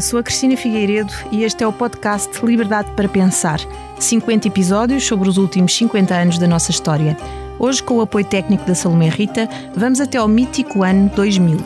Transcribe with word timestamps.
Sou 0.00 0.18
a 0.18 0.22
Cristina 0.22 0.56
Figueiredo 0.56 1.12
e 1.32 1.42
este 1.42 1.64
é 1.64 1.66
o 1.66 1.72
podcast 1.72 2.44
Liberdade 2.44 2.90
para 2.92 3.08
Pensar. 3.08 3.58
50 3.98 4.48
episódios 4.48 5.04
sobre 5.04 5.28
os 5.28 5.38
últimos 5.38 5.74
50 5.74 6.14
anos 6.14 6.38
da 6.38 6.46
nossa 6.46 6.70
história. 6.70 7.16
Hoje, 7.58 7.82
com 7.82 7.94
o 7.94 8.00
apoio 8.02 8.24
técnico 8.24 8.66
da 8.66 8.74
Salomé 8.74 9.08
Rita, 9.08 9.48
vamos 9.74 10.00
até 10.00 10.18
ao 10.18 10.28
mítico 10.28 10.82
ano 10.82 11.10
2000. 11.14 11.58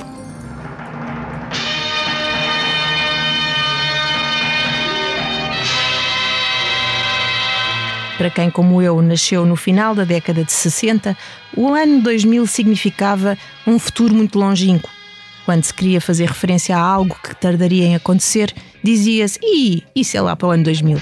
Para 8.17 8.31
quem, 8.31 8.51
como 8.51 8.81
eu, 8.81 9.01
nasceu 9.03 9.45
no 9.45 9.57
final 9.57 9.95
da 9.95 10.05
década 10.05 10.45
de 10.45 10.53
60, 10.53 11.17
o 11.57 11.73
ano 11.73 12.03
2000 12.03 12.47
significava 12.47 13.37
um 13.67 13.79
futuro 13.79 14.15
muito 14.15 14.39
longínquo 14.39 15.00
quando 15.45 15.65
se 15.65 15.75
queria 15.75 16.01
fazer 16.01 16.27
referência 16.27 16.77
a 16.77 16.81
algo 16.81 17.17
que 17.23 17.35
tardaria 17.35 17.85
em 17.85 17.95
acontecer, 17.95 18.55
dizia-se: 18.83 19.39
Ih, 19.43 19.83
isso 19.95 20.17
é 20.17 20.21
lá 20.21 20.37
para 20.37 20.49
o 20.49 20.51
ano 20.51 20.65
2000. 20.65 21.01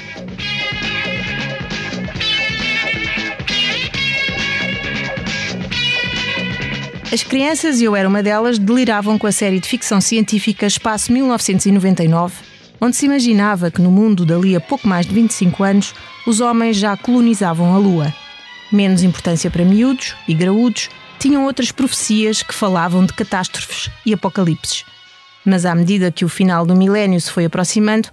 As 7.11 7.23
crianças, 7.23 7.80
e 7.80 7.84
eu 7.84 7.97
era 7.97 8.06
uma 8.06 8.23
delas, 8.23 8.59
deliravam 8.59 9.19
com 9.19 9.27
a 9.27 9.33
série 9.33 9.59
de 9.59 9.66
ficção 9.66 9.98
científica 9.98 10.66
Espaço 10.66 11.11
1999, 11.11 12.34
onde 12.78 12.97
se 12.97 13.06
imaginava 13.06 13.70
que 13.70 13.80
no 13.80 13.91
mundo 13.91 14.27
dali 14.27 14.55
a 14.55 14.61
pouco 14.61 14.86
mais 14.86 15.06
de 15.06 15.14
25 15.14 15.64
anos 15.64 15.95
os 16.27 16.41
homens 16.41 16.77
já 16.77 16.95
colonizavam 16.98 17.75
a 17.75 17.78
Lua. 17.78 18.14
Menos 18.70 19.02
importância 19.02 19.50
para 19.50 19.64
miúdos 19.64 20.14
e 20.28 20.34
graúdos, 20.34 20.91
tinham 21.19 21.44
outras 21.44 21.72
profecias 21.72 22.42
que 22.42 22.55
falavam 22.55 23.05
de 23.05 23.12
catástrofes 23.12 23.91
e 24.06 24.14
apocalipses. 24.14 24.84
Mas 25.44 25.64
à 25.64 25.74
medida 25.74 26.12
que 26.12 26.24
o 26.24 26.28
final 26.28 26.64
do 26.64 26.77
milénio 26.77 27.20
se 27.20 27.30
foi 27.30 27.44
aproximando, 27.44 28.08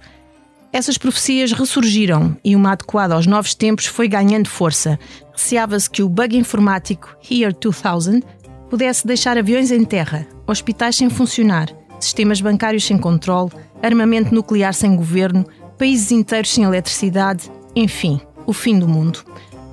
essas 0.72 0.98
profecias 0.98 1.52
ressurgiram 1.52 2.36
e 2.44 2.54
uma 2.56 2.72
adequada 2.72 3.14
aos 3.14 3.26
novos 3.26 3.54
tempos 3.54 3.86
foi 3.86 4.08
ganhando 4.08 4.48
força. 4.48 4.98
Receava-se 5.32 5.88
que 5.88 6.02
o 6.02 6.08
bug 6.08 6.36
informático 6.36 7.16
Year 7.30 7.54
2000 7.54 8.22
pudesse 8.68 9.06
deixar 9.06 9.38
aviões 9.38 9.70
em 9.70 9.84
terra, 9.84 10.26
hospitais 10.46 10.96
sem 10.96 11.08
funcionar, 11.08 11.70
sistemas 12.00 12.40
bancários 12.40 12.84
sem 12.84 12.98
controle, 12.98 13.52
armamento 13.82 14.34
nuclear 14.34 14.74
sem 14.74 14.96
governo, 14.96 15.46
países 15.78 16.10
inteiros 16.10 16.52
sem 16.52 16.64
eletricidade, 16.64 17.50
enfim, 17.74 18.20
o 18.44 18.52
fim 18.52 18.78
do 18.78 18.88
mundo. 18.88 19.24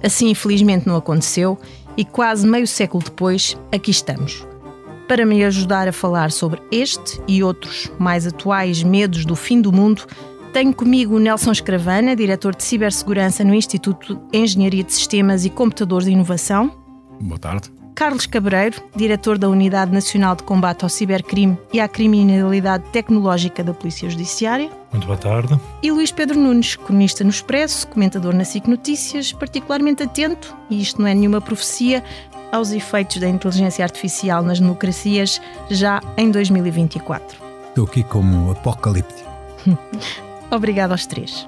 Assim, 0.03 0.29
infelizmente, 0.29 0.87
não 0.87 0.95
aconteceu 0.95 1.57
e 1.97 2.05
quase 2.05 2.47
meio 2.47 2.67
século 2.67 3.03
depois, 3.03 3.58
aqui 3.72 3.91
estamos. 3.91 4.45
Para 5.08 5.25
me 5.25 5.44
ajudar 5.44 5.88
a 5.88 5.94
falar 5.94 6.31
sobre 6.31 6.61
este 6.72 7.22
e 7.27 7.44
outros 7.44 7.91
mais 8.00 8.25
atuais 8.25 8.81
medos 8.83 9.25
do 9.25 9.35
fim 9.35 9.61
do 9.61 9.72
mundo, 9.72 10.05
tenho 10.53 10.73
comigo 10.73 11.19
Nelson 11.19 11.52
Escravana, 11.52 12.16
diretor 12.16 12.55
de 12.55 12.63
cibersegurança 12.63 13.44
no 13.44 13.53
Instituto 13.53 14.16
de 14.31 14.38
Engenharia 14.38 14.83
de 14.83 14.94
Sistemas 14.94 15.45
e 15.45 15.50
Computadores 15.50 16.05
de 16.05 16.13
Inovação. 16.13 16.72
Boa 17.19 17.39
tarde. 17.39 17.82
Carlos 17.95 18.25
Cabreiro, 18.25 18.81
diretor 18.95 19.38
da 19.38 19.47
Unidade 19.47 19.91
Nacional 19.91 20.36
de 20.36 20.44
Combate 20.44 20.83
ao 20.83 20.89
Cibercrime 20.89 21.58
e 21.72 21.80
à 21.80 21.88
Criminalidade 21.88 22.83
Tecnológica 22.91 23.63
da 23.63 23.73
Polícia 23.73 24.09
Judiciária. 24.09 24.69
Muito 24.91 25.05
boa 25.05 25.17
tarde. 25.17 25.59
E 25.81 25.91
Luís 25.91 26.11
Pedro 26.11 26.39
Nunes, 26.39 26.75
cronista 26.75 27.23
no 27.23 27.30
Expresso, 27.30 27.88
comentador 27.88 28.34
na 28.34 28.44
SIC 28.44 28.67
Notícias, 28.67 29.31
particularmente 29.31 30.03
atento, 30.03 30.56
e 30.69 30.81
isto 30.81 31.01
não 31.01 31.07
é 31.07 31.13
nenhuma 31.13 31.40
profecia, 31.40 32.03
aos 32.51 32.72
efeitos 32.72 33.17
da 33.17 33.28
inteligência 33.28 33.84
artificial 33.84 34.44
nas 34.44 34.59
democracias 34.59 35.41
já 35.69 36.01
em 36.16 36.29
2024. 36.29 37.38
Estou 37.69 37.85
aqui 37.85 38.03
como 38.03 38.51
apocalíptico. 38.51 39.29
Obrigado 40.51 40.91
aos 40.91 41.07
três. 41.07 41.47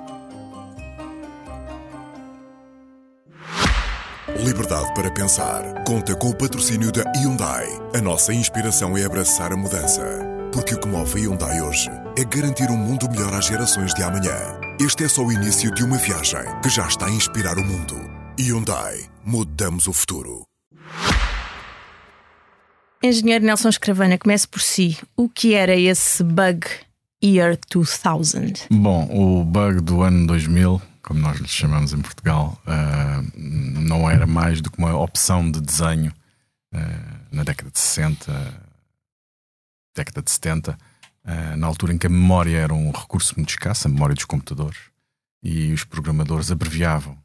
Liberdade 4.38 4.94
para 4.94 5.09
pensar. 5.09 5.63
Conta 5.85 6.13
com 6.13 6.29
o 6.29 6.35
patrocínio 6.35 6.91
da 6.91 7.03
Hyundai. 7.16 7.68
A 7.96 8.01
nossa 8.01 8.34
inspiração 8.34 8.97
é 8.97 9.06
abraçar 9.06 9.53
a 9.53 9.56
mudança. 9.56 10.03
Porque 10.51 10.75
o 10.75 10.79
que 10.79 10.88
move 10.90 11.18
a 11.18 11.23
Hyundai 11.23 11.62
hoje 11.62 11.90
é 12.18 12.23
garantir 12.25 12.69
um 12.69 12.75
mundo 12.75 13.09
melhor 13.09 13.34
às 13.34 13.45
gerações 13.45 13.94
de 13.94 14.03
amanhã. 14.03 14.35
Este 14.78 15.06
é 15.06 15.07
só 15.07 15.24
o 15.24 15.31
início 15.31 15.74
de 15.74 15.85
uma 15.85 15.97
viagem 15.97 16.44
que 16.62 16.68
já 16.68 16.85
está 16.85 17.06
a 17.06 17.12
inspirar 17.12 17.57
o 17.57 17.63
mundo. 17.63 17.95
Hyundai. 18.38 19.06
Mudamos 19.24 19.88
o 19.88 19.94
futuro. 19.94 20.45
Engenheiro 23.01 23.45
Nelson 23.45 23.69
Escravana, 23.69 24.18
comece 24.18 24.47
por 24.47 24.62
si. 24.62 24.97
O 25.16 25.29
que 25.29 25.53
era 25.53 25.78
esse 25.78 26.22
bug 26.24 26.68
Year 27.24 27.57
2000? 27.72 28.68
Bom, 28.69 29.07
o 29.12 29.45
bug 29.45 29.79
do 29.79 30.01
ano 30.01 30.28
2000 30.28 30.81
como 31.06 31.20
nós 31.20 31.38
lhe 31.38 31.48
chamamos 31.48 31.94
em 31.94 32.02
Portugal, 32.02 32.60
uh, 32.66 33.32
não 33.38 34.10
era 34.10 34.26
mais 34.26 34.60
do 34.60 34.72
que 34.72 34.80
uma 34.80 34.98
opção 34.98 35.50
de 35.50 35.62
desenho 35.62 36.12
uh, 36.74 37.20
na 37.32 37.44
década 37.44 37.70
de 37.70 37.80
60, 37.80 38.64
década 39.96 40.24
de 40.24 40.32
70, 40.32 40.72
uh, 40.72 40.76
eh, 41.28 41.56
na 41.56 41.68
altura 41.68 41.94
em 41.94 41.98
que 41.98 42.08
a 42.08 42.10
memória 42.10 42.58
era 42.58 42.74
um 42.74 42.92
recurso 42.92 43.36
muito 43.38 43.50
escasso, 43.50 43.88
a 43.88 43.92
memória 43.92 44.16
dos 44.16 44.26
computadores, 44.26 44.80
e 45.44 45.72
os 45.74 45.84
programadores 45.84 46.52
abreviavam. 46.52 47.16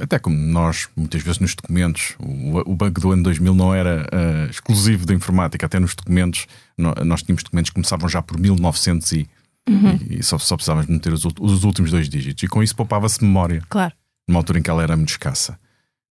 Até 0.00 0.18
como 0.18 0.36
nós, 0.36 0.88
muitas 0.96 1.22
vezes 1.22 1.38
nos 1.38 1.54
documentos, 1.54 2.14
o, 2.18 2.70
o 2.70 2.74
bug 2.74 2.98
do 2.98 3.12
ano 3.12 3.22
2000 3.24 3.54
não 3.54 3.74
era 3.74 4.06
exclusivo 4.50 5.06
da 5.06 5.14
informática, 5.14 5.66
até 5.66 5.78
nos 5.78 5.94
documentos, 5.94 6.46
nós 6.76 7.22
tínhamos 7.22 7.42
documentos 7.42 7.70
que 7.70 7.74
começavam 7.74 8.08
já 8.08 8.20
por 8.20 8.38
1900 8.38 9.12
e 9.12 9.28
Uhum. 9.68 9.98
E, 10.10 10.22
só, 10.22 10.38
só 10.38 10.56
precisávamos 10.56 10.88
meter 10.88 11.12
os, 11.12 11.24
os, 11.24 11.64
últimos 11.64 11.90
dois 11.90 12.08
dígitos. 12.08 12.42
E 12.42 12.48
com 12.48 12.62
isso 12.62 12.74
poupava-se 12.74 13.22
memória. 13.22 13.62
Claro. 13.68 13.92
Numa 14.26 14.40
altura 14.40 14.58
em 14.58 14.62
que 14.62 14.70
ela 14.70 14.82
era 14.82 14.96
muito 14.96 15.10
escassa. 15.10 15.58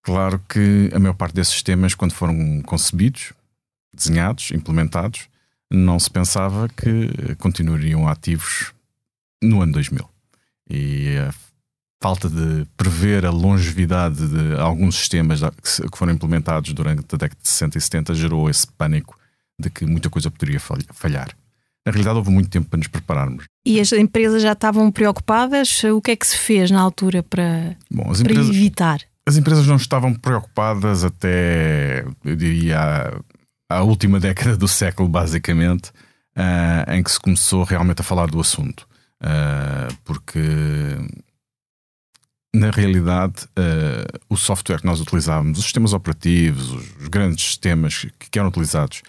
Claro 0.04 0.42
que 0.48 0.90
a 0.94 1.00
maior 1.00 1.14
parte 1.14 1.34
desses 1.34 1.54
sistemas, 1.54 1.94
quando 1.94 2.14
foram 2.14 2.62
concebidos, 2.62 3.34
desenhados, 3.94 4.52
implementados, 4.52 5.28
não 5.70 6.00
se 6.00 6.10
pensava 6.10 6.70
que 6.70 7.36
continuariam 7.40 8.08
ativos 8.08 8.74
no 9.44 9.62
ano 9.62 9.74
2000. 9.74 10.08
E 10.70 11.18
a 11.18 11.34
falta 12.02 12.30
de 12.30 12.66
prever 12.78 13.26
a 13.26 13.32
longevidade 13.32 14.28
de 14.28 14.56
alguns 14.60 14.96
sistemas 14.96 15.42
que 15.92 15.98
foram 15.98 16.14
implementados 16.14 16.72
durante 16.74 17.00
a 17.00 17.18
década 17.18 17.42
de 17.42 17.48
60 17.50 17.78
e 17.78 17.82
70 17.82 18.16
gerou 18.16 18.50
esse 18.50 18.68
pânico 18.68 19.18
de 19.60 19.70
que 19.70 19.86
muita 19.86 20.10
coisa 20.10 20.30
poderia 20.30 20.60
falhar. 20.60 21.36
Na 21.88 21.92
realidade, 21.92 22.18
houve 22.18 22.32
muito 22.32 22.50
tempo 22.50 22.68
para 22.68 22.80
nos 22.80 22.88
prepararmos. 22.90 23.46
E 23.66 23.80
as 23.80 23.94
empresas 23.94 24.42
já 24.42 24.52
estavam 24.52 24.92
preocupadas? 24.92 25.86
O 25.86 26.02
que 26.02 26.12
é 26.12 26.16
que 26.18 26.28
se 26.28 26.38
fez 26.38 26.70
na 26.70 26.82
altura 26.82 27.24
para, 27.24 27.78
Bom, 27.90 28.12
as 28.12 28.20
empresas, 28.20 28.48
para 28.48 28.56
evitar? 28.58 29.00
As 29.26 29.38
empresas 29.38 29.66
não 29.66 29.78
estavam 29.78 30.14
preocupadas 30.14 31.06
até, 31.06 32.04
eu 32.26 32.36
diria, 32.36 33.18
a, 33.72 33.84
última 33.84 34.20
década 34.20 34.58
do 34.58 34.68
século, 34.68 35.08
basicamente, 35.08 35.92
uh, 36.36 36.92
em 36.92 37.02
que 37.02 37.10
se 37.10 37.22
começou 37.22 37.64
realmente 37.64 38.02
a 38.02 38.04
falar 38.04 38.28
do 38.28 38.42
assunto. 38.42 38.86
Uh, 39.24 39.96
porque 40.04 40.42
na 42.54 42.70
realidade, 42.70 43.46
uh, 43.58 44.20
o 44.28 44.36
software 44.36 44.80
que 44.82 44.86
nós 44.86 45.00
utilizávamos, 45.00 45.58
os 45.58 45.64
sistemas 45.64 45.94
operativos, 45.94 46.70
os, 46.70 46.98
os 46.98 47.08
grandes 47.08 47.46
sistemas 47.46 48.00
que, 48.20 48.30
que, 48.30 48.38
eram 48.38 48.50
utilizados 48.50 49.04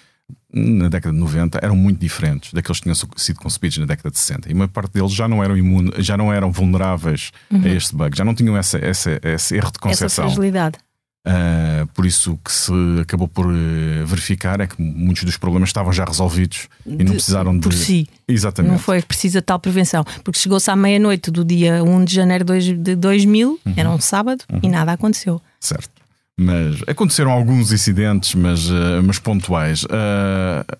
na 0.53 0.89
década 0.89 1.15
de 1.15 1.21
90 1.21 1.59
eram 1.63 1.77
muito 1.77 2.01
diferentes 2.01 2.53
daqueles 2.53 2.79
que 2.79 2.85
tinham 2.85 2.95
sido 3.17 3.39
concebidos 3.39 3.79
na 3.79 3.87
década 3.87 4.11
de 4.11 4.19
60. 4.19 4.51
E 4.51 4.55
uma 4.55 4.69
parte 4.69 4.95
deles 4.95 5.13
já 5.13 5.29
não 5.29 5.45
eram 5.45 5.57
imune, 5.57 5.93
já 5.99 6.17
não 6.17 6.33
eram 6.33 6.51
vulneráveis 6.51 7.31
uhum. 7.51 7.63
a 7.65 7.69
este 7.69 7.95
bug, 7.95 8.17
já 8.17 8.25
não 8.25 8.35
tinham 8.35 8.57
essa, 8.57 8.79
essa, 8.79 9.21
esse 9.23 9.57
erro 9.57 9.71
de 9.71 9.79
concepção. 9.79 10.07
Essa 10.07 10.35
fragilidade. 10.35 10.79
Uh, 11.27 11.87
por 11.89 12.07
isso 12.07 12.33
o 12.33 12.39
que 12.39 12.51
se 12.51 12.73
acabou 13.03 13.29
por 13.29 13.45
uh, 13.45 14.07
verificar 14.07 14.61
é 14.61 14.67
que 14.67 14.81
muitos 14.81 15.25
dos 15.25 15.37
problemas 15.37 15.69
estavam 15.69 15.93
já 15.93 16.05
resolvidos 16.05 16.69
de, 16.87 16.95
e 16.95 17.05
não 17.05 17.13
precisaram 17.13 17.55
de. 17.55 17.61
Por 17.61 17.73
si. 17.75 18.09
Exatamente. 18.27 18.73
Não 18.73 18.79
foi 18.79 19.03
precisa 19.03 19.43
tal 19.43 19.59
prevenção. 19.59 20.05
Porque 20.25 20.39
chegou-se 20.39 20.71
à 20.71 20.77
meia-noite 20.77 21.31
do 21.31 21.45
dia 21.45 21.85
1 21.85 22.05
de 22.05 22.15
janeiro 22.15 22.45
de 22.45 22.97
2000, 22.97 23.51
uhum. 23.51 23.75
era 23.77 23.91
um 23.91 24.01
sábado, 24.01 24.43
uhum. 24.51 24.61
e 24.63 24.69
nada 24.69 24.93
aconteceu. 24.93 25.43
Certo. 25.61 25.98
Mas 26.41 26.81
aconteceram 26.87 27.33
alguns 27.33 27.73
incidentes, 27.73 28.33
mas, 28.37 28.71
uh, 28.71 29.03
mas 29.05 29.19
pontuais. 29.19 29.83
Uh, 29.83 30.79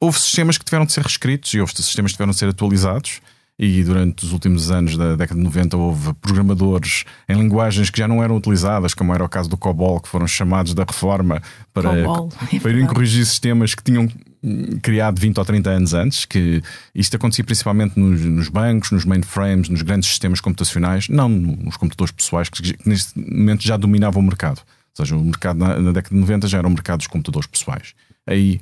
houve 0.00 0.18
sistemas 0.18 0.56
que 0.56 0.64
tiveram 0.64 0.86
de 0.86 0.94
ser 0.94 1.02
reescritos 1.02 1.52
e 1.52 1.60
houve 1.60 1.74
sistemas 1.76 2.12
que 2.12 2.16
tiveram 2.16 2.32
de 2.32 2.38
ser 2.38 2.48
atualizados. 2.48 3.20
E 3.58 3.84
durante 3.84 4.24
os 4.24 4.32
últimos 4.32 4.70
anos 4.70 4.96
da 4.96 5.14
década 5.14 5.38
de 5.38 5.44
90 5.44 5.76
houve 5.76 6.14
programadores 6.14 7.04
em 7.28 7.36
linguagens 7.36 7.90
que 7.90 7.98
já 7.98 8.08
não 8.08 8.24
eram 8.24 8.36
utilizadas, 8.36 8.94
como 8.94 9.14
era 9.14 9.22
o 9.22 9.28
caso 9.28 9.48
do 9.48 9.58
COBOL, 9.58 10.00
que 10.00 10.08
foram 10.08 10.26
chamados 10.26 10.72
da 10.72 10.84
reforma 10.84 11.42
para, 11.72 11.90
é 11.98 12.58
para 12.58 12.70
irem 12.70 12.86
corrigir 12.86 13.26
sistemas 13.26 13.74
que 13.74 13.84
tinham 13.84 14.08
criado 14.82 15.20
20 15.20 15.38
ou 15.38 15.44
30 15.44 15.70
anos 15.70 15.94
antes, 15.94 16.24
que 16.24 16.62
isto 16.94 17.16
acontecia 17.16 17.44
principalmente 17.44 17.98
nos, 17.98 18.20
nos, 18.20 18.48
bancos, 18.48 18.90
nos 18.90 19.04
mainframes, 19.04 19.68
nos 19.68 19.82
grandes 19.82 20.08
sistemas 20.08 20.40
computacionais, 20.40 21.08
não 21.08 21.28
nos 21.28 21.76
computadores 21.76 22.12
pessoais, 22.12 22.48
que, 22.48 22.74
que 22.74 22.88
neste 22.88 23.18
momento 23.18 23.62
já 23.62 23.76
dominavam 23.76 24.20
o 24.20 24.24
mercado. 24.24 24.58
Ou 24.58 25.04
seja, 25.04 25.16
o 25.16 25.24
mercado 25.24 25.58
na, 25.58 25.78
na, 25.78 25.92
década 25.92 26.14
de 26.14 26.20
90 26.20 26.48
já 26.48 26.58
era 26.58 26.66
o 26.66 26.70
mercado 26.70 26.98
dos 26.98 27.06
computadores 27.06 27.46
pessoais. 27.46 27.94
Aí 28.26 28.60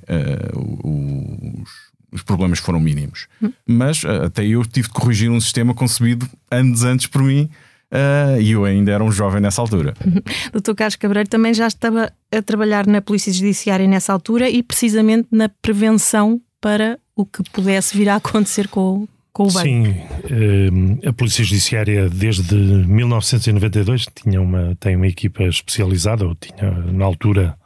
uh, 0.54 1.62
os, 1.62 1.70
os 2.12 2.22
problemas 2.22 2.58
foram 2.58 2.78
mínimos. 2.78 3.26
Hum. 3.42 3.52
Mas 3.66 4.04
uh, 4.04 4.24
até 4.26 4.44
eu 4.44 4.64
tive 4.64 4.88
de 4.88 4.94
corrigir 4.94 5.30
um 5.30 5.40
sistema 5.40 5.74
concebido 5.74 6.28
anos 6.50 6.84
antes 6.84 7.06
por 7.06 7.22
mim. 7.22 7.48
Uh, 7.92 8.40
e 8.40 8.52
eu 8.52 8.64
ainda 8.64 8.92
era 8.92 9.02
um 9.02 9.10
jovem 9.10 9.40
nessa 9.40 9.60
altura. 9.60 9.94
Doutor 10.52 10.76
Carlos 10.76 10.96
Cabreiro 10.96 11.28
também 11.28 11.52
já 11.52 11.66
estava 11.66 12.12
a 12.30 12.42
trabalhar 12.42 12.86
na 12.86 13.02
Polícia 13.02 13.32
Judiciária 13.32 13.86
nessa 13.86 14.12
altura 14.12 14.48
e 14.48 14.62
precisamente 14.62 15.26
na 15.32 15.48
prevenção 15.48 16.40
para 16.60 16.98
o 17.16 17.26
que 17.26 17.42
pudesse 17.50 17.96
vir 17.96 18.08
a 18.08 18.16
acontecer 18.16 18.68
com, 18.68 19.08
com 19.32 19.42
o 19.42 19.46
banco. 19.46 19.66
Sim, 19.66 19.88
uh, 19.88 21.08
a 21.08 21.12
Polícia 21.12 21.42
Judiciária 21.42 22.08
desde 22.08 22.54
1992 22.54 24.06
tinha 24.14 24.40
uma, 24.40 24.76
tem 24.78 24.94
uma 24.94 25.08
equipa 25.08 25.42
especializada, 25.42 26.24
ou 26.24 26.36
tinha 26.36 26.70
na 26.70 27.04
altura 27.04 27.58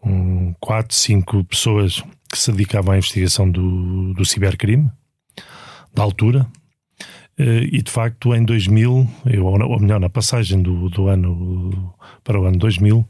um, 0.00 0.54
quatro, 0.60 0.94
cinco 0.94 1.42
pessoas 1.44 2.04
que 2.30 2.38
se 2.38 2.52
dedicavam 2.52 2.92
à 2.92 2.98
investigação 2.98 3.50
do, 3.50 4.14
do 4.14 4.24
cibercrime, 4.24 4.88
da 5.92 6.04
altura, 6.04 6.46
e 7.38 7.82
de 7.82 7.90
facto, 7.90 8.34
em 8.34 8.42
2000, 8.42 9.08
ou 9.42 9.80
melhor, 9.80 10.00
na 10.00 10.08
passagem 10.08 10.62
do, 10.62 10.88
do 10.88 11.08
ano 11.08 11.94
para 12.24 12.40
o 12.40 12.44
ano 12.44 12.56
2000, 12.56 12.98
uh, 12.98 13.06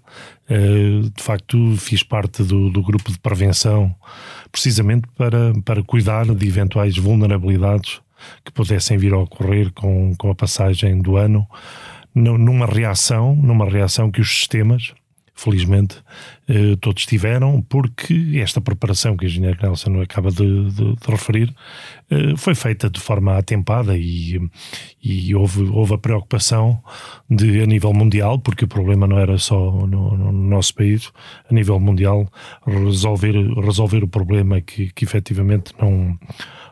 eh, 0.49 1.11
de 1.15 1.23
facto 1.23 1.77
fiz 1.77 2.03
parte 2.03 2.43
do, 2.43 2.69
do, 2.69 2.83
grupo 2.83 3.13
de 3.13 3.19
prevenção, 3.19 3.95
precisamente 4.51 5.07
para, 5.17 5.53
para 5.65 5.83
cuidar 5.83 6.27
de 6.27 6.47
eventuais 6.47 6.97
vulnerabilidades 6.97 8.01
que 8.45 8.51
pudessem 8.51 8.99
vir 8.99 9.13
a 9.13 9.19
ocorrer 9.19 9.73
com, 9.73 10.13
com 10.17 10.31
a 10.31 10.35
passagem 10.35 11.01
do 11.01 11.17
ano, 11.17 11.47
numa 12.15 12.67
reação, 12.67 13.37
numa 13.37 13.69
reação 13.69 14.11
que 14.11 14.21
os 14.21 14.29
sistemas 14.29 14.93
felizmente 15.37 16.03
eh, 16.49 16.77
todos 16.81 17.05
tiveram, 17.05 17.61
porque 17.61 18.41
esta 18.43 18.59
preparação 18.59 19.17
que 19.17 19.27
o 19.27 19.29
engenheiro 19.29 19.59
Nelson 19.63 20.01
acaba 20.01 20.31
de, 20.31 20.71
de, 20.71 20.97
de 20.97 21.11
referir 21.11 21.55
eh, 22.11 22.35
foi 22.37 22.55
feita 22.55 22.89
de 22.89 22.99
forma 22.99 23.37
atempada 23.37 23.97
e, 23.97 24.41
e 25.05 25.35
houve, 25.35 25.63
houve 25.65 25.95
a 25.95 25.99
preocupação 25.99 26.83
de, 27.29 27.63
a 27.63 27.67
nível 27.67 27.93
mundial, 27.93 28.39
porque 28.39 28.65
o 28.65 28.69
problema 28.69 29.07
não 29.07 29.19
era 29.19 29.37
só 29.37 29.71
no, 29.87 30.17
no 30.17 30.33
nosso 30.33 30.75
país, 30.75 31.13
a 31.49 31.55
nível 31.55 31.79
mundial, 31.79 32.27
resolver, 32.67 33.35
resolver 33.61 34.03
o 34.03 34.09
problema 34.09 34.63
que, 34.63 34.91
que 34.95 35.05
efetivamente 35.05 35.75
não, 35.79 36.19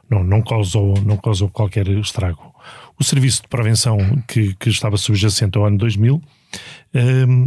não, 0.08 0.24
não, 0.24 0.42
causou, 0.42 0.94
não 1.04 1.18
causou 1.18 1.50
qualquer 1.50 1.86
estrago. 1.88 2.54
O 2.98 3.04
serviço 3.04 3.42
de 3.42 3.48
prevenção 3.48 3.98
que, 4.26 4.54
que 4.54 4.70
estava 4.70 4.96
subjacente 4.96 5.58
ao 5.58 5.66
ano 5.66 5.76
2000 5.76 6.22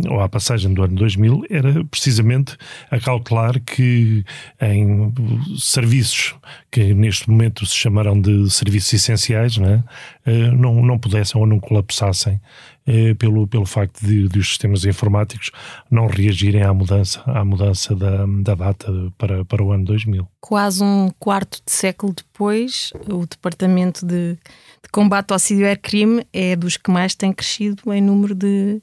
ou 0.09 0.19
à 0.19 0.27
passagem 0.27 0.73
do 0.73 0.83
ano 0.83 0.95
2000, 0.95 1.43
era 1.49 1.83
precisamente 1.85 2.57
a 2.91 2.99
cautelar 2.99 3.61
que 3.61 4.23
em 4.61 5.13
serviços 5.57 6.35
que 6.69 6.93
neste 6.93 7.29
momento 7.29 7.65
se 7.65 7.75
chamarão 7.75 8.19
de 8.19 8.49
serviços 8.49 8.93
essenciais, 8.93 9.57
não, 9.57 9.69
é? 9.69 10.51
não, 10.51 10.99
pudessem 10.99 11.39
ou 11.39 11.47
não 11.47 11.59
colapsassem 11.59 12.41
uh, 12.87 13.15
pelo, 13.15 13.47
pelo 13.47 13.65
facto 13.65 14.05
de, 14.05 14.27
de, 14.27 14.39
os 14.39 14.49
sistemas 14.49 14.83
informáticos 14.85 15.51
não 15.89 16.07
reagirem 16.07 16.63
à 16.63 16.73
mudança, 16.73 17.21
à 17.25 17.43
mudança 17.45 17.95
da, 17.95 18.25
da 18.25 18.55
data 18.55 18.91
para, 19.17 19.45
para 19.45 19.63
o 19.63 19.71
ano 19.71 19.85
2000. 19.85 20.27
Quase 20.41 20.83
um 20.83 21.09
quarto 21.17 21.61
de 21.65 21.71
século 21.71 22.13
depois, 22.13 22.91
o 23.09 23.25
Departamento 23.25 24.05
de, 24.05 24.33
de 24.33 24.89
Combate 24.91 25.31
ao 25.31 25.39
Cibercrime 25.39 26.25
é 26.33 26.55
dos 26.55 26.77
que 26.77 26.91
mais 26.91 27.15
tem 27.15 27.31
crescido 27.31 27.93
em 27.93 28.01
número 28.01 28.35
de 28.35 28.81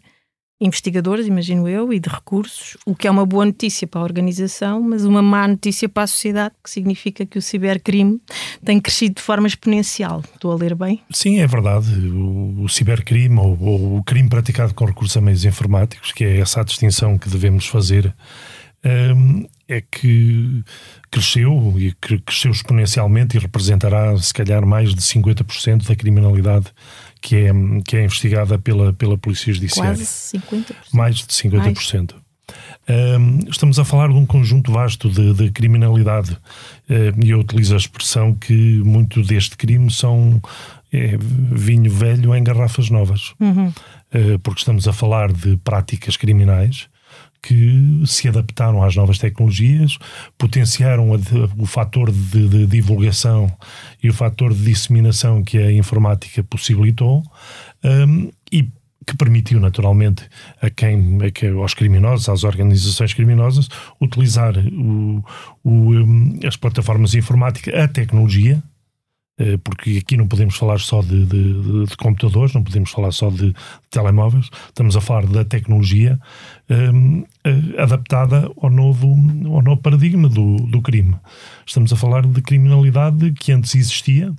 investigadores, 0.60 1.26
imagino 1.26 1.68
eu, 1.68 1.92
e 1.92 1.98
de 1.98 2.08
recursos, 2.08 2.76
o 2.86 2.94
que 2.94 3.06
é 3.06 3.10
uma 3.10 3.26
boa 3.26 3.44
notícia 3.44 3.86
para 3.86 4.00
a 4.00 4.04
organização, 4.04 4.80
mas 4.80 5.04
uma 5.04 5.20
má 5.20 5.46
notícia 5.48 5.88
para 5.88 6.04
a 6.04 6.06
sociedade, 6.06 6.54
que 6.62 6.70
significa 6.70 7.26
que 7.26 7.38
o 7.38 7.42
cibercrime 7.42 8.20
tem 8.64 8.80
crescido 8.80 9.16
de 9.16 9.22
forma 9.22 9.46
exponencial. 9.46 10.22
Estou 10.34 10.52
a 10.52 10.54
ler 10.54 10.74
bem? 10.74 11.00
Sim, 11.10 11.40
é 11.40 11.46
verdade. 11.46 11.92
O, 12.08 12.62
o 12.62 12.68
cibercrime, 12.68 13.38
ou, 13.38 13.58
ou, 13.60 13.98
o 13.98 14.04
crime 14.04 14.28
praticado 14.28 14.74
com 14.74 14.84
recursos 14.84 15.16
a 15.16 15.20
meios 15.20 15.44
informáticos, 15.44 16.12
que 16.12 16.24
é 16.24 16.38
essa 16.38 16.60
a 16.60 16.64
distinção 16.64 17.18
que 17.18 17.28
devemos 17.28 17.66
fazer, 17.66 18.14
um, 18.84 19.46
é 19.66 19.80
que 19.80 20.62
cresceu 21.10 21.74
e 21.78 21.92
cresceu 22.26 22.50
exponencialmente 22.50 23.36
e 23.36 23.40
representará, 23.40 24.16
se 24.18 24.32
calhar, 24.32 24.66
mais 24.66 24.94
de 24.94 25.00
50% 25.00 25.86
da 25.88 25.96
criminalidade 25.96 26.66
que 27.24 27.36
é, 27.36 27.50
que 27.86 27.96
é 27.96 28.04
investigada 28.04 28.58
pela, 28.58 28.92
pela 28.92 29.16
Polícia 29.16 29.50
Judiciária. 29.50 29.94
Quase 29.94 30.04
50%. 30.04 30.74
Mais 30.92 31.16
de 31.16 31.24
50%. 31.24 32.12
Mais. 32.12 32.24
Um, 32.86 33.38
estamos 33.48 33.78
a 33.78 33.84
falar 33.84 34.08
de 34.08 34.14
um 34.14 34.26
conjunto 34.26 34.70
vasto 34.70 35.08
de, 35.08 35.32
de 35.32 35.50
criminalidade 35.50 36.36
e 37.24 37.30
eu 37.30 37.40
utilizo 37.40 37.72
a 37.72 37.78
expressão 37.78 38.34
que 38.34 38.82
muito 38.84 39.22
deste 39.22 39.56
crime 39.56 39.90
são 39.90 40.38
é, 40.92 41.16
vinho 41.18 41.90
velho 41.90 42.34
em 42.34 42.44
garrafas 42.44 42.90
novas. 42.90 43.32
Uhum. 43.40 43.68
Uh, 43.68 44.38
porque 44.42 44.60
estamos 44.60 44.86
a 44.86 44.92
falar 44.92 45.32
de 45.32 45.56
práticas 45.56 46.18
criminais 46.18 46.88
que 47.44 48.02
se 48.06 48.26
adaptaram 48.26 48.82
às 48.82 48.96
novas 48.96 49.18
tecnologias, 49.18 49.98
potenciaram 50.38 51.10
o 51.58 51.66
fator 51.66 52.10
de, 52.10 52.48
de, 52.48 52.66
divulgação 52.66 53.52
e 54.02 54.08
o 54.08 54.14
fator 54.14 54.54
de 54.54 54.64
disseminação 54.64 55.44
que 55.44 55.58
a 55.58 55.70
informática 55.70 56.42
possibilitou 56.42 57.22
um, 57.84 58.30
e 58.50 58.66
que 59.06 59.14
permitiu 59.18 59.60
naturalmente 59.60 60.26
a 60.62 60.70
quem, 60.70 61.18
a 61.22 61.30
quem, 61.30 61.50
aos 61.50 61.74
criminosos, 61.74 62.30
às 62.30 62.44
organizações 62.44 63.12
criminosas, 63.12 63.68
utilizar 64.00 64.56
o, 64.56 65.22
o, 65.62 65.70
um, 65.92 66.38
as 66.46 66.56
plataformas 66.56 67.14
informáticas, 67.14 67.74
a 67.74 67.86
tecnologia, 67.86 68.62
eh, 69.36 69.58
porque 69.64 69.98
aqui 69.98 70.16
não 70.16 70.28
podemos 70.28 70.56
falar 70.56 70.78
só 70.78 71.02
de, 71.02 71.26
de, 71.26 71.86
de, 71.86 71.96
computadores, 71.96 72.54
não 72.54 72.62
podemos 72.62 72.92
falar 72.92 73.10
só 73.10 73.30
de, 73.30 73.52
telemóveis, 73.90 74.48
estamos 74.68 74.96
a 74.96 75.00
falar 75.00 75.26
da 75.26 75.44
tecnologia 75.44 76.20
um, 76.70 77.24
eh, 77.44 77.82
adaptada 77.82 78.50
ao 78.60 78.70
novo, 78.70 79.08
ao 79.52 79.62
novo 79.62 79.80
paradigma 79.80 80.28
do, 80.28 80.56
do 80.56 80.80
crime. 80.80 81.16
Estamos 81.66 81.92
a 81.92 81.96
falar 81.96 82.26
de 82.26 82.40
criminalidade 82.40 83.32
que 83.32 83.52
antes 83.52 83.74
existia, 83.74 84.32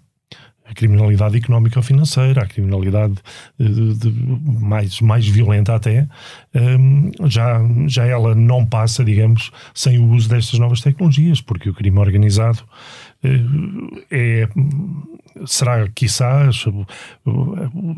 a 0.65 0.73
criminalidade 0.73 1.37
económica 1.37 1.77
ou 1.77 1.83
financeira, 1.83 2.41
a 2.41 2.47
criminalidade 2.47 3.15
de, 3.57 3.93
de, 3.93 4.11
mais, 4.11 4.99
mais 4.99 5.27
violenta 5.27 5.75
até, 5.75 6.07
já, 7.25 7.61
já 7.87 8.05
ela 8.05 8.33
não 8.33 8.65
passa, 8.65 9.03
digamos, 9.03 9.51
sem 9.73 9.99
o 9.99 10.09
uso 10.11 10.29
destas 10.29 10.59
novas 10.59 10.81
tecnologias, 10.81 11.41
porque 11.41 11.69
o 11.69 11.73
crime 11.73 11.99
organizado 11.99 12.63
é, 14.11 14.47
será, 15.45 15.87
quizás, 15.89 16.65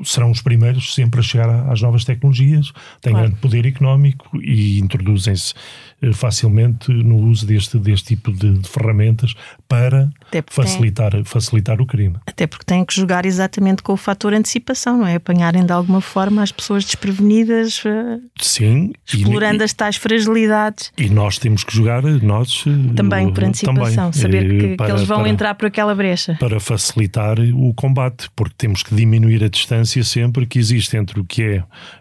serão 0.04 0.32
os 0.32 0.42
primeiros 0.42 0.94
sempre 0.94 1.20
a 1.20 1.24
chegar 1.24 1.50
às 1.70 1.82
novas 1.82 2.04
tecnologias, 2.04 2.72
têm 3.02 3.14
claro. 3.14 3.28
grande 3.28 3.42
poder 3.42 3.66
económico 3.66 4.30
e 4.42 4.80
introduzem-se 4.80 5.54
eh, 6.02 6.14
facilmente 6.14 6.92
no 6.92 7.18
uso 7.18 7.46
deste, 7.46 7.78
deste 7.78 8.16
tipo 8.16 8.32
de, 8.32 8.54
de 8.54 8.70
ferramentas 8.70 9.34
para 9.68 10.10
facilitar, 10.48 11.12
tem, 11.12 11.24
facilitar 11.24 11.82
o 11.82 11.86
crime. 11.86 12.16
Até 12.26 12.48
porque 12.48 12.66
têm 12.66 12.84
que 12.86 12.96
jogar 12.96 13.26
exatamente 13.26 13.84
com 13.84 13.94
o 13.94 13.98
fator 13.98 14.34
antecipação, 14.34 14.98
não 14.98 15.08
é? 15.08 15.16
Apanharem 15.16 15.66
de 15.66 15.72
alguma 15.72 16.02
forma 16.02 16.42
as 16.42 16.52
pessoas 16.52 16.86
desprevenidas, 16.86 17.84
eh, 17.86 18.20
Sim, 18.48 18.94
explorando 19.06 19.62
e, 19.62 19.66
as 19.66 19.74
tais 19.74 19.98
fragilidades. 19.98 20.92
E 20.98 21.10
nós 21.10 21.38
temos 21.38 21.64
que 21.64 21.76
jogar, 21.76 22.02
nós 22.04 22.64
também 22.96 23.32
por 23.32 23.44
antecipação, 23.44 24.12
também, 24.12 24.14
saber 24.14 24.48
que, 24.48 24.76
para, 24.78 24.86
que 24.86 24.92
eles 24.94 25.04
vão 25.04 25.20
para, 25.20 25.30
entrar 25.30 25.56
por 25.56 25.66
aquela 25.66 25.94
brecha. 25.94 26.38
Para 26.40 26.60
facilitar 26.60 27.38
o 27.40 27.74
combate, 27.74 28.30
porque 28.36 28.56
temos 28.58 28.84
que 28.84 28.96
diminuir 28.96 29.44
a 29.44 29.50
distância 29.50 30.02
sempre 30.04 30.46
que 30.46 30.58
existe 30.58 30.96
entre 30.96 31.20
o 31.20 31.26
que 31.26 31.44
é 31.44 31.56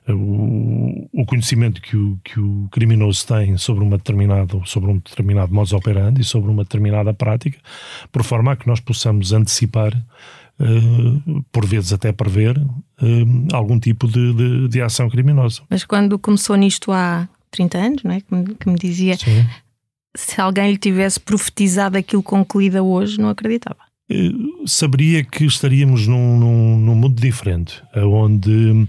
eh, 0.07 0.13
o, 0.13 1.09
o 1.13 1.27
conhecimento 1.27 1.81
que 1.81 1.97
o, 1.97 2.19
que 2.23 2.39
o 2.39 2.69
criminoso 2.71 3.27
tem 3.27 3.57
sobre 3.57 3.83
uma 3.83 3.97
determinada, 3.97 4.61
sobre 4.65 4.91
um 4.91 4.99
determinado 4.99 5.53
modus 5.53 5.73
operandi 5.73 6.21
e 6.21 6.25
sobre 6.25 6.51
uma 6.51 6.63
determinada 6.63 7.13
prática, 7.13 7.59
por 8.13 8.23
forma 8.23 8.53
a 8.53 8.57
que 8.57 8.67
nós 8.67 8.79
possamos 8.79 9.33
antecipar, 9.33 9.93
uh, 10.61 11.45
por 11.53 11.67
vezes 11.67 11.93
até 11.93 12.13
prever, 12.13 12.59
uh, 12.59 13.49
algum 13.53 13.79
tipo 13.79 14.07
de, 14.07 14.33
de, 14.35 14.69
de, 14.69 14.83
ação 14.83 15.09
criminosa. 15.09 15.63
Mas 15.69 15.85
quando 15.85 16.19
começou 16.19 16.57
nisto 16.57 16.93
há 16.93 17.29
30 17.51 17.79
anos, 17.79 18.03
não 18.03 18.13
é? 18.13 18.21
que, 18.21 18.35
me, 18.35 18.55
que 18.55 18.69
me 18.69 18.77
dizia, 18.77 19.17
Sim. 19.17 19.47
se 20.17 20.41
alguém 20.41 20.71
lhe 20.71 20.79
tivesse 20.79 21.21
profetizado 21.21 21.97
aquilo 21.99 22.23
com 22.23 22.45
que 22.45 22.59
lida 22.59 22.83
hoje, 22.83 23.21
não 23.21 23.29
acreditava 23.29 23.87
saberia 24.67 25.25
que 25.25 25.45
estaríamos 25.45 26.07
num, 26.07 26.39
num, 26.39 26.79
num 26.79 26.95
mundo 26.95 27.21
diferente, 27.21 27.83
onde 27.95 28.71
eh, 28.71 28.87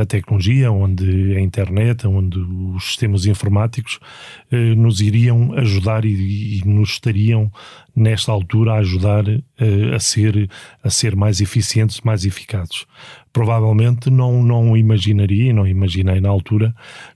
a 0.00 0.04
tecnologia, 0.04 0.70
onde 0.70 1.34
a 1.36 1.40
internet, 1.40 2.06
onde 2.06 2.38
os 2.38 2.84
sistemas 2.84 3.26
informáticos 3.26 3.98
eh, 4.50 4.74
nos 4.74 5.00
iriam 5.00 5.54
ajudar 5.54 6.04
e, 6.04 6.58
e 6.58 6.62
nos 6.66 6.90
estariam 6.90 7.50
nesta 7.94 8.30
altura 8.30 8.74
a 8.74 8.78
ajudar 8.78 9.28
eh, 9.28 9.94
a 9.94 9.98
ser 9.98 10.48
a 10.82 10.90
ser 10.90 11.16
mais 11.16 11.40
eficientes, 11.40 12.00
mais 12.02 12.24
eficazes. 12.24 12.86
Provavelmente 13.32 14.10
não 14.10 14.42
não 14.42 14.76
imaginaria, 14.76 15.52
não 15.52 15.66
imaginei 15.66 16.20
na 16.20 16.28
altura 16.28 16.74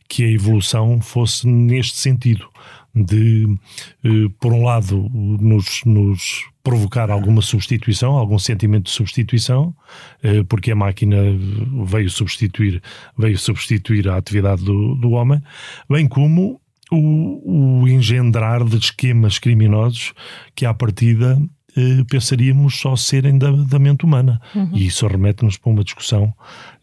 que 0.08 0.24
a 0.24 0.30
evolução 0.30 1.00
fosse 1.00 1.46
neste 1.46 1.96
sentido 1.96 2.48
de, 2.96 3.46
eh, 4.02 4.28
por 4.40 4.52
um 4.52 4.64
lado, 4.64 5.08
nos, 5.12 5.82
nos, 5.84 6.44
provocar 6.62 7.12
alguma 7.12 7.42
substituição, 7.42 8.16
algum 8.16 8.40
sentimento 8.40 8.86
de 8.86 8.90
substituição, 8.90 9.72
eh, 10.20 10.42
porque 10.48 10.72
a 10.72 10.74
máquina 10.74 11.16
veio 11.84 12.10
substituir, 12.10 12.82
veio 13.16 13.38
substituir 13.38 14.08
a 14.08 14.16
atividade 14.16 14.64
do, 14.64 14.96
do 14.96 15.10
homem, 15.10 15.40
bem 15.88 16.08
como 16.08 16.60
o, 16.90 17.82
o 17.82 17.88
engendrar 17.88 18.64
de 18.64 18.78
esquemas 18.78 19.38
criminosos 19.38 20.12
que, 20.56 20.66
à 20.66 20.74
partida, 20.74 21.40
eh, 21.76 22.04
pensaríamos 22.08 22.78
só 22.78 22.96
serem 22.96 23.38
da, 23.38 23.50
da 23.50 23.78
mente 23.78 24.04
humana. 24.04 24.40
Uhum. 24.54 24.70
E 24.72 24.86
isso 24.86 25.06
remete-nos 25.06 25.58
para 25.58 25.70
uma 25.70 25.84
discussão 25.84 26.32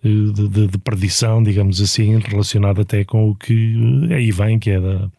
eh, 0.04 0.08
de, 0.08 0.48
de, 0.48 0.68
de, 0.68 0.78
perdição, 0.78 1.42
digamos 1.42 1.82
assim, 1.82 2.20
relacionada 2.20 2.84
até 2.84 3.04
com 3.04 3.30
o 3.30 3.36
que 3.36 3.76
eh, 4.10 4.16
aí 4.16 4.32
vem, 4.32 4.60
que 4.60 4.70
é 4.70 4.80
da 4.80 5.10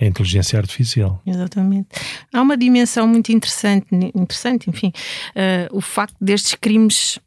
a 0.00 0.04
inteligência 0.04 0.58
artificial. 0.58 1.20
Exatamente. 1.26 1.88
Há 2.32 2.42
uma 2.42 2.56
dimensão 2.56 3.06
muito 3.06 3.30
interessante, 3.32 3.86
interessante 3.92 4.68
enfim, 4.68 4.88
uh, 4.88 5.76
o 5.76 5.80
facto 5.80 6.16
destes 6.20 6.54
crimes 6.54 7.18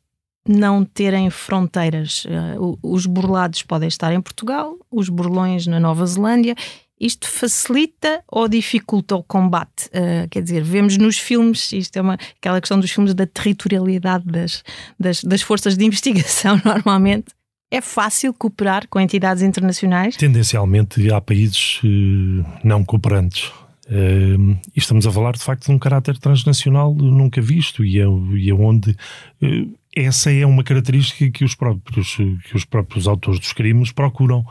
não 0.47 0.83
terem 0.83 1.29
fronteiras. 1.29 2.25
Uh, 2.25 2.77
os 2.81 3.05
burlados 3.05 3.63
podem 3.63 3.87
estar 3.87 4.13
em 4.13 4.21
Portugal, 4.21 4.75
os 4.91 5.09
burlões 5.09 5.65
na 5.67 5.79
Nova 5.79 6.05
Zelândia 6.05 6.55
isto 6.99 7.27
facilita 7.27 8.23
ou 8.27 8.47
dificulta 8.47 9.15
o 9.15 9.23
combate? 9.23 9.87
Uh, 9.87 10.27
quer 10.29 10.41
dizer, 10.41 10.63
vemos 10.63 10.97
nos 10.97 11.17
filmes, 11.17 11.71
isto 11.71 11.97
é 11.97 12.01
uma, 12.01 12.17
aquela 12.39 12.59
questão 12.59 12.79
dos 12.79 12.91
filmes 12.91 13.13
da 13.13 13.25
territorialidade 13.25 14.25
das, 14.25 14.63
das, 14.99 15.23
das 15.23 15.41
forças 15.41 15.77
de 15.77 15.85
investigação, 15.85 16.59
normalmente. 16.65 17.25
É 17.69 17.81
fácil 17.81 18.33
cooperar 18.33 18.87
com 18.87 18.99
entidades 18.99 19.43
internacionais? 19.43 20.15
Tendencialmente 20.15 21.11
há 21.11 21.19
países 21.19 21.81
uh, 21.83 22.45
não 22.63 22.83
cooperantes. 22.83 23.51
Uh, 23.89 24.57
estamos 24.75 25.05
a 25.05 25.11
falar 25.11 25.33
de 25.33 25.43
facto 25.43 25.65
de 25.65 25.71
um 25.71 25.79
caráter 25.79 26.17
transnacional 26.17 26.93
nunca 26.93 27.41
visto 27.41 27.85
e 27.85 27.99
é, 27.99 28.05
e 28.35 28.49
é 28.49 28.53
onde 28.53 28.91
uh, 28.91 29.77
essa 29.95 30.31
é 30.31 30.45
uma 30.45 30.63
característica 30.63 31.29
que 31.31 31.43
os 31.43 31.55
próprios 31.55 32.15
que 32.15 32.55
os 32.55 32.65
próprios 32.65 33.07
autores 33.07 33.39
dos 33.39 33.53
crimes 33.53 33.91
procuram, 33.91 34.45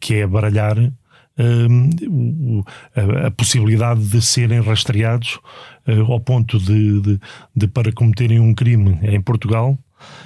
que 0.00 0.14
é 0.14 0.26
baralhar 0.26 0.76
a, 2.94 3.26
a, 3.26 3.30
possibilidade 3.30 4.02
de 4.08 4.22
serem 4.22 4.60
rastreados 4.60 5.38
uh, 5.86 6.12
ao 6.12 6.20
ponto 6.20 6.58
de, 6.58 7.00
de, 7.00 7.20
de, 7.54 7.68
para 7.68 7.92
cometerem 7.92 8.40
um 8.40 8.54
crime 8.54 8.98
em 9.02 9.20
Portugal 9.20 9.78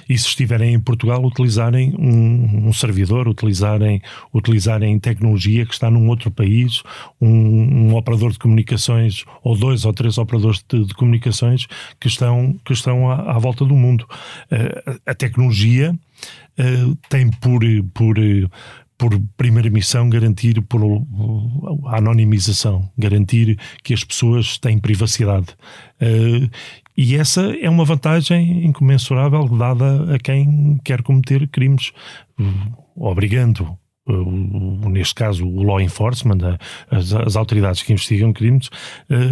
e 0.07 0.17
se 0.17 0.27
estiverem 0.27 0.73
em 0.73 0.79
Portugal 0.79 1.23
utilizarem 1.23 1.95
um, 1.97 2.67
um, 2.67 2.73
servidor, 2.73 3.27
utilizarem, 3.27 4.01
utilizarem 4.33 4.99
tecnologia 4.99 5.65
que 5.65 5.73
está 5.73 5.89
num 5.89 6.07
outro 6.09 6.29
país, 6.29 6.83
um, 7.19 7.29
um 7.29 7.95
operador 7.95 8.31
de 8.31 8.39
comunicações 8.39 9.23
ou 9.43 9.57
dois 9.57 9.85
ou 9.85 9.93
três 9.93 10.17
operadores 10.17 10.63
de, 10.67 10.85
de 10.85 10.93
comunicações 10.93 11.67
que 11.99 12.07
estão, 12.07 12.55
que 12.65 12.73
estão 12.73 13.09
à, 13.09 13.35
à 13.35 13.39
volta 13.39 13.65
do 13.65 13.75
mundo. 13.75 14.05
Uh, 14.51 14.99
a 15.05 15.13
tecnologia 15.13 15.91
uh, 16.59 16.95
tem 17.09 17.29
por, 17.29 17.61
por 17.93 18.17
por 19.01 19.19
primeira 19.35 19.67
missão, 19.67 20.07
garantir 20.07 20.61
por 20.61 20.79
a 21.87 21.97
anonimização, 21.97 22.87
garantir 22.95 23.57
que 23.83 23.95
as 23.95 24.03
pessoas 24.03 24.59
têm 24.59 24.77
privacidade. 24.77 25.47
Uh, 25.99 26.47
e 26.95 27.15
essa 27.15 27.41
é 27.59 27.67
uma 27.67 27.83
vantagem 27.83 28.63
incomensurável 28.63 29.47
dada 29.57 30.13
a 30.13 30.19
quem 30.19 30.79
quer 30.83 31.01
cometer 31.01 31.47
crimes, 31.47 31.91
obrigando 32.95 33.75
neste 34.89 35.15
caso 35.15 35.45
o 35.45 35.63
law 35.63 35.79
enforcement, 35.79 36.57
as, 36.89 37.35
autoridades 37.35 37.81
que 37.81 37.93
investigam 37.93 38.33
crimes, 38.33 38.69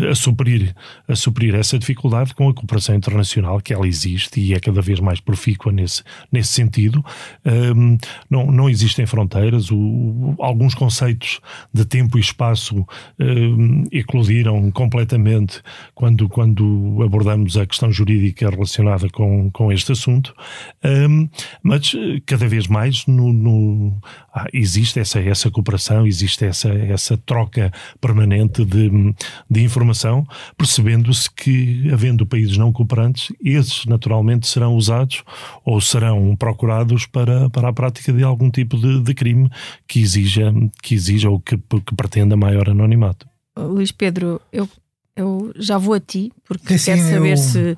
a 0.09 0.15
suprir, 0.15 0.74
a 1.07 1.15
suprir 1.15 1.55
essa 1.55 1.77
dificuldade 1.77 2.33
com 2.33 2.50
a 2.50 2.53
cooperação 2.53 2.95
internacional 2.95 3.59
que 3.59 3.74
ela 3.74 3.88
existe 3.88 4.39
e 4.39 4.53
é 4.53 4.59
cada 4.59 4.81
vez 4.81 5.00
mais 5.00 5.19
profícua 5.19 5.71
nesse, 5.71 6.03
nesse 6.31 6.53
sentido. 6.53 7.03
Um, 7.45 7.98
não, 8.29 8.51
não 8.51 8.69
existem 8.69 9.05
fronteiras, 9.05 9.69
o, 9.71 10.36
alguns 10.39 10.74
conceitos 10.74 11.39
de 11.74 11.86
tempo 11.86 12.17
e 12.17 12.21
espaço 12.21 12.86
um, 13.19 13.83
eclodiram 13.91 14.71
completamente 14.71 15.62
quando, 15.93 16.27
quando 16.29 17.01
abordamos 17.03 17.57
a 17.57 17.65
questão 17.65 17.91
jurídica 17.91 18.50
relacionada 18.50 19.09
com, 19.09 19.50
com 19.51 19.71
este 19.71 19.91
assunto, 19.91 20.33
um, 20.83 21.27
mas 21.63 21.95
cada 22.25 22.48
vez 22.48 22.67
mais 22.67 23.05
no, 23.05 23.33
no 23.33 24.01
existe 24.69 24.99
essa, 24.99 25.19
essa 25.19 25.49
cooperação, 25.49 26.05
existe 26.05 26.45
essa, 26.45 26.69
essa 26.69 27.17
troca 27.17 27.71
permanente 27.99 28.63
de, 28.63 29.15
de 29.49 29.63
informação, 29.63 30.27
percebendo-se 30.55 31.29
que, 31.31 31.89
havendo 31.91 32.25
países 32.25 32.55
não 32.57 32.71
cooperantes, 32.71 33.33
esses 33.43 33.85
naturalmente 33.85 34.47
serão 34.47 34.75
usados 34.75 35.23
ou 35.65 35.81
serão 35.81 36.35
procurados 36.35 37.07
para, 37.07 37.49
para 37.49 37.69
a 37.69 37.73
prática 37.73 38.13
de 38.13 38.23
algum 38.23 38.51
tipo 38.51 38.77
de, 38.77 39.01
de 39.01 39.13
crime 39.13 39.49
que 39.88 39.99
exija, 39.99 40.53
que 40.83 40.93
exija 40.93 41.29
ou 41.29 41.39
que, 41.39 41.57
que 41.57 41.95
pretenda 41.95 42.38
maior 42.38 42.69
anonimato. 42.69 43.27
Luís 43.57 43.91
Pedro, 43.91 44.39
eu, 44.53 44.69
eu 45.15 45.51
já 45.55 45.77
vou 45.77 45.95
a 45.95 45.99
ti, 45.99 46.31
porque 46.47 46.77
sim, 46.77 46.91
quero 46.91 47.09
saber 47.09 47.31
eu... 47.31 47.38
se 47.38 47.75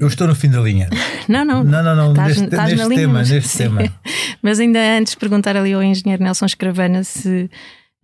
eu 0.00 0.06
estou 0.06 0.26
no 0.26 0.34
fim 0.34 0.50
da 0.50 0.60
linha. 0.60 0.88
Não, 1.28 1.44
não. 1.44 1.64
Não, 1.64 1.82
não, 1.82 1.96
não. 1.96 2.10
Estás, 2.10 2.36
neste, 2.36 2.44
estás 2.44 2.72
neste 2.72 2.94
tema, 2.94 3.12
mas, 3.14 3.30
neste 3.30 3.56
tema. 3.58 3.80
mas 4.42 4.60
ainda 4.60 4.78
antes 4.98 5.14
perguntar 5.14 5.56
ali 5.56 5.72
ao 5.72 5.82
engenheiro 5.82 6.22
Nelson 6.22 6.44
Escravana 6.44 7.02
se, 7.02 7.50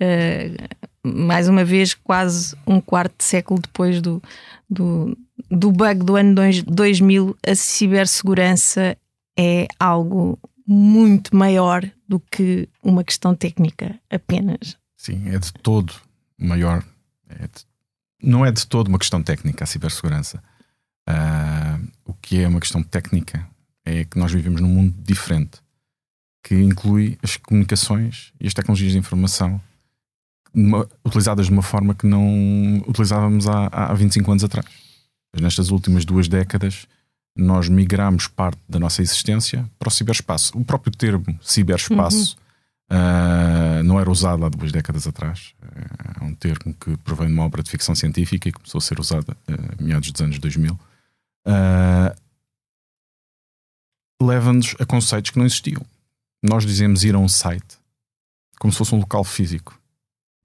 uh, 0.01 1.07
mais 1.07 1.49
uma 1.49 1.63
vez, 1.63 1.93
quase 1.93 2.57
um 2.67 2.81
quarto 2.81 3.19
de 3.19 3.25
século 3.25 3.61
depois 3.61 4.01
do, 4.01 4.23
do, 4.71 5.15
do 5.51 5.71
bug 5.71 6.03
do 6.03 6.17
ano 6.17 6.35
2000, 6.67 7.37
a 7.47 7.55
cibersegurança 7.55 8.97
é 9.39 9.67
algo 9.79 10.39
muito 10.67 11.37
maior 11.37 11.85
do 12.09 12.21
que 12.21 12.69
uma 12.83 13.05
questão 13.05 13.35
técnica 13.35 14.01
apenas. 14.09 14.79
Sim, 14.97 15.29
é 15.29 15.39
de 15.39 15.53
todo 15.53 15.93
maior. 16.39 16.83
É 17.29 17.43
de, 17.43 17.67
não 18.23 18.47
é 18.47 18.51
de 18.51 18.67
todo 18.67 18.89
uma 18.89 18.99
questão 18.99 19.23
técnica 19.23 19.65
a 19.65 19.67
cibersegurança 19.67 20.43
Uh, 21.11 21.89
o 22.05 22.15
que 22.15 22.41
é 22.41 22.49
uma 22.49 22.61
questão 22.61 22.83
técnica 22.83 23.47
é 23.85 24.05
que 24.05 24.19
nós 24.19 24.33
vivemos 24.33 24.61
num 24.61 24.69
mundo 24.69 24.95
diferente 25.03 25.61
que 26.43 26.55
inclui 26.55 27.19
as 27.23 27.37
comunicações 27.37 28.33
e 28.41 28.47
as 28.47 28.55
tecnologias 28.55 28.93
de 28.93 28.99
informação 28.99 29.61
uma, 30.53 30.87
utilizadas 31.05 31.47
de 31.47 31.53
uma 31.53 31.63
forma 31.63 31.95
que 31.95 32.07
não 32.07 32.79
utilizávamos 32.87 33.47
há, 33.47 33.67
há 33.67 33.95
25 33.95 34.31
anos 34.31 34.45
atrás. 34.45 34.67
Mas 35.33 35.43
nestas 35.43 35.71
últimas 35.71 36.05
duas 36.05 36.29
décadas, 36.29 36.87
nós 37.37 37.69
migramos 37.69 38.27
parte 38.27 38.59
da 38.69 38.79
nossa 38.79 39.03
existência 39.03 39.69
para 39.79 39.89
o 39.89 39.91
ciberespaço. 39.91 40.59
O 40.59 40.65
próprio 40.65 40.93
termo 40.93 41.39
ciberespaço 41.41 42.37
uhum. 42.91 42.99
uh, 42.99 43.83
não 43.85 44.01
era 44.01 44.11
usado 44.11 44.45
há 44.45 44.49
duas 44.49 44.73
décadas 44.73 45.07
atrás. 45.07 45.55
É 46.21 46.25
um 46.25 46.35
termo 46.35 46.75
que 46.75 46.97
provém 46.99 47.29
de 47.29 47.33
uma 47.33 47.45
obra 47.45 47.63
de 47.63 47.71
ficção 47.71 47.95
científica 47.95 48.49
e 48.49 48.53
começou 48.53 48.79
a 48.79 48.83
ser 48.83 48.99
usada 48.99 49.37
uh, 49.49 49.83
meados 49.83 50.11
dos 50.11 50.21
anos 50.21 50.39
2000 50.39 50.79
uh, 51.47 52.15
leva-nos 54.21 54.75
a 54.79 54.87
conceitos 54.87 55.31
que 55.31 55.39
não 55.39 55.47
existiam. 55.47 55.83
Nós 56.43 56.65
dizemos 56.65 57.05
ir 57.05 57.15
a 57.15 57.19
um 57.19 57.29
site 57.29 57.81
como 58.61 58.71
se 58.71 58.79
fosse 58.79 58.95
um 58.95 58.99
local 58.99 59.25
físico, 59.25 59.81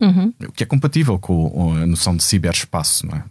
uhum. 0.02 0.34
o 0.48 0.52
que 0.54 0.64
é 0.64 0.66
compatível 0.66 1.20
com 1.20 1.74
a 1.74 1.86
noção 1.86 2.16
de 2.16 2.24
ciberespaço, 2.24 3.06
não 3.06 3.18
é? 3.18 3.24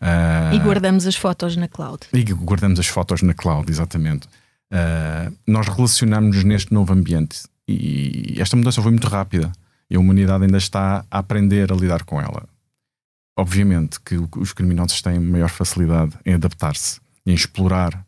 Uh, 0.00 0.54
e 0.54 0.58
guardamos 0.60 1.06
as 1.06 1.16
fotos 1.16 1.56
na 1.56 1.66
cloud. 1.66 2.06
E 2.12 2.22
guardamos 2.22 2.78
as 2.78 2.86
fotos 2.86 3.20
na 3.22 3.34
cloud, 3.34 3.68
exatamente. 3.70 4.28
Uh, 4.72 5.34
nós 5.44 5.66
relacionamos-nos 5.66 6.44
neste 6.44 6.72
novo 6.72 6.92
ambiente 6.92 7.42
e 7.66 8.36
esta 8.38 8.56
mudança 8.56 8.80
foi 8.80 8.92
muito 8.92 9.08
rápida 9.08 9.50
e 9.90 9.96
a 9.96 10.00
humanidade 10.00 10.44
ainda 10.44 10.58
está 10.58 11.04
a 11.10 11.18
aprender 11.18 11.72
a 11.72 11.74
lidar 11.74 12.04
com 12.04 12.20
ela. 12.20 12.44
Obviamente 13.36 14.00
que 14.00 14.16
os 14.36 14.52
criminosos 14.52 15.02
têm 15.02 15.18
maior 15.18 15.48
facilidade 15.48 16.12
em 16.24 16.34
adaptar-se 16.34 17.00
em 17.28 17.34
explorar 17.34 18.06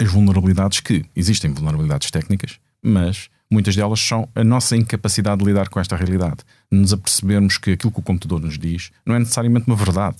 as 0.00 0.10
vulnerabilidades 0.10 0.80
que 0.80 1.06
existem 1.16 1.52
vulnerabilidades 1.52 2.10
técnicas, 2.10 2.58
mas 2.82 3.30
muitas 3.50 3.74
delas 3.74 3.98
são 4.00 4.28
a 4.34 4.44
nossa 4.44 4.76
incapacidade 4.76 5.38
de 5.38 5.46
lidar 5.46 5.70
com 5.70 5.80
esta 5.80 5.96
realidade. 5.96 6.38
Nos 6.70 6.92
apercebermos 6.92 7.56
que 7.56 7.72
aquilo 7.72 7.90
que 7.90 8.00
o 8.00 8.02
computador 8.02 8.40
nos 8.40 8.58
diz 8.58 8.90
não 9.06 9.14
é 9.14 9.18
necessariamente 9.18 9.66
uma 9.66 9.76
verdade. 9.76 10.18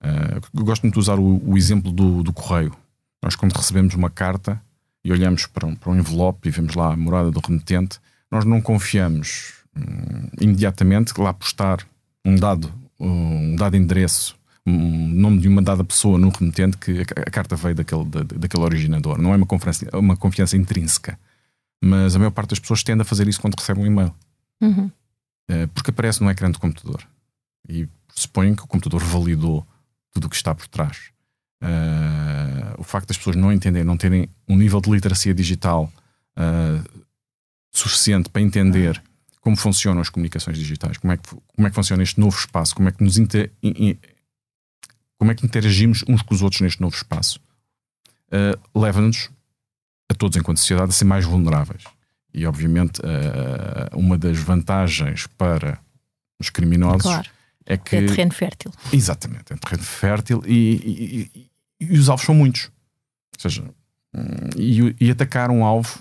Uh, 0.00 0.62
gosto 0.64 0.82
muito 0.84 0.94
de 0.94 1.00
usar 1.00 1.18
o, 1.18 1.42
o 1.44 1.58
exemplo 1.58 1.90
do, 1.90 2.22
do, 2.22 2.32
correio. 2.32 2.72
Nós, 3.20 3.34
quando 3.34 3.52
recebemos 3.52 3.94
uma 3.94 4.10
carta 4.10 4.62
e 5.04 5.10
olhamos 5.10 5.44
para 5.46 5.66
um, 5.66 5.74
para 5.74 5.90
um 5.90 5.98
envelope 5.98 6.48
e 6.48 6.52
vemos 6.52 6.76
lá 6.76 6.92
a 6.92 6.96
morada 6.96 7.32
do 7.32 7.40
remetente, 7.40 7.98
nós 8.30 8.44
não 8.44 8.60
confiamos 8.60 9.54
hum, 9.76 10.28
imediatamente 10.40 11.20
lá 11.20 11.32
postar 11.32 11.84
um 12.24 12.36
dado, 12.36 12.72
um 13.00 13.56
dado 13.56 13.76
endereço 13.76 14.37
um 14.68 15.08
nome 15.08 15.38
de 15.38 15.48
uma 15.48 15.62
dada 15.62 15.82
pessoa 15.82 16.18
no 16.18 16.28
remetente 16.28 16.76
que 16.76 17.00
a, 17.00 17.30
carta 17.30 17.56
veio 17.56 17.74
daquele, 17.74 18.04
da, 18.04 18.22
daquele 18.22 18.62
originador. 18.62 19.18
Não 19.18 19.32
é 19.32 19.36
uma 19.36 19.46
confiança, 19.46 19.88
uma 19.96 20.16
confiança 20.16 20.56
intrínseca. 20.56 21.18
Mas 21.82 22.14
a 22.14 22.18
maior 22.18 22.30
parte 22.30 22.50
das 22.50 22.58
pessoas 22.58 22.82
tende 22.82 23.02
a 23.02 23.04
fazer 23.04 23.28
isso 23.28 23.40
quando 23.40 23.54
recebe 23.54 23.80
um 23.80 23.86
e-mail. 23.86 24.14
Uhum. 24.60 24.90
É, 25.48 25.66
porque 25.68 25.90
aparece 25.90 26.22
no 26.22 26.30
ecrã 26.30 26.50
do 26.50 26.58
computador. 26.58 27.02
e 27.68 27.88
suponho 28.14 28.56
que 28.56 28.62
o 28.62 28.66
computador 28.66 29.02
validou 29.02 29.66
tudo 30.12 30.26
o 30.26 30.30
que 30.30 30.36
está 30.36 30.54
por 30.54 30.66
trás. 30.66 31.10
Uh, 31.62 32.80
o 32.80 32.84
facto 32.84 33.08
das 33.08 33.16
pessoas 33.16 33.36
não 33.36 33.52
entenderem, 33.52 33.86
não 33.86 33.96
terem 33.96 34.28
um 34.48 34.56
nível 34.56 34.80
de 34.80 34.90
literacia 34.90 35.34
digital 35.34 35.92
uh, 36.36 37.04
suficiente 37.72 38.28
para 38.28 38.42
entender 38.42 39.02
como 39.40 39.56
funcionam 39.56 40.00
as 40.00 40.08
comunicações 40.08 40.58
digitais, 40.58 40.98
como 40.98 41.12
é 41.12 41.16
que, 41.16 41.28
como 41.28 41.66
é 41.66 41.70
que 41.70 41.74
funciona 41.74 42.02
este 42.02 42.20
novo 42.20 42.36
espaço, 42.36 42.74
como 42.74 42.88
é 42.88 42.92
que 42.92 43.02
nos 43.02 43.18
inter, 43.18 43.50
como 45.18 45.30
é 45.30 45.34
que 45.34 45.44
interagimos 45.44 46.04
uns 46.08 46.22
com 46.22 46.34
os 46.34 46.42
outros 46.42 46.60
neste 46.60 46.80
novo 46.80 46.94
espaço, 46.94 47.40
uh, 48.28 48.78
leva-nos 48.78 49.30
a 50.10 50.14
todos 50.14 50.36
enquanto 50.36 50.58
sociedade 50.58 50.90
a 50.90 50.92
ser 50.92 51.04
mais 51.04 51.24
vulneráveis. 51.24 51.84
E 52.32 52.46
obviamente 52.46 53.00
uma 53.94 54.16
das 54.16 54.38
vantagens 54.38 55.26
para 55.26 55.78
os 56.38 56.50
criminosos 56.50 57.02
claro. 57.02 57.28
é 57.66 57.76
que. 57.76 57.96
É 57.96 58.06
terreno 58.06 58.32
fértil. 58.32 58.72
Exatamente, 58.92 59.52
é 59.52 59.56
terreno 59.56 59.82
fértil 59.82 60.42
e, 60.46 60.50
e, 60.54 61.30
e, 61.34 61.50
e 61.80 61.98
os 61.98 62.08
alvos 62.08 62.24
são 62.24 62.34
muitos. 62.34 62.70
Ou 63.36 63.40
seja, 63.40 63.64
hum, 64.14 64.50
e, 64.56 64.94
e, 65.00 65.10
atacar 65.10 65.50
um 65.50 65.64
alvo, 65.64 65.98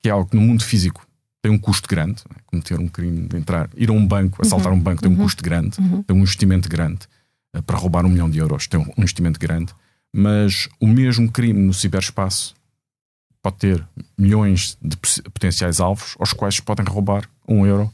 que 0.00 0.08
é 0.08 0.12
algo 0.12 0.28
que 0.28 0.36
no 0.36 0.42
mundo 0.42 0.64
físico 0.64 1.06
tem 1.42 1.52
um 1.52 1.58
custo 1.58 1.88
grande, 1.88 2.22
é? 2.34 2.40
cometer 2.46 2.78
um 2.78 2.88
crime, 2.88 3.28
de 3.28 3.36
entrar, 3.36 3.70
ir 3.76 3.88
a 3.88 3.92
um 3.92 4.06
banco, 4.06 4.42
assaltar 4.42 4.72
uhum. 4.72 4.78
um 4.78 4.82
banco, 4.82 5.02
tem 5.02 5.10
um 5.10 5.14
uhum. 5.14 5.22
custo 5.22 5.42
grande, 5.42 5.80
uhum. 5.80 6.02
tem 6.02 6.16
um 6.16 6.20
investimento 6.20 6.68
grande. 6.68 7.00
Uh, 7.56 7.62
para 7.62 7.76
roubar 7.76 8.04
um 8.04 8.08
milhão 8.08 8.28
de 8.28 8.38
euros, 8.38 8.66
tem 8.66 8.80
um, 8.80 8.86
investimento 8.98 9.38
grande. 9.38 9.72
Mas 10.14 10.68
o 10.80 10.86
mesmo 10.86 11.30
crime 11.30 11.60
no 11.60 11.74
ciberespaço 11.74 12.54
pode 13.42 13.56
ter 13.56 13.86
milhões 14.18 14.76
de 14.82 14.96
potenciais 14.96 15.80
alvos 15.80 16.16
aos 16.18 16.32
quais 16.32 16.58
podem 16.58 16.84
roubar 16.86 17.28
um 17.46 17.66
euro 17.66 17.92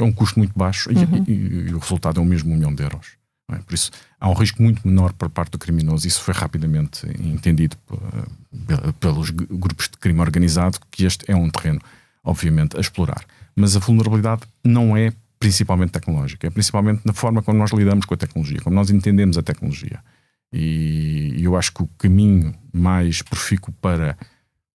é 0.00 0.04
um 0.04 0.12
custo 0.12 0.38
muito 0.38 0.52
baixo 0.56 0.90
uhum. 0.90 1.24
e, 1.26 1.32
e, 1.32 1.68
e, 1.68 1.74
o 1.74 1.78
resultado 1.78 2.18
é 2.18 2.22
o 2.22 2.26
mesmo 2.26 2.52
um 2.52 2.56
milhão 2.56 2.74
de 2.74 2.82
euros. 2.82 3.12
É? 3.52 3.56
Por 3.58 3.74
isso, 3.74 3.90
há 4.18 4.28
um 4.28 4.32
risco 4.32 4.62
muito 4.62 4.86
menor 4.86 5.12
por 5.12 5.28
parte 5.28 5.52
do 5.52 5.58
criminoso. 5.58 6.06
Isso 6.06 6.20
foi 6.20 6.34
rapidamente 6.34 7.06
entendido 7.20 7.76
pelos 8.98 9.30
grupos 9.30 9.88
de 9.88 9.98
crime 9.98 10.20
organizado 10.20 10.78
que 10.90 11.04
este 11.04 11.30
é 11.30 11.36
um 11.36 11.48
terreno, 11.50 11.80
obviamente, 12.22 12.76
a 12.76 12.80
explorar. 12.80 13.24
Mas 13.54 13.76
a 13.76 13.78
vulnerabilidade 13.78 14.42
não 14.64 14.96
é 14.96 15.12
principalmente 15.38 15.90
tecnológica, 15.90 16.46
é 16.46 16.50
principalmente 16.50 17.02
na 17.04 17.12
forma 17.12 17.42
como 17.42 17.58
nós 17.58 17.70
lidamos 17.72 18.06
com 18.06 18.14
a 18.14 18.16
tecnologia, 18.16 18.60
como 18.60 18.74
nós 18.74 18.90
entendemos 18.90 19.36
a 19.36 19.42
tecnologia. 19.42 20.00
E 20.52 21.34
eu 21.38 21.56
acho 21.56 21.72
que 21.72 21.82
o 21.82 21.88
caminho 21.98 22.54
mais 22.72 23.22
profícuo 23.22 23.72
para 23.80 24.16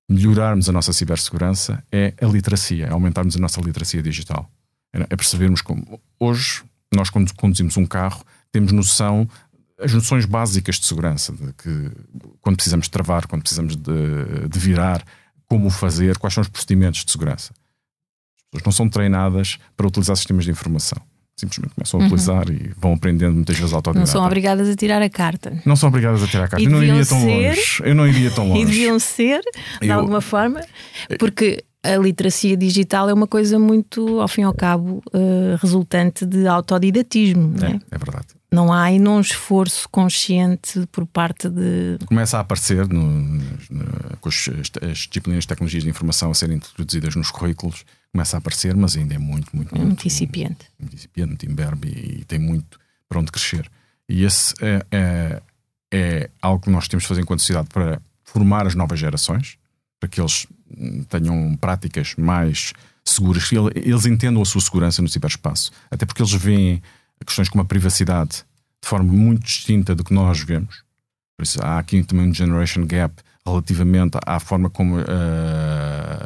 melhorarmos 0.09 0.67
a 0.67 0.71
nossa 0.71 0.91
cibersegurança 0.91 1.83
é 1.91 2.13
a 2.21 2.25
literacia, 2.25 2.87
é 2.87 2.91
aumentarmos 2.91 3.35
a 3.35 3.39
nossa 3.39 3.61
literacia 3.61 4.01
digital 4.01 4.49
é 4.91 5.15
percebermos 5.15 5.61
como 5.61 6.01
hoje 6.19 6.63
nós 6.93 7.09
quando 7.09 7.33
conduzimos 7.35 7.77
um 7.77 7.85
carro 7.85 8.23
temos 8.51 8.71
noção 8.71 9.29
as 9.79 9.93
noções 9.93 10.25
básicas 10.25 10.75
de 10.75 10.85
segurança 10.85 11.31
de 11.31 11.53
que 11.53 11.91
quando 12.41 12.55
precisamos 12.55 12.87
travar 12.87 13.27
quando 13.27 13.43
precisamos 13.43 13.75
de, 13.75 14.47
de 14.49 14.59
virar 14.59 15.03
como 15.45 15.69
fazer 15.69 16.17
quais 16.17 16.33
são 16.33 16.41
os 16.41 16.49
procedimentos 16.49 17.05
de 17.05 17.11
segurança 17.11 17.53
pessoas 18.51 18.65
não 18.65 18.71
são 18.71 18.89
treinadas 18.89 19.57
para 19.75 19.87
utilizar 19.87 20.15
sistemas 20.15 20.45
de 20.45 20.51
informação 20.51 21.01
simplesmente 21.39 21.73
começam 21.73 22.01
a 22.01 22.03
utilizar 22.03 22.49
uhum. 22.49 22.55
e 22.55 22.71
vão 22.77 22.93
aprendendo 22.93 23.35
muitas 23.35 23.57
vezes 23.57 23.73
autodidata. 23.73 23.99
Não 23.99 24.11
são 24.11 24.25
obrigadas 24.25 24.67
a 24.67 24.75
tirar 24.75 25.01
a 25.01 25.09
carta. 25.09 25.61
Não 25.65 25.75
são 25.75 25.89
obrigadas 25.89 26.21
a 26.21 26.27
tirar 26.27 26.43
a 26.43 26.47
carta. 26.49 26.63
Eu 26.63 26.69
não 26.69 26.83
iria 26.83 27.05
tão 27.05 27.19
ser, 27.19 27.47
longe. 27.47 27.81
Eu 27.83 27.95
não 27.95 28.07
iria 28.07 28.31
tão 28.31 28.43
longe. 28.49 28.61
E 28.61 28.65
deviam 28.65 28.99
ser, 28.99 29.41
de 29.81 29.87
eu, 29.87 29.99
alguma 29.99 30.21
forma, 30.21 30.61
porque 31.17 31.63
a 31.81 31.95
literacia 31.95 32.57
digital 32.57 33.09
é 33.09 33.13
uma 33.13 33.27
coisa 33.27 33.57
muito, 33.57 34.19
ao 34.19 34.27
fim 34.27 34.41
e 34.41 34.43
ao 34.43 34.53
cabo, 34.53 35.01
uh, 35.13 35.55
resultante 35.61 36.25
de 36.25 36.45
autodidatismo. 36.45 37.55
É, 37.63 37.67
é? 37.67 37.79
é, 37.91 37.97
verdade. 37.97 38.27
Não 38.51 38.73
há 38.73 38.83
aí 38.83 38.99
um 38.99 39.21
esforço 39.21 39.87
consciente 39.89 40.85
por 40.91 41.05
parte 41.05 41.47
de. 41.47 41.99
Começa 42.05 42.37
a 42.37 42.41
aparecer 42.41 42.87
no, 42.87 43.03
no, 43.69 43.85
com 44.19 44.27
as, 44.27 44.49
as, 44.81 44.97
disciplinas 44.97 45.43
de 45.43 45.47
tecnologias 45.47 45.83
de 45.83 45.89
informação 45.89 46.31
a 46.31 46.33
serem 46.33 46.57
introduzidas 46.57 47.15
nos 47.15 47.29
currículos, 47.29 47.85
começa 48.11 48.37
a 48.37 48.39
aparecer, 48.39 48.75
mas 48.75 48.95
ainda 48.95 49.15
é 49.15 49.17
muito, 49.17 49.55
muito, 49.55 49.75
muito. 49.75 49.87
Muito 49.87 50.07
incipiente. 50.07 50.67
Muito 50.79 50.95
incipiente, 50.95 51.29
muito 51.29 51.45
imberbe 51.45 51.87
e, 51.89 52.21
e 52.21 52.25
tem 52.25 52.39
muito 52.39 52.79
para 53.07 53.19
onde 53.19 53.31
crescer. 53.31 53.69
E 54.07 54.23
esse 54.23 54.53
é, 54.61 54.85
é, 54.91 55.41
é 55.91 56.29
algo 56.41 56.63
que 56.63 56.69
nós 56.69 56.87
temos 56.87 57.03
de 57.03 57.07
fazer 57.07 57.21
enquanto 57.21 57.39
sociedade 57.41 57.69
para 57.69 58.01
formar 58.23 58.65
as 58.65 58.75
novas 58.75 58.99
gerações, 58.99 59.57
para 59.99 60.09
que 60.09 60.19
eles 60.19 60.47
tenham 61.09 61.55
práticas 61.57 62.15
mais 62.17 62.73
seguras, 63.03 63.49
eles 63.75 64.05
entendam 64.05 64.41
a 64.41 64.45
sua 64.45 64.61
segurança 64.61 65.01
no 65.01 65.07
ciberespaço. 65.07 65.71
Até 65.89 66.05
porque 66.05 66.21
eles 66.21 66.33
veem 66.33 66.81
questões 67.25 67.49
como 67.49 67.61
a 67.61 67.65
privacidade 67.65 68.43
de 68.81 68.87
forma 68.87 69.11
muito 69.11 69.43
distinta 69.43 69.93
do 69.93 70.03
que 70.03 70.13
nós 70.13 70.39
vemos. 70.39 70.83
Por 71.35 71.43
isso, 71.43 71.59
há 71.61 71.79
aqui 71.79 72.03
também 72.03 72.29
um 72.29 72.33
generation 72.33 72.85
gap 72.85 73.21
relativamente 73.49 74.17
à 74.25 74.39
forma 74.39 74.69
como 74.69 74.97
uh, 74.97 75.03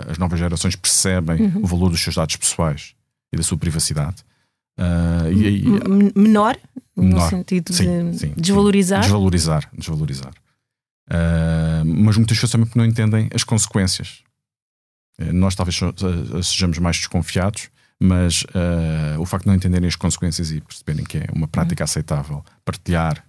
as 0.10 0.18
novas 0.18 0.40
gerações 0.40 0.76
percebem 0.76 1.42
uhum. 1.42 1.64
o 1.64 1.68
valor 1.68 1.90
dos 1.90 2.02
seus 2.02 2.16
dados 2.16 2.36
pessoais 2.36 2.94
e 3.32 3.38
da 3.38 3.44
sua 3.44 3.58
privacidade. 3.58 4.24
Uh, 4.80 5.32
e, 5.32 5.64
e, 5.64 5.66
menor, 5.66 6.58
menor, 6.96 7.22
no 7.24 7.30
sentido 7.30 7.74
sim, 7.74 8.12
de 8.12 8.20
sim, 8.20 8.34
desvalorizar. 8.36 9.04
Sim, 9.04 9.10
desvalorizar, 9.10 9.70
desvalorizar. 9.74 10.34
Uh, 11.10 11.86
mas 11.86 12.18
muitas 12.18 12.38
pessoas 12.38 12.52
também 12.52 12.70
não 12.76 12.86
entendem 12.86 13.30
as 13.34 13.44
consequências 13.44 14.24
nós 15.32 15.54
talvez 15.54 15.80
sejamos 16.44 16.80
mais 16.80 16.98
desconfiados, 16.98 17.70
mas 18.02 18.44
o 19.20 19.26
facto 19.28 19.44
de 19.44 19.50
não 19.50 19.56
entenderem 19.56 19.88
as 19.88 19.96
consequências 19.96 20.52
e 20.52 20.60
perceberem 20.60 21.06
que 21.06 21.20
é 21.20 21.28
uma 21.32 21.48
prática 21.48 21.84
uhum. 21.84 21.86
aceitável 21.86 22.46
partilhar 22.66 23.24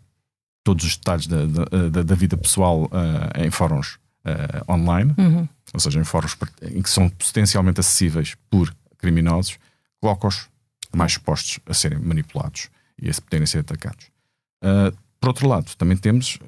todos 0.65 0.85
os 0.85 0.97
detalhes 0.97 1.27
da, 1.27 1.47
da, 1.91 2.03
da 2.03 2.15
vida 2.15 2.37
pessoal 2.37 2.85
uh, 2.85 3.45
em 3.45 3.51
fóruns 3.51 3.99
uh, 4.25 4.73
online, 4.73 5.15
uhum. 5.17 5.49
ou 5.73 5.81
seja, 5.81 6.01
em 6.01 6.05
fóruns 6.05 6.37
em 6.63 6.83
que 6.83 6.91
são 6.91 7.09
potencialmente 7.09 7.79
acessíveis 7.79 8.35
por 8.51 8.75
criminosos, 8.99 9.59
coloca-os 10.01 10.49
mais 10.97 11.13
expostos 11.13 11.61
a 11.67 11.75
serem 11.75 11.99
manipulados 11.99 12.71
e 13.01 13.11
a 13.11 13.15
poderem 13.15 13.47
ser 13.47 13.59
atacados. 13.59 14.07
por 15.21 15.29
outro 15.29 15.49
lado, 15.49 15.75
também 15.77 15.97
temos 15.97 16.39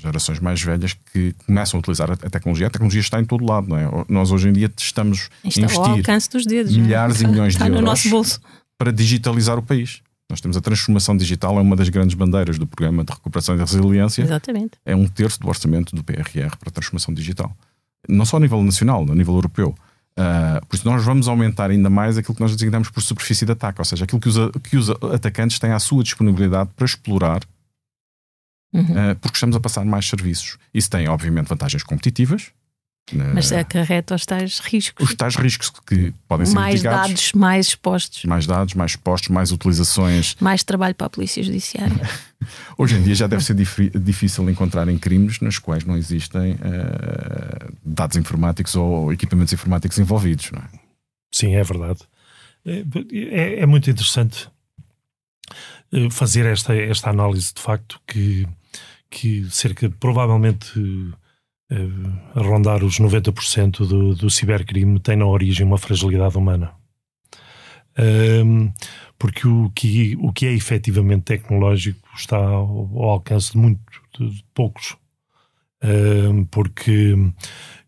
gerações 0.00 0.40
mais 0.40 0.62
velhas 0.62 0.94
que 1.12 1.34
começam 1.46 1.78
a 1.78 1.80
utilizar 1.80 2.10
a, 2.10 2.16
tecnologia. 2.16 2.66
A 2.66 2.70
tecnologia 2.70 3.00
está 3.00 3.20
em 3.20 3.24
todo 3.24 3.44
lado, 3.44 3.68
não 3.68 3.76
é? 3.76 3.88
Nós 4.08 4.30
hoje 4.30 4.48
em 4.48 4.52
dia 4.52 4.70
estamos 4.76 5.28
a 5.44 5.48
investir 5.48 6.02
dedos, 6.46 6.76
milhares 6.76 7.20
e 7.20 7.26
milhões 7.26 7.54
está 7.54 7.68
de 7.68 7.72
euros 7.72 8.04
no 8.04 8.24
para 8.78 8.92
digitalizar 8.92 9.58
o 9.58 9.62
país. 9.62 10.02
Nós 10.32 10.40
temos 10.40 10.56
a 10.56 10.62
transformação 10.62 11.14
digital, 11.14 11.58
é 11.58 11.60
uma 11.60 11.76
das 11.76 11.90
grandes 11.90 12.14
bandeiras 12.14 12.58
do 12.58 12.66
programa 12.66 13.04
de 13.04 13.12
recuperação 13.12 13.54
e 13.54 13.58
resiliência. 13.58 14.22
Exatamente. 14.22 14.78
É 14.82 14.96
um 14.96 15.06
terço 15.06 15.38
do 15.38 15.46
orçamento 15.46 15.94
do 15.94 16.02
PRR 16.02 16.56
para 16.58 16.68
a 16.68 16.72
transformação 16.72 17.12
digital. 17.12 17.54
Não 18.08 18.24
só 18.24 18.38
a 18.38 18.40
nível 18.40 18.62
nacional, 18.62 19.04
a 19.10 19.14
nível 19.14 19.34
europeu. 19.34 19.74
Uh, 20.18 20.66
por 20.66 20.74
isso, 20.74 20.88
nós 20.88 21.04
vamos 21.04 21.28
aumentar 21.28 21.70
ainda 21.70 21.90
mais 21.90 22.16
aquilo 22.16 22.34
que 22.34 22.40
nós 22.40 22.50
designamos 22.52 22.88
por 22.88 23.02
superfície 23.02 23.44
de 23.44 23.52
ataque, 23.52 23.78
ou 23.78 23.84
seja, 23.84 24.04
aquilo 24.04 24.18
que 24.18 24.28
os, 24.30 24.36
que 24.62 24.76
os 24.78 24.88
atacantes 24.88 25.58
têm 25.58 25.72
à 25.72 25.78
sua 25.78 26.02
disponibilidade 26.02 26.70
para 26.74 26.86
explorar 26.86 27.42
uhum. 28.72 28.80
uh, 28.80 29.16
porque 29.20 29.36
estamos 29.36 29.54
a 29.54 29.60
passar 29.60 29.84
mais 29.84 30.08
serviços. 30.08 30.56
Isso 30.72 30.88
tem, 30.88 31.08
obviamente, 31.08 31.48
vantagens 31.48 31.82
competitivas. 31.82 32.52
Mas 33.34 33.52
acarreta 33.52 34.14
os 34.14 34.24
tais 34.24 34.58
riscos. 34.60 35.10
Os 35.10 35.14
tais 35.14 35.36
riscos 35.36 35.70
que 35.86 36.14
podem 36.28 36.46
ser 36.46 36.54
mais 36.54 36.74
mitigados. 36.74 36.98
Mais 37.00 37.08
dados, 37.08 37.32
mais 37.32 37.66
expostos. 37.66 38.24
Mais 38.24 38.46
dados, 38.46 38.74
mais 38.74 38.90
expostos, 38.92 39.28
mais 39.28 39.52
utilizações. 39.52 40.36
Mais 40.40 40.62
trabalho 40.62 40.94
para 40.94 41.08
a 41.08 41.10
Polícia 41.10 41.42
Judiciária. 41.42 42.08
Hoje 42.78 42.96
em 42.96 43.02
dia 43.02 43.14
já 43.14 43.26
deve 43.26 43.44
ser 43.44 43.54
difícil 43.54 44.48
encontrar 44.48 44.88
em 44.88 44.98
crimes 44.98 45.40
nos 45.40 45.58
quais 45.58 45.84
não 45.84 45.96
existem 45.96 46.52
uh, 46.52 47.72
dados 47.84 48.16
informáticos 48.16 48.74
ou 48.74 49.12
equipamentos 49.12 49.52
informáticos 49.52 49.98
envolvidos, 49.98 50.50
não 50.50 50.60
é? 50.60 50.68
Sim, 51.32 51.54
é 51.54 51.62
verdade. 51.62 52.00
É, 52.64 52.84
é, 53.12 53.60
é 53.60 53.66
muito 53.66 53.90
interessante 53.90 54.48
eh, 55.92 56.08
fazer 56.10 56.46
esta, 56.46 56.74
esta 56.74 57.10
análise 57.10 57.52
de 57.54 57.60
facto 57.60 58.00
que 58.06 58.46
que 59.12 59.46
cerca 59.50 59.90
de 59.90 59.94
provavelmente 59.96 60.78
uh, 60.78 61.12
a 62.34 62.40
rondar 62.42 62.84
os 62.84 62.98
90% 62.98 63.86
do, 63.86 64.14
do 64.14 64.30
cibercrime 64.30 65.00
tem 65.00 65.16
na 65.16 65.26
origem 65.26 65.66
uma 65.66 65.78
fragilidade 65.78 66.36
humana. 66.36 66.72
Um, 67.98 68.72
porque 69.18 69.46
o 69.46 69.70
que, 69.74 70.16
o 70.18 70.32
que 70.32 70.46
é 70.46 70.52
efetivamente 70.52 71.24
tecnológico 71.24 72.08
está 72.16 72.38
ao, 72.38 72.90
ao 72.94 73.10
alcance 73.10 73.52
de 73.52 73.58
muito 73.58 73.80
de, 74.18 74.30
de 74.30 74.44
poucos. 74.54 74.96
Um, 75.84 76.44
porque 76.44 77.14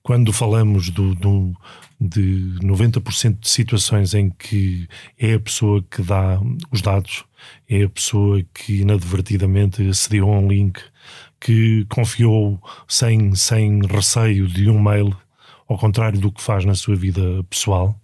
quando 0.02 0.32
falamos 0.32 0.90
do, 0.90 1.14
do, 1.14 1.54
de 2.00 2.58
90% 2.62 3.40
de 3.40 3.48
situações 3.48 4.12
em 4.14 4.30
que 4.30 4.86
é 5.18 5.34
a 5.34 5.40
pessoa 5.40 5.82
que 5.82 6.02
dá 6.02 6.40
os 6.70 6.82
dados, 6.82 7.24
é 7.68 7.84
a 7.84 7.88
pessoa 7.88 8.42
que 8.52 8.80
inadvertidamente 8.82 9.86
acedeu 9.88 10.30
a 10.30 10.38
um 10.38 10.48
link, 10.48 10.80
que 11.44 11.84
confiou 11.90 12.58
sem, 12.88 13.34
sem 13.34 13.80
receio 13.86 14.48
de 14.48 14.70
um 14.70 14.80
mail, 14.80 15.14
ao 15.68 15.76
contrário 15.76 16.18
do 16.18 16.32
que 16.32 16.40
faz 16.40 16.64
na 16.64 16.74
sua 16.74 16.96
vida 16.96 17.44
pessoal, 17.50 17.94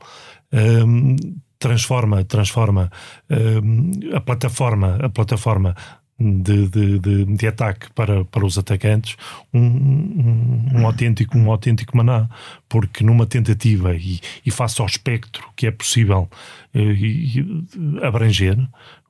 um, 0.52 1.16
transforma, 1.58 2.22
transforma 2.22 2.92
uh, 3.30 4.14
a 4.14 4.20
plataforma, 4.20 4.98
a 5.02 5.08
plataforma 5.08 5.74
de, 6.18 6.68
de, 6.68 6.98
de, 6.98 7.24
de, 7.24 7.46
ataque 7.46 7.90
para, 7.94 8.26
para 8.26 8.44
os 8.44 8.58
atacantes 8.58 9.16
um, 9.54 9.58
um, 9.58 10.68
um, 10.74 10.86
autêntico 10.86 11.38
um 11.38 11.50
autêntico 11.50 11.96
maná. 11.96 12.28
Porque 12.68 13.02
numa 13.02 13.24
tentativa 13.24 13.94
e, 13.96 14.20
e 14.44 14.50
face 14.50 14.82
ao 14.82 14.86
espectro 14.86 15.48
que 15.56 15.66
é 15.66 15.70
possível 15.70 16.28
uh, 16.74 18.04
abranger 18.04 18.58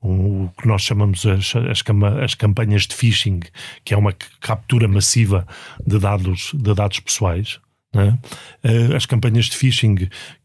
o 0.03 0.51
que 0.59 0.67
nós 0.67 0.83
chamamos 0.83 1.27
as, 1.27 1.55
as, 1.55 1.83
as, 2.23 2.35
campanhas 2.35 2.87
de 2.87 2.95
phishing 2.95 3.41
que 3.85 3.93
é 3.93 3.97
uma 3.97 4.15
captura 4.41 4.89
massiva 4.89 5.47
de 5.87 5.99
dados 5.99 6.53
de 6.55 6.75
dados 6.75 7.01
pessoais 7.01 7.61
é? 7.95 8.95
as 8.97 9.05
campanhas 9.05 9.47
de 9.47 9.57
phishing 9.57 9.97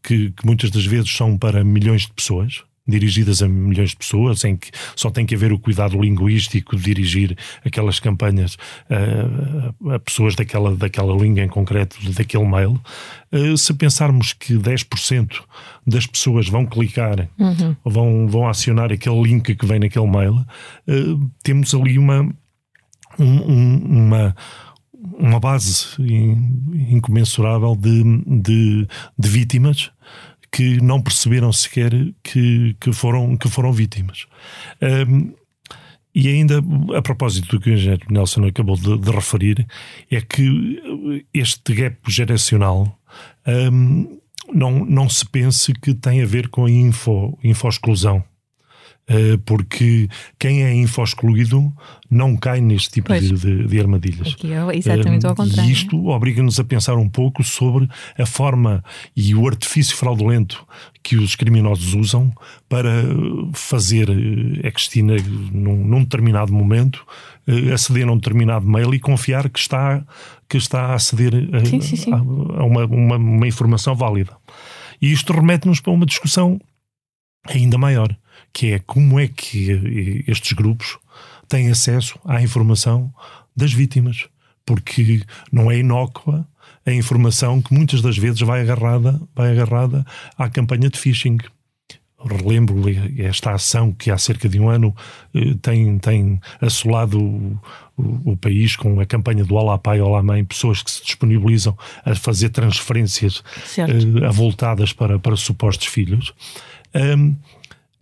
que, 0.02 0.30
que 0.30 0.44
muitas 0.44 0.70
das 0.70 0.84
vezes 0.84 1.10
são 1.10 1.38
para 1.38 1.64
milhões 1.64 2.02
de 2.02 2.12
pessoas 2.12 2.64
dirigidas 2.86 3.42
a 3.42 3.48
milhões 3.48 3.90
de 3.90 3.96
pessoas, 3.96 4.44
em 4.44 4.56
que 4.56 4.70
só 4.94 5.10
tem 5.10 5.26
que 5.26 5.34
haver 5.34 5.52
o 5.52 5.58
cuidado 5.58 6.00
linguístico 6.00 6.76
de 6.76 6.82
dirigir 6.82 7.36
aquelas 7.64 7.98
campanhas 7.98 8.54
uh, 8.54 9.90
a 9.92 9.98
pessoas 9.98 10.34
daquela, 10.34 10.74
daquela 10.76 11.14
língua 11.14 11.42
em 11.42 11.48
concreto, 11.48 11.96
daquele 12.12 12.46
mail. 12.46 12.80
Uh, 13.32 13.56
se 13.56 13.74
pensarmos 13.74 14.32
que 14.32 14.54
10% 14.54 15.42
das 15.86 16.06
pessoas 16.06 16.48
vão 16.48 16.64
clicar, 16.66 17.28
uhum. 17.38 17.76
vão, 17.84 18.28
vão 18.28 18.48
acionar 18.48 18.92
aquele 18.92 19.20
link 19.22 19.54
que 19.54 19.66
vem 19.66 19.80
naquele 19.80 20.06
mail, 20.06 20.34
uh, 20.34 21.30
temos 21.42 21.74
ali 21.74 21.98
uma, 21.98 22.22
um, 23.18 23.76
uma 24.04 24.36
uma 25.18 25.38
base 25.40 25.86
incomensurável 26.90 27.76
de, 27.76 28.02
de, 28.26 28.88
de 29.18 29.28
vítimas 29.28 29.90
que 30.56 30.80
não 30.80 31.02
perceberam 31.02 31.52
sequer 31.52 31.92
que, 32.22 32.74
que, 32.80 32.90
foram, 32.90 33.36
que 33.36 33.46
foram 33.46 33.74
vítimas. 33.74 34.26
Um, 34.80 35.34
e 36.14 36.28
ainda, 36.28 36.62
a 36.96 37.02
propósito 37.02 37.46
do 37.48 37.60
que 37.60 37.68
o 37.68 37.74
engenheiro 37.74 38.06
Nelson 38.08 38.46
acabou 38.46 38.74
de, 38.74 38.96
de 38.96 39.10
referir, 39.10 39.66
é 40.10 40.18
que 40.22 40.82
este 41.34 41.74
gap 41.74 41.98
geracional 42.08 42.98
um, 43.46 44.18
não, 44.50 44.82
não 44.86 45.10
se 45.10 45.26
pense 45.26 45.74
que 45.74 45.92
tem 45.92 46.22
a 46.22 46.26
ver 46.26 46.48
com 46.48 46.64
a 46.64 46.70
info, 46.70 47.38
info-exclusão. 47.44 48.24
Eh, 49.08 49.38
porque 49.44 50.08
quem 50.36 50.64
é 50.64 50.74
info-excluído 50.74 51.72
não 52.10 52.36
cai 52.36 52.60
neste 52.60 52.90
tipo 52.90 53.14
de, 53.14 53.34
de, 53.34 53.66
de, 53.68 53.80
armadilhas. 53.80 54.32
Aqui 54.32 54.52
é 54.52 54.76
exatamente 54.76 55.24
ao 55.24 55.34
contrário. 55.34 55.70
E 55.70 55.72
isto 55.72 56.08
obriga-nos 56.08 56.58
a 56.58 56.64
pensar 56.64 56.96
um 56.96 57.08
pouco 57.08 57.44
sobre 57.44 57.88
a 58.18 58.26
forma 58.26 58.82
e 59.16 59.32
o 59.32 59.46
artifício 59.46 59.96
fraudulento 59.96 60.66
que 61.04 61.14
os 61.14 61.36
criminosos 61.36 61.94
usam 61.94 62.32
para 62.68 62.90
fazer 63.52 64.08
a 64.64 64.72
Cristina, 64.72 65.14
num, 65.52 65.84
num 65.84 66.00
determinado 66.00 66.52
momento, 66.52 67.06
eh, 67.46 67.72
aceder 67.72 68.08
a 68.08 68.12
um 68.12 68.16
determinado 68.16 68.66
mail 68.68 68.92
e 68.92 68.98
confiar 68.98 69.48
que 69.48 69.60
está, 69.60 70.04
que 70.48 70.56
está 70.56 70.86
a 70.86 70.94
aceder 70.94 71.48
a, 71.52 71.64
sim, 71.64 71.80
sim, 71.80 71.94
sim. 71.94 72.12
a 72.12 72.16
uma, 72.16 72.84
uma, 72.86 73.16
uma 73.16 73.46
informação 73.46 73.94
válida. 73.94 74.36
E 75.00 75.12
isto 75.12 75.32
remete-nos 75.32 75.78
para 75.78 75.92
uma 75.92 76.06
discussão 76.06 76.60
ainda 77.48 77.78
maior 77.78 78.16
que 78.56 78.72
é 78.72 78.78
como 78.78 79.20
é 79.20 79.28
que 79.28 80.24
estes 80.26 80.54
grupos 80.54 80.96
têm 81.46 81.70
acesso 81.70 82.18
à 82.24 82.40
informação 82.40 83.12
das 83.54 83.70
vítimas, 83.70 84.30
porque 84.64 85.20
não 85.52 85.70
é 85.70 85.80
inócua 85.80 86.48
a 86.86 86.90
informação 86.90 87.60
que 87.60 87.74
muitas 87.74 88.00
das 88.00 88.16
vezes 88.16 88.40
vai 88.40 88.62
agarrada, 88.62 89.20
vai 89.34 89.52
agarrada 89.52 90.06
à 90.38 90.48
campanha 90.48 90.88
de 90.88 90.98
phishing. 90.98 91.36
Relembro 92.18 92.84
esta 93.18 93.52
ação 93.52 93.92
que 93.92 94.10
há 94.10 94.16
cerca 94.16 94.48
de 94.48 94.58
um 94.58 94.70
ano 94.70 94.96
eh, 95.34 95.54
tem, 95.60 95.98
tem 95.98 96.40
assolado 96.58 97.20
o, 97.22 97.60
o, 97.94 98.32
o 98.32 98.36
país 98.38 98.74
com 98.74 98.98
a 98.98 99.04
campanha 99.04 99.44
do 99.44 99.54
Olá 99.54 99.76
Pai, 99.76 100.00
Olá 100.00 100.22
Mãe, 100.22 100.42
pessoas 100.42 100.82
que 100.82 100.90
se 100.90 101.04
disponibilizam 101.04 101.76
a 102.06 102.14
fazer 102.14 102.48
transferências 102.48 103.40
uh, 103.40 104.24
avultadas 104.24 104.94
para, 104.94 105.18
para 105.18 105.36
supostos 105.36 105.88
filhos. 105.88 106.32
Um, 106.94 107.36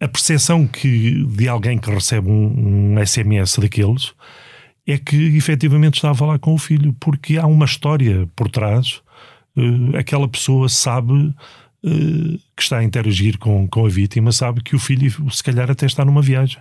a 0.00 0.08
percepção 0.08 0.66
que, 0.66 1.24
de 1.24 1.48
alguém 1.48 1.78
que 1.78 1.90
recebe 1.90 2.28
um, 2.30 2.96
um 2.96 3.06
SMS 3.06 3.58
daqueles 3.58 4.12
é 4.86 4.98
que 4.98 5.36
efetivamente 5.36 5.94
está 5.94 6.10
a 6.10 6.14
falar 6.14 6.38
com 6.38 6.52
o 6.52 6.58
filho, 6.58 6.94
porque 7.00 7.38
há 7.38 7.46
uma 7.46 7.64
história 7.64 8.28
por 8.36 8.50
trás. 8.50 9.00
Uh, 9.56 9.96
aquela 9.96 10.28
pessoa 10.28 10.68
sabe 10.68 11.12
uh, 11.12 12.38
que 12.56 12.62
está 12.62 12.78
a 12.78 12.84
interagir 12.84 13.38
com, 13.38 13.66
com 13.66 13.86
a 13.86 13.88
vítima, 13.88 14.30
sabe 14.30 14.62
que 14.62 14.76
o 14.76 14.78
filho, 14.78 15.10
se 15.30 15.42
calhar, 15.42 15.70
até 15.70 15.86
está 15.86 16.04
numa 16.04 16.20
viagem. 16.20 16.58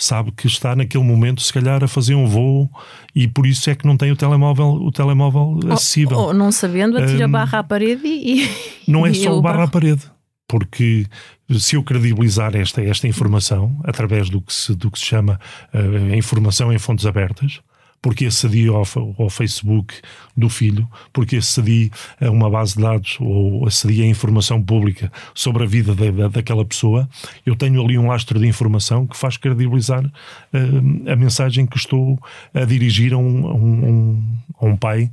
Sabe 0.00 0.30
que 0.30 0.46
está 0.46 0.76
naquele 0.76 1.02
momento, 1.02 1.42
se 1.42 1.52
calhar, 1.52 1.82
a 1.82 1.88
fazer 1.88 2.14
um 2.14 2.28
voo 2.28 2.70
e 3.12 3.26
por 3.26 3.44
isso 3.44 3.68
é 3.68 3.74
que 3.74 3.84
não 3.84 3.96
tem 3.96 4.12
o 4.12 4.16
telemóvel, 4.16 4.74
o 4.74 4.92
telemóvel 4.92 5.58
acessível. 5.72 6.16
Ou, 6.16 6.26
ou 6.28 6.34
não 6.34 6.52
sabendo, 6.52 6.96
atira 6.96 7.26
um, 7.26 7.30
barra 7.32 7.58
à 7.58 7.64
parede 7.64 8.06
e. 8.06 8.48
Não 8.86 9.04
é 9.04 9.12
só 9.14 9.36
o 9.36 9.42
barra 9.42 9.64
à 9.64 9.68
parede 9.68 10.08
porque 10.48 11.06
se 11.56 11.76
eu 11.76 11.82
credibilizar 11.82 12.54
esta, 12.54 12.82
esta 12.82 13.08
informação 13.08 13.80
através 13.84 14.28
do 14.28 14.40
que 14.40 14.52
se, 14.52 14.74
do 14.74 14.90
que 14.90 14.98
se 14.98 15.06
chama 15.06 15.40
uh, 15.72 16.14
informação 16.14 16.72
em 16.72 16.78
fontes 16.78 17.06
abertas, 17.06 17.60
porque 18.00 18.26
acedi 18.26 18.68
ao, 18.68 18.84
ao 19.18 19.30
Facebook 19.30 19.94
do 20.36 20.48
filho, 20.48 20.88
porque 21.12 21.36
acedi 21.36 21.90
a 22.20 22.30
uma 22.30 22.48
base 22.50 22.76
de 22.76 22.82
dados 22.82 23.16
ou 23.20 23.66
acedi 23.66 24.02
a 24.02 24.06
informação 24.06 24.62
pública 24.62 25.10
sobre 25.34 25.64
a 25.64 25.66
vida 25.66 25.94
de, 25.94 26.10
de, 26.10 26.28
daquela 26.28 26.64
pessoa, 26.64 27.08
eu 27.44 27.56
tenho 27.56 27.82
ali 27.82 27.98
um 27.98 28.08
lastro 28.08 28.38
de 28.38 28.46
informação 28.46 29.06
que 29.06 29.16
faz 29.16 29.36
credibilizar 29.36 30.04
uh, 30.04 31.10
a 31.10 31.16
mensagem 31.16 31.66
que 31.66 31.76
estou 31.76 32.18
a 32.54 32.64
dirigir 32.64 33.12
a 33.12 33.18
um, 33.18 33.46
a 33.46 33.54
um, 33.54 34.36
a 34.60 34.66
um 34.66 34.76
pai 34.76 35.10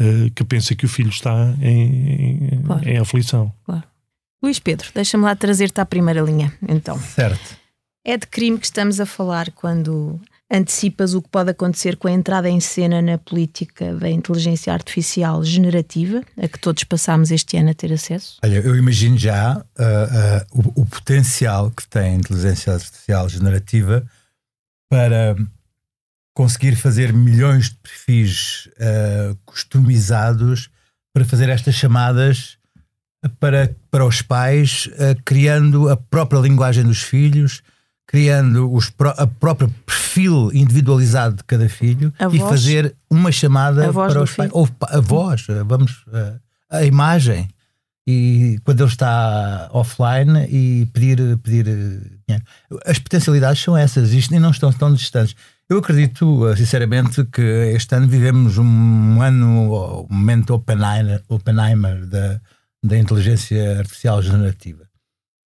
uh, 0.00 0.30
que 0.34 0.44
pensa 0.44 0.74
que 0.74 0.84
o 0.84 0.88
filho 0.88 1.10
está 1.10 1.54
em, 1.60 2.54
em, 2.54 2.62
claro. 2.62 2.88
em 2.88 2.98
aflição. 2.98 3.52
Claro. 3.64 3.91
Luís 4.42 4.58
Pedro, 4.58 4.88
deixa-me 4.94 5.24
lá 5.24 5.36
trazer-te 5.36 5.80
à 5.80 5.86
primeira 5.86 6.20
linha, 6.20 6.52
então. 6.68 6.98
Certo. 6.98 7.56
É 8.04 8.16
de 8.16 8.26
crime 8.26 8.58
que 8.58 8.66
estamos 8.66 8.98
a 8.98 9.06
falar 9.06 9.52
quando 9.52 10.20
antecipas 10.50 11.14
o 11.14 11.22
que 11.22 11.28
pode 11.28 11.50
acontecer 11.50 11.96
com 11.96 12.08
a 12.08 12.12
entrada 12.12 12.50
em 12.50 12.60
cena 12.60 13.00
na 13.00 13.16
política 13.16 13.94
da 13.94 14.10
inteligência 14.10 14.72
artificial 14.72 15.42
generativa, 15.42 16.22
a 16.36 16.46
que 16.46 16.58
todos 16.58 16.84
passámos 16.84 17.30
este 17.30 17.56
ano 17.56 17.70
a 17.70 17.74
ter 17.74 17.92
acesso? 17.92 18.38
Olha, 18.44 18.56
eu 18.56 18.76
imagino 18.76 19.16
já 19.16 19.56
uh, 19.56 19.60
uh, 19.60 20.72
o, 20.76 20.82
o, 20.82 20.86
potencial 20.86 21.70
que 21.70 21.86
tem 21.86 22.02
a 22.02 22.14
inteligência 22.16 22.74
artificial 22.74 23.28
generativa 23.28 24.04
para 24.90 25.36
conseguir 26.34 26.76
fazer 26.76 27.12
milhões 27.12 27.70
de 27.70 27.76
perfis 27.76 28.68
uh, 28.76 29.38
customizados 29.46 30.68
para 31.14 31.24
fazer 31.24 31.48
estas 31.48 31.74
chamadas 31.74 32.58
para, 33.28 33.74
para 33.90 34.04
os 34.04 34.22
pais, 34.22 34.88
uh, 34.92 35.20
criando 35.24 35.88
a 35.88 35.96
própria 35.96 36.40
linguagem 36.40 36.84
dos 36.84 37.02
filhos, 37.02 37.62
criando 38.06 38.72
os 38.72 38.92
a 39.16 39.26
própria 39.26 39.70
perfil 39.86 40.50
individualizado 40.52 41.36
de 41.36 41.44
cada 41.44 41.68
filho 41.68 42.12
a 42.18 42.26
e 42.26 42.38
voz, 42.38 42.50
fazer 42.50 42.94
uma 43.08 43.32
chamada 43.32 43.92
para 43.92 44.22
os 44.22 44.34
pais. 44.34 44.50
Ou 44.52 44.68
a 44.82 45.00
voz, 45.00 45.46
eh, 45.48 45.62
vamos, 45.64 46.04
uh, 46.08 46.38
a 46.70 46.84
imagem. 46.84 47.48
E 48.04 48.58
quando 48.64 48.80
ele 48.80 48.90
está 48.90 49.70
offline 49.72 50.46
e 50.50 50.86
pedir, 50.92 51.38
pedir 51.38 51.64
dinheiro. 51.64 52.44
As 52.84 52.98
potencialidades 52.98 53.62
são 53.62 53.76
essas, 53.76 54.12
isto 54.12 54.32
nem 54.32 54.40
não 54.40 54.50
estão 54.50 54.72
tão 54.72 54.92
distantes. 54.92 55.36
Eu 55.68 55.78
acredito, 55.78 56.54
sinceramente, 56.56 57.24
que 57.26 57.40
este 57.40 57.94
ano 57.94 58.08
vivemos 58.08 58.58
um 58.58 59.22
ano, 59.22 60.06
um 60.10 60.14
momento 60.14 60.52
Oppenheimer, 60.52 61.22
Oppenheimer 61.28 62.04
da, 62.04 62.40
da 62.82 62.98
inteligência 62.98 63.78
artificial 63.78 64.20
generativa 64.22 64.88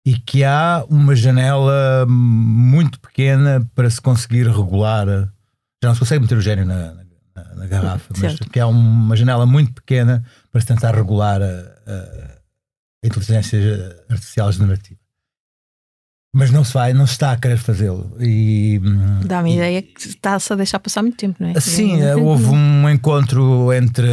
e 0.05 0.19
que 0.19 0.43
há 0.43 0.85
uma 0.89 1.15
janela 1.15 2.05
muito 2.07 2.99
pequena 2.99 3.67
para 3.73 3.89
se 3.89 3.99
conseguir 3.99 4.47
regular. 4.47 5.07
Já 5.81 5.89
não 5.89 5.93
se 5.95 5.99
consegue 5.99 6.21
meter 6.21 6.38
o 6.38 6.41
gênio 6.41 6.65
na, 6.65 6.93
na, 6.93 7.55
na 7.55 7.65
garrafa, 7.65 8.13
mas 8.19 8.38
que 8.39 8.59
há 8.59 8.67
uma 8.67 9.15
janela 9.15 9.45
muito 9.45 9.73
pequena 9.73 10.23
para 10.51 10.61
se 10.61 10.67
tentar 10.67 10.93
regular 10.93 11.41
a, 11.41 11.45
a, 11.45 12.38
a 13.03 13.07
inteligência 13.07 13.59
artificial 14.09 14.51
generativa 14.51 15.04
mas 16.37 16.51
não 16.51 16.65
se 16.65 16.73
vai, 16.73 16.91
não 16.91 17.07
se 17.07 17.13
está 17.13 17.31
a 17.31 17.37
querer 17.37 17.57
fazê-lo. 17.57 18.13
E, 18.19 18.77
Dá-me 19.23 19.53
a 19.53 19.55
ideia 19.55 19.81
que 19.81 20.05
está-se 20.05 20.51
a 20.51 20.55
deixar 20.57 20.79
passar 20.79 21.01
muito 21.01 21.15
tempo, 21.15 21.37
não 21.39 21.47
é? 21.47 21.59
Sim, 21.61 22.03
houve 22.19 22.47
um 22.47 22.89
encontro 22.89 23.71
entre, 23.71 24.09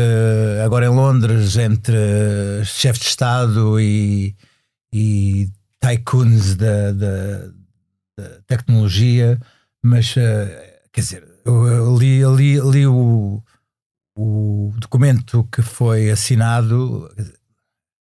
agora 0.65 0.87
em 0.87 0.89
Londres, 0.89 1.57
entre 1.57 1.97
chefes 2.65 3.03
de 3.03 3.09
Estado 3.09 3.81
e, 3.81 4.37
e 4.95 5.51
tycoons 5.81 6.55
da, 6.55 6.93
da, 6.93 7.39
da 8.17 8.29
tecnologia, 8.47 9.37
mas 9.83 10.15
eh, 10.17 10.79
quer 10.93 11.01
dizer, 11.01 11.29
eu 11.45 11.99
li, 11.99 12.25
li, 12.25 12.61
li 12.61 12.87
o, 12.87 13.43
o 14.17 14.73
documento 14.77 15.49
que 15.51 15.61
foi 15.61 16.09
assinado 16.09 17.13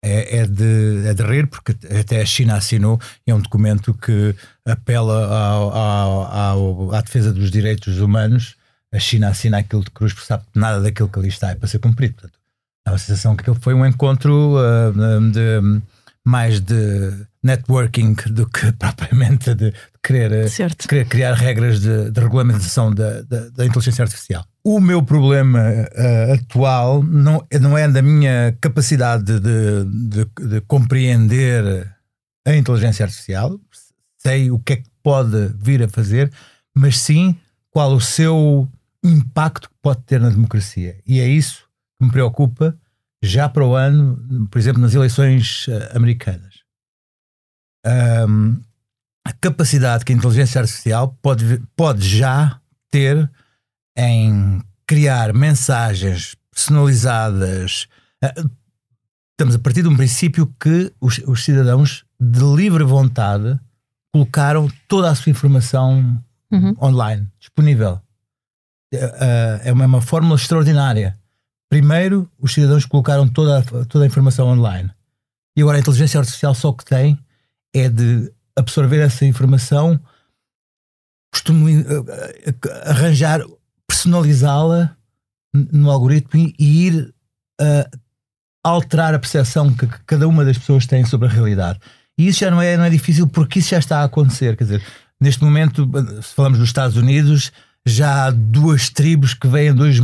é, 0.02 0.38
é, 0.38 0.46
de, 0.46 1.06
é 1.06 1.14
de 1.14 1.22
rir, 1.22 1.46
porque 1.48 1.74
até 1.98 2.20
a 2.20 2.26
China 2.26 2.56
assinou, 2.56 3.00
é 3.26 3.34
um 3.34 3.40
documento 3.40 3.92
que 3.94 4.34
apela 4.64 5.26
ao, 5.26 5.70
ao, 5.70 6.34
ao, 6.34 6.94
à 6.94 7.00
defesa 7.00 7.32
dos 7.32 7.50
direitos 7.50 7.98
humanos. 7.98 8.56
A 8.92 8.98
China 8.98 9.28
assina 9.28 9.58
aquilo 9.58 9.84
de 9.84 9.90
cruz, 9.90 10.12
porque 10.12 10.26
sabe 10.26 10.44
que 10.52 10.58
nada 10.58 10.80
daquilo 10.80 11.08
que 11.08 11.18
ali 11.18 11.28
está 11.28 11.50
é 11.50 11.54
para 11.54 11.68
ser 11.68 11.78
cumprido. 11.78 12.14
Portanto, 12.14 12.38
dá 12.86 12.94
a 12.94 12.98
sensação 12.98 13.36
que 13.36 13.42
aquilo 13.42 13.58
foi 13.60 13.74
um 13.74 13.84
encontro 13.84 14.56
uh, 14.56 15.30
de, 15.30 15.82
mais 16.28 16.60
de 16.60 17.26
networking 17.42 18.14
do 18.26 18.46
que 18.46 18.70
propriamente 18.76 19.54
de 19.54 19.72
querer, 20.02 20.50
querer 20.86 21.08
criar 21.08 21.32
regras 21.32 21.80
de, 21.80 22.10
de 22.10 22.20
regulamentação 22.20 22.92
da, 22.92 23.22
da, 23.22 23.48
da 23.48 23.64
inteligência 23.64 24.02
artificial. 24.02 24.44
O 24.62 24.78
meu 24.78 25.02
problema 25.02 25.60
uh, 25.60 26.34
atual 26.34 27.02
não, 27.02 27.42
não 27.58 27.78
é 27.78 27.88
da 27.88 28.02
minha 28.02 28.54
capacidade 28.60 29.40
de, 29.40 29.84
de, 29.84 30.26
de, 30.48 30.60
compreender 30.66 31.90
a 32.46 32.54
inteligência 32.54 33.06
artificial, 33.06 33.58
sei 34.18 34.50
o 34.50 34.58
que 34.58 34.74
é 34.74 34.76
que 34.76 34.88
pode 35.02 35.54
vir 35.58 35.82
a 35.82 35.88
fazer, 35.88 36.30
mas 36.76 36.98
sim 36.98 37.34
qual 37.70 37.94
o 37.94 38.00
seu 38.02 38.68
impacto 39.02 39.70
que 39.70 39.76
pode 39.80 40.02
ter 40.02 40.20
na 40.20 40.28
democracia. 40.28 40.98
E 41.06 41.20
é 41.20 41.26
isso 41.26 41.64
que 41.98 42.04
me 42.04 42.12
preocupa 42.12 42.76
já 43.22 43.48
para 43.48 43.66
o 43.66 43.74
ano, 43.74 44.46
por 44.50 44.58
exemplo, 44.58 44.80
nas 44.80 44.94
eleições 44.94 45.66
uh, 45.68 45.96
americanas. 45.96 46.62
Um, 47.86 48.60
a 49.24 49.32
capacidade 49.32 50.04
que 50.04 50.12
a 50.12 50.16
inteligência 50.16 50.60
artificial 50.60 51.16
pode, 51.20 51.62
pode 51.76 52.08
já 52.08 52.60
ter 52.90 53.30
em 53.96 54.62
criar 54.86 55.34
mensagens 55.34 56.34
personalizadas. 56.50 57.88
Eh, 58.22 58.34
estamos 59.32 59.54
a 59.54 59.58
partir 59.58 59.82
de 59.82 59.88
um 59.88 59.96
princípio 59.96 60.46
que 60.58 60.92
os, 61.00 61.18
os 61.26 61.44
cidadãos, 61.44 62.04
de 62.18 62.40
livre 62.40 62.84
vontade, 62.84 63.58
colocaram 64.12 64.68
toda 64.88 65.10
a 65.10 65.14
sua 65.14 65.30
informação 65.30 66.22
uhum. 66.50 66.74
online, 66.80 67.28
disponível. 67.38 68.00
Uh, 68.94 69.60
é 69.62 69.72
uma, 69.72 69.84
uma 69.84 70.00
fórmula 70.00 70.36
extraordinária. 70.36 71.18
Primeiro, 71.68 72.30
os 72.38 72.52
cidadãos 72.52 72.86
colocaram 72.86 73.28
toda, 73.28 73.58
a, 73.58 73.84
toda 73.84 74.04
a 74.04 74.06
informação 74.06 74.48
online. 74.48 74.90
E 75.56 75.62
agora 75.62 75.76
a 75.76 75.80
inteligência 75.80 76.18
artificial 76.18 76.54
só 76.54 76.72
que 76.72 76.84
tem 76.84 77.18
é 77.74 77.88
de 77.88 78.32
absorver 78.56 79.00
essa 79.00 79.24
informação, 79.24 80.00
costumo 81.32 81.66
arranjar 82.84 83.42
personalizá-la 83.86 84.96
no 85.54 85.90
algoritmo 85.90 86.52
e, 86.58 86.86
ir 86.86 87.14
uh, 87.60 87.98
alterar 88.64 89.14
a 89.14 89.18
percepção 89.18 89.72
que, 89.72 89.86
que, 89.86 89.98
cada 90.06 90.28
uma 90.28 90.44
das 90.44 90.58
pessoas 90.58 90.86
tem 90.86 91.04
sobre 91.04 91.28
a 91.28 91.30
realidade. 91.30 91.78
E 92.18 92.28
isso 92.28 92.40
já 92.40 92.50
não 92.50 92.60
é, 92.60 92.76
não 92.76 92.84
é 92.84 92.90
difícil 92.90 93.26
porque 93.26 93.60
isso 93.60 93.70
já 93.70 93.78
está 93.78 94.00
a 94.00 94.04
acontecer. 94.04 94.56
Quer 94.56 94.64
dizer, 94.64 94.82
neste 95.20 95.42
momento, 95.42 95.88
se 96.22 96.34
falamos 96.34 96.58
dos 96.58 96.68
Estados 96.68 96.96
Unidos, 96.96 97.52
já 97.88 98.26
há 98.26 98.30
duas 98.30 98.88
tribos 98.88 99.34
que 99.34 99.48
vêm 99.48 99.74
dois, 99.74 99.98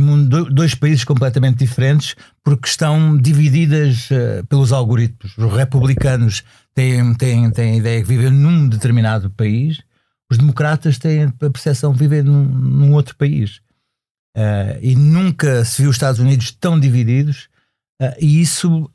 dois 0.51 0.75
países 0.75 1.03
completamente 1.03 1.59
diferentes 1.59 2.15
porque 2.43 2.67
estão 2.67 3.17
divididas 3.17 4.09
uh, 4.11 4.45
pelos 4.47 4.71
algoritmos. 4.71 5.37
Os 5.37 5.53
republicanos 5.53 6.43
têm, 6.73 7.13
têm, 7.15 7.49
têm 7.51 7.73
a 7.73 7.77
ideia 7.77 8.01
que 8.01 8.07
vivem 8.07 8.31
num 8.31 8.67
determinado 8.67 9.29
país, 9.29 9.81
os 10.29 10.37
democratas 10.37 10.97
têm 10.97 11.23
a 11.23 11.31
percepção 11.31 11.93
de 11.93 11.99
viver 11.99 12.23
num, 12.23 12.43
num 12.45 12.93
outro 12.93 13.15
país. 13.15 13.61
Uh, 14.35 14.77
e 14.81 14.95
nunca 14.95 15.63
se 15.63 15.81
viu 15.81 15.89
os 15.89 15.95
Estados 15.95 16.19
Unidos 16.19 16.51
tão 16.51 16.79
divididos, 16.79 17.47
uh, 18.01 18.15
e 18.19 18.41
isso 18.41 18.89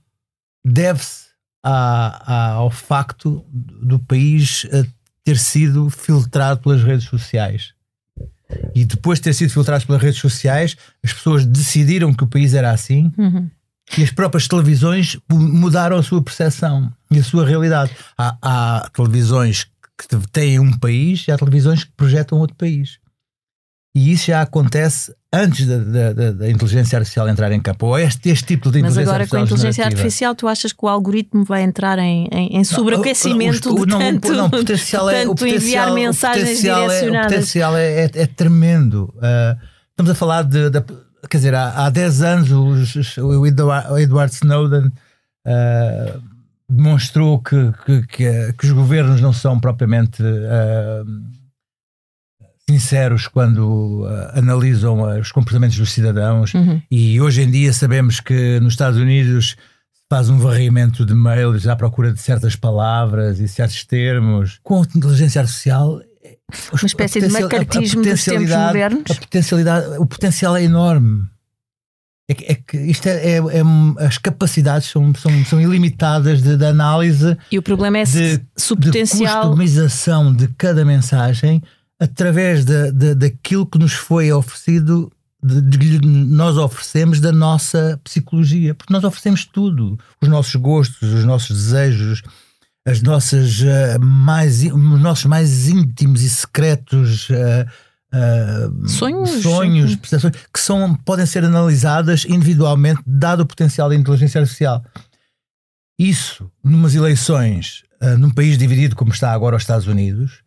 deve-se 0.65 1.31
ao 1.63 2.71
facto 2.71 3.45
do 3.53 3.99
país 3.99 4.67
ter 5.23 5.37
sido 5.37 5.91
filtrado 5.91 6.61
pelas 6.61 6.83
redes 6.83 7.07
sociais. 7.07 7.75
E 8.75 8.85
depois 8.85 9.19
de 9.19 9.25
ter 9.25 9.35
sido 9.35 9.53
filtrado 9.53 9.87
pelas 9.87 10.03
redes 10.03 10.21
sociais, 10.21 10.77
as 11.03 11.13
pessoas 11.13 11.45
decidiram 11.45 12.13
que 12.13 12.25
o 12.25 12.27
país 12.27 12.55
era 12.55 12.71
assim. 12.71 13.13
Uhum. 13.17 13.51
E 13.99 14.03
as 14.05 14.11
próprias 14.11 14.47
televisões 14.47 15.19
mudaram 15.29 15.97
a 15.97 16.03
sua 16.03 16.23
percepção 16.23 16.93
e 17.11 17.19
a 17.19 17.25
sua 17.25 17.45
realidade. 17.45 17.91
Há, 18.17 18.37
há 18.41 18.91
televisões 18.95 19.67
que 19.99 20.17
têm 20.31 20.61
um 20.61 20.71
país 20.79 21.27
e 21.27 21.33
há 21.33 21.37
televisões 21.37 21.85
que 21.85 21.91
projetam 21.97 22.39
outro 22.39 22.57
país. 22.57 23.00
E 23.95 24.13
isso 24.13 24.27
já 24.27 24.43
acontece 24.43 25.13
antes 25.33 25.67
da, 25.67 25.79
da, 26.13 26.33
da, 26.33 26.51
inteligência 26.51 26.97
artificial 26.97 27.29
entrar 27.29 27.51
em 27.51 27.61
campo. 27.61 27.87
Ou 27.87 27.99
este, 27.99 28.29
este 28.29 28.47
tipo 28.47 28.71
de 28.71 28.79
inteligência 28.79 29.03
Mas 29.03 29.09
agora 29.09 29.27
com 29.27 29.37
a 29.37 29.41
inteligência 29.41 29.85
artificial, 29.85 30.35
tu 30.35 30.47
achas 30.47 30.73
que 30.73 30.85
o 30.85 30.89
algoritmo 30.89 31.45
vai 31.45 31.63
entrar 31.63 31.99
em, 31.99 32.29
em, 32.31 32.57
em 32.57 32.65
sobreaquecimento 32.65 33.69
não, 33.69 33.77
o, 33.77 33.81
o, 33.81 33.87
de 33.87 33.99
tanto, 33.99 34.33
não, 34.33 34.47
o 34.47 34.51
potencial 34.51 35.11
é, 35.11 35.25
o 35.25 35.35
potencial, 35.35 35.57
enviar 35.57 35.93
mensagens 35.93 36.59
o 36.59 36.63
direcionadas? 36.63 37.03
É, 37.03 37.11
o 37.11 37.23
potencial 37.23 37.77
é, 37.77 38.05
é, 38.05 38.11
é 38.15 38.27
tremendo. 38.27 39.13
Uh, 39.17 39.59
estamos 39.91 40.11
a 40.11 40.15
falar 40.15 40.43
de, 40.43 40.71
de, 40.71 40.83
Quer 41.29 41.37
dizer, 41.37 41.55
há, 41.55 41.87
há 41.87 41.91
10 41.91 42.23
anos 42.23 42.51
o, 43.19 43.47
Edward, 43.47 44.35
Snowden 44.35 44.87
uh, 44.87 46.23
demonstrou 46.69 47.41
que, 47.41 47.73
que, 47.85 48.07
que, 48.07 48.53
que, 48.53 48.67
os 48.67 48.73
governos 48.73 49.21
não 49.21 49.33
são 49.33 49.59
propriamente... 49.59 50.23
Uh, 50.23 51.40
sinceros 52.71 53.27
quando 53.27 54.03
uh, 54.03 54.39
analisam 54.39 55.01
uh, 55.01 55.19
os 55.19 55.33
comportamentos 55.33 55.77
dos 55.77 55.91
cidadãos 55.91 56.55
uhum. 56.55 56.81
e 56.91 57.21
hoje 57.21 57.43
em 57.43 57.51
dia 57.51 57.73
sabemos 57.73 58.21
que 58.21 58.61
nos 58.61 58.75
Estados 58.75 58.99
Unidos 58.99 59.57
faz 60.09 60.29
um 60.29 60.39
varrimento 60.39 61.05
de 61.05 61.15
mails 61.15 61.67
à 61.67 61.75
procura 61.75 62.13
de 62.13 62.21
certas 62.21 62.57
palavras 62.57 63.39
e 63.41 63.49
certos 63.49 63.85
termos. 63.85 64.59
Com 64.63 64.83
a 64.83 64.87
inteligência 64.97 65.41
artificial 65.41 66.01
uma 66.73 66.87
espécie 66.87 67.21
de 67.21 67.29
macartismo 67.29 68.03
dos 68.03 68.25
tempos 68.25 68.51
modernos. 68.51 69.05
A 69.11 69.15
potencialidade, 69.15 69.87
o 69.99 70.07
potencial 70.07 70.57
é 70.57 70.65
enorme. 70.65 71.25
É 72.29 72.35
que, 72.35 72.45
é 72.45 72.55
que 72.55 72.77
isto 72.77 73.09
é, 73.09 73.13
é, 73.13 73.37
é, 73.39 74.05
as 74.05 74.19
capacidades 74.19 74.89
são, 74.89 75.13
são, 75.15 75.45
são 75.45 75.61
ilimitadas 75.61 76.41
de, 76.41 76.57
de 76.57 76.65
análise. 76.65 77.37
E 77.51 77.59
o 77.59 77.63
problema 77.63 77.99
é 77.99 78.05
de, 78.05 78.41
se 78.57 78.73
o 78.73 78.77
potencial. 78.77 79.43
De 79.43 79.49
customização 79.49 80.33
de 80.33 80.47
cada 80.57 80.85
mensagem 80.85 81.61
através 82.01 82.65
de, 82.65 82.91
de, 82.93 83.15
daquilo 83.15 83.67
que 83.67 83.79
nos 83.79 83.93
foi 83.93 84.33
oferecido, 84.33 85.13
de, 85.43 85.61
de, 85.61 86.07
nós 86.07 86.57
oferecemos 86.57 87.21
da 87.21 87.31
nossa 87.31 88.01
psicologia, 88.03 88.75
porque 88.75 88.93
nós 88.93 89.05
oferecemos 89.05 89.45
tudo, 89.45 89.99
os 90.21 90.29
nossos 90.29 90.55
gostos, 90.57 91.13
os 91.13 91.25
nossos 91.25 91.65
desejos, 91.65 92.23
as 92.87 93.03
nossas 93.03 93.61
uh, 93.61 94.01
mais, 94.01 94.63
os 94.63 95.01
nossos 95.01 95.27
mais 95.27 95.69
íntimos 95.69 96.23
e 96.23 96.31
secretos 96.31 97.29
uh, 97.29 97.67
uh, 98.15 98.89
sonhos, 98.89 99.31
sonhos 99.43 99.97
percepções, 99.97 100.35
que 100.53 100.61
são, 100.61 100.95
podem 100.95 101.27
ser 101.27 101.45
analisadas 101.45 102.25
individualmente, 102.25 103.03
dado 103.07 103.41
o 103.41 103.47
potencial 103.47 103.91
da 103.91 103.95
inteligência 103.95 104.41
artificial. 104.41 104.83
Isso, 105.99 106.51
numas 106.65 106.95
eleições, 106.95 107.85
num 108.19 108.31
país 108.31 108.57
dividido 108.57 108.97
como 108.97 109.13
está 109.13 109.33
agora 109.33 109.55
os 109.55 109.63
Estados 109.63 109.87
Unidos, 109.87 110.43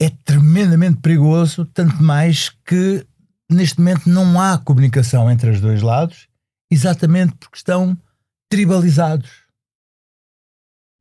é 0.00 0.10
tremendamente 0.24 0.98
perigoso, 1.00 1.64
tanto 1.66 2.02
mais 2.02 2.50
que 2.64 3.04
neste 3.50 3.78
momento 3.78 4.08
não 4.08 4.40
há 4.40 4.58
comunicação 4.58 5.30
entre 5.30 5.50
os 5.50 5.60
dois 5.60 5.82
lados, 5.82 6.28
exatamente 6.70 7.34
porque 7.36 7.56
estão 7.56 7.96
tribalizados. 8.48 9.30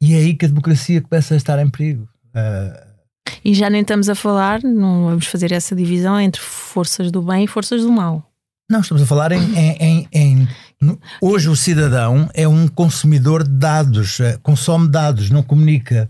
E 0.02 0.14
é 0.14 0.18
aí 0.18 0.36
que 0.36 0.46
a 0.46 0.50
democracia 0.50 1.02
começa 1.02 1.34
a 1.34 1.38
estar 1.38 1.60
em 1.60 1.70
perigo. 1.70 2.08
Uh... 2.30 2.88
E 3.44 3.54
já 3.54 3.70
nem 3.70 3.82
estamos 3.82 4.10
a 4.10 4.16
falar, 4.16 4.64
não 4.64 5.06
vamos 5.06 5.28
fazer 5.28 5.52
essa 5.52 5.76
divisão 5.76 6.20
entre 6.20 6.42
forças 6.42 7.12
do 7.12 7.22
bem 7.22 7.46
e 7.46 7.48
forças 7.48 7.82
do 7.82 7.92
mal. 7.92 8.24
Não, 8.70 8.82
estamos 8.82 9.02
a 9.02 9.06
falar 9.06 9.32
em, 9.32 9.58
em, 9.58 10.08
em, 10.12 10.48
em. 10.82 11.00
Hoje 11.22 11.48
o 11.50 11.56
cidadão 11.56 12.30
é 12.34 12.48
um 12.48 12.68
consumidor 12.68 13.44
de 13.44 13.52
dados, 13.52 14.20
eh, 14.20 14.38
consome 14.44 14.90
dados, 14.90 15.30
não 15.30 15.42
comunica. 15.42 16.10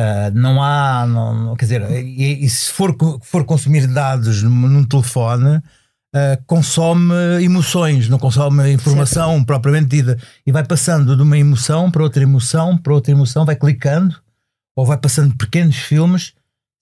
Uh, 0.00 0.32
não 0.32 0.62
há, 0.62 1.04
não, 1.04 1.54
quer 1.56 1.64
dizer, 1.66 1.90
e, 1.90 2.42
e, 2.42 2.48
se 2.48 2.70
for, 2.70 2.96
for 3.20 3.44
consumir 3.44 3.86
dados 3.86 4.42
num, 4.42 4.50
num 4.50 4.84
telefone, 4.84 5.56
uh, 5.56 6.42
consome 6.46 7.12
emoções, 7.42 8.08
não 8.08 8.18
consome 8.18 8.72
informação 8.72 9.32
certo. 9.32 9.46
propriamente 9.46 9.88
dita. 9.88 10.16
E 10.46 10.52
vai 10.52 10.64
passando 10.64 11.14
de 11.14 11.22
uma 11.22 11.36
emoção 11.36 11.90
para 11.90 12.02
outra 12.02 12.22
emoção, 12.22 12.78
para 12.78 12.94
outra 12.94 13.12
emoção, 13.12 13.44
vai 13.44 13.56
clicando, 13.56 14.18
ou 14.74 14.86
vai 14.86 14.96
passando 14.96 15.36
pequenos 15.36 15.76
filmes 15.76 16.32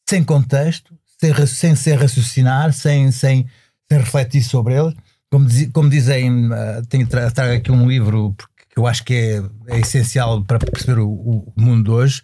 sem 0.08 0.22
contexto, 0.22 0.94
sem, 1.18 1.34
sem, 1.46 1.74
sem 1.74 1.94
raciocinar, 1.94 2.72
sem, 2.72 3.10
sem, 3.10 3.48
sem 3.90 3.98
refletir 3.98 4.44
sobre 4.44 4.74
ele. 4.74 4.94
Como, 5.28 5.44
diz, 5.44 5.68
como 5.72 5.90
dizem, 5.90 6.52
uh, 6.52 6.86
tenho 6.88 7.06
trago 7.08 7.52
aqui 7.52 7.72
um 7.72 7.88
livro 7.88 8.32
que 8.70 8.78
eu 8.78 8.86
acho 8.86 9.02
que 9.02 9.14
é, 9.14 9.76
é 9.76 9.80
essencial 9.80 10.44
para 10.44 10.60
perceber 10.60 11.00
o, 11.00 11.08
o 11.10 11.52
mundo 11.56 11.94
hoje 11.94 12.22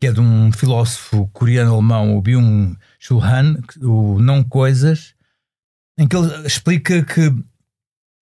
que 0.00 0.08
é 0.08 0.12
de 0.12 0.20
um 0.20 0.52
filósofo 0.52 1.28
coreano-alemão, 1.32 2.16
o 2.16 2.22
Byung-Chul 2.22 3.22
Han, 3.22 3.56
o 3.82 4.18
Não 4.20 4.44
Coisas, 4.44 5.14
em 5.98 6.06
que 6.06 6.16
ele 6.16 6.46
explica 6.46 7.02
que 7.02 7.32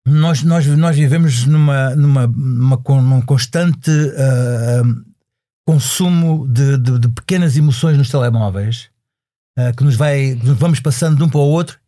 nós, 0.05 0.43
nós, 0.43 0.65
nós 0.67 0.95
vivemos 0.95 1.45
numa, 1.45 1.95
numa, 1.95 2.27
numa, 2.27 2.81
num 3.01 3.21
constante 3.21 3.89
uh, 3.89 5.11
consumo 5.65 6.47
de, 6.47 6.77
de, 6.77 6.99
de, 6.99 7.09
pequenas 7.09 7.55
emoções 7.55 7.97
nos 7.97 8.09
telemóveis 8.09 8.89
uh, 9.57 9.75
que 9.75 9.83
nos 9.83 9.95
vai 9.95 10.33
nos 10.35 10.57
vamos 10.57 10.79
passando 10.79 11.17
de 11.17 11.23
um 11.23 11.29
para 11.29 11.39
o 11.39 11.43
outro 11.43 11.79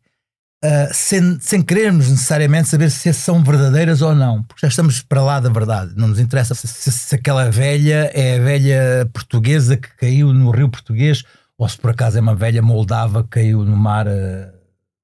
uh, 0.63 0.93
sem, 0.93 1.37
sem 1.39 1.61
querermos 1.61 2.09
necessariamente 2.09 2.69
saber 2.69 2.89
se 2.89 3.13
são 3.13 3.43
verdadeiras 3.43 4.01
ou 4.01 4.15
não, 4.15 4.43
porque 4.43 4.65
já 4.65 4.69
estamos 4.69 5.01
para 5.01 5.21
lá 5.21 5.39
da 5.39 5.49
verdade. 5.49 5.93
Não 5.95 6.07
nos 6.07 6.19
interessa 6.19 6.55
se, 6.55 6.67
se, 6.67 6.91
se 6.91 7.15
aquela 7.15 7.49
velha 7.51 8.09
é 8.13 8.37
a 8.37 8.43
velha 8.43 9.09
portuguesa 9.13 9.77
que 9.77 9.89
caiu 9.97 10.33
no 10.33 10.51
rio 10.51 10.69
português 10.69 11.23
ou 11.57 11.69
se 11.69 11.77
por 11.77 11.91
acaso 11.91 12.17
é 12.17 12.21
uma 12.21 12.35
velha 12.35 12.61
moldava 12.61 13.23
que 13.23 13.29
caiu 13.29 13.63
no 13.63 13.77
mar 13.77 14.07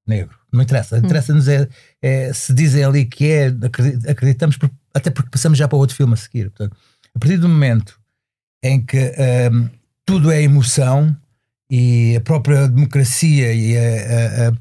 negro. 0.08 0.36
Não 0.52 0.62
interessa. 0.62 0.96
Hum. 0.96 1.00
Interessa-nos 1.00 1.48
é, 1.48 1.68
é, 2.02 2.34
se 2.34 2.54
dizem 2.54 2.84
ali 2.84 3.06
que 3.06 3.32
é, 3.32 3.48
acreditamos, 4.10 4.58
até 4.94 5.10
porque 5.10 5.30
passamos 5.30 5.58
já 5.58 5.68
para 5.68 5.78
outro 5.78 5.96
filme 5.96 6.14
a 6.14 6.18
seguir. 6.18 6.50
Portanto, 6.50 6.76
a 7.16 7.20
partir 7.20 7.38
do 7.38 7.48
momento 7.48 8.00
em 8.64 8.84
que 8.84 9.14
um, 9.52 9.70
tudo 10.06 10.32
é 10.32 10.42
emoção 10.42 11.16
e 11.70 12.16
a 12.18 12.22
própria 12.22 12.68
democracia 12.68 13.54
e 13.54 13.78
a, 13.78 13.82
a, 13.82 14.50
a, 14.50 14.54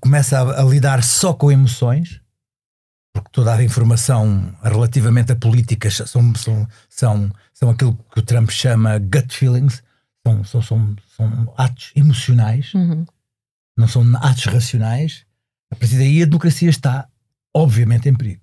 começa 0.00 0.40
a, 0.40 0.62
lidar 0.64 1.02
só 1.02 1.32
com 1.32 1.50
emoções, 1.50 2.20
porque 3.12 3.30
toda 3.32 3.54
a 3.54 3.62
informação 3.62 4.54
relativamente 4.62 5.32
a 5.32 5.36
políticas 5.36 5.94
são, 6.06 6.34
são, 6.34 6.68
são, 6.88 7.30
são 7.52 7.70
aquilo 7.70 7.98
que 8.12 8.20
o 8.20 8.22
Trump 8.22 8.50
chama 8.50 8.98
gut 8.98 9.36
feelings, 9.36 9.82
são, 10.26 10.44
são, 10.44 10.62
são, 10.62 10.96
são 11.16 11.54
atos 11.56 11.92
emocionais. 11.96 12.72
Uhum 12.74 13.04
não 13.76 13.88
são 13.88 14.04
atos 14.16 14.44
racionais, 14.44 15.24
a 15.70 15.76
partir 15.76 15.96
daí 15.96 16.22
a 16.22 16.26
democracia 16.26 16.68
está, 16.68 17.08
obviamente, 17.54 18.08
em 18.08 18.14
perigo. 18.14 18.42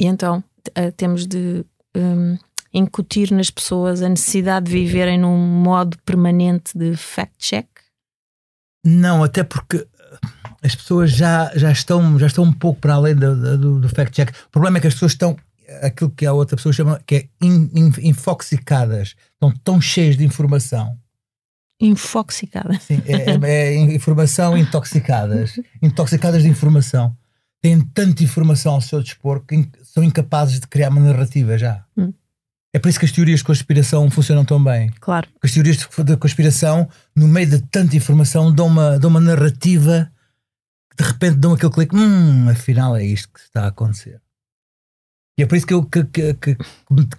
E 0.00 0.06
então 0.06 0.42
uh, 0.68 0.92
temos 0.96 1.26
de 1.26 1.64
um, 1.96 2.38
incutir 2.72 3.30
nas 3.30 3.50
pessoas 3.50 4.02
a 4.02 4.08
necessidade 4.08 4.66
de 4.66 4.72
viverem 4.72 5.18
num 5.18 5.36
modo 5.36 5.98
permanente 6.04 6.76
de 6.76 6.96
fact-check? 6.96 7.68
Não, 8.84 9.24
até 9.24 9.42
porque 9.42 9.78
eh, 9.78 9.88
as 10.66 10.74
pessoas 10.74 11.10
já, 11.12 11.50
já, 11.54 11.70
estão, 11.70 12.18
já 12.18 12.26
estão 12.26 12.44
um 12.44 12.52
pouco 12.52 12.80
para 12.80 12.94
além 12.94 13.14
do, 13.14 13.58
do, 13.58 13.80
do 13.80 13.88
fact-check. 13.88 14.30
O 14.48 14.50
problema 14.50 14.78
é 14.78 14.80
que 14.80 14.86
as 14.86 14.94
pessoas 14.94 15.12
estão 15.12 15.36
aquilo 15.82 16.10
que 16.10 16.26
a 16.26 16.32
outra 16.32 16.56
pessoa 16.56 16.72
chama 16.72 17.00
que 17.06 17.14
é 17.14 17.28
in, 17.40 17.70
in, 17.74 17.92
infoxicadas, 18.02 19.14
estão 19.34 19.52
tão 19.64 19.80
cheias 19.80 20.16
de 20.16 20.24
informação 20.24 20.96
Infoxicada. 21.80 22.78
Sim, 22.80 23.02
é, 23.06 23.32
é, 23.32 23.74
é 23.74 23.74
informação 23.94 24.56
intoxicadas. 24.56 25.60
intoxicadas 25.82 26.42
de 26.42 26.48
informação. 26.48 27.14
Têm 27.60 27.80
tanta 27.80 28.22
informação 28.24 28.74
ao 28.74 28.80
seu 28.80 29.02
dispor 29.02 29.44
que 29.44 29.68
são 29.82 30.02
incapazes 30.02 30.60
de 30.60 30.66
criar 30.66 30.88
uma 30.88 31.00
narrativa 31.00 31.58
já. 31.58 31.84
Hum. 31.96 32.12
É 32.72 32.78
por 32.78 32.88
isso 32.88 32.98
que 32.98 33.06
as 33.06 33.12
teorias 33.12 33.40
de 33.40 33.44
conspiração 33.44 34.10
funcionam 34.10 34.44
tão 34.44 34.62
bem. 34.62 34.90
Claro. 35.00 35.28
Porque 35.34 35.46
as 35.46 35.52
teorias 35.52 35.76
de 35.76 36.16
conspiração, 36.16 36.88
no 37.14 37.28
meio 37.28 37.48
de 37.48 37.60
tanta 37.62 37.96
informação, 37.96 38.52
dão 38.52 38.66
uma, 38.66 38.98
dão 38.98 39.10
uma 39.10 39.20
narrativa 39.20 40.10
de 40.96 41.04
repente 41.04 41.36
dão 41.36 41.52
aquele 41.52 41.72
clique. 41.72 41.96
Hum, 41.96 42.48
afinal 42.48 42.96
é 42.96 43.04
isto 43.04 43.28
que 43.32 43.40
está 43.40 43.64
a 43.64 43.68
acontecer. 43.68 44.20
E 45.38 45.42
é 45.42 45.46
por 45.46 45.56
isso 45.56 45.66
que 45.66 45.74
eu, 45.74 45.84
que, 45.84 46.02
que, 46.04 46.34
que, 46.34 46.56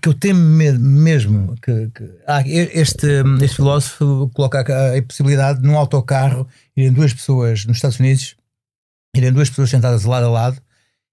que 0.02 0.10
eu 0.10 0.14
temo 0.14 0.40
mesmo 0.40 1.56
que, 1.62 1.90
que 1.90 2.20
ah, 2.26 2.42
este, 2.48 3.08
este 3.42 3.56
filósofo 3.56 4.32
coloca 4.34 4.62
a, 4.62 5.04
possibilidade 5.04 5.62
de 5.62 5.68
num 5.68 5.78
autocarro 5.78 6.48
irem 6.76 6.92
duas 6.92 7.14
pessoas 7.14 7.66
nos 7.66 7.78
Estados 7.78 8.00
Unidos, 8.00 8.36
irem 9.16 9.32
duas 9.32 9.50
pessoas 9.50 9.70
sentadas 9.70 10.04
lado 10.04 10.26
a 10.26 10.30
lado 10.30 10.62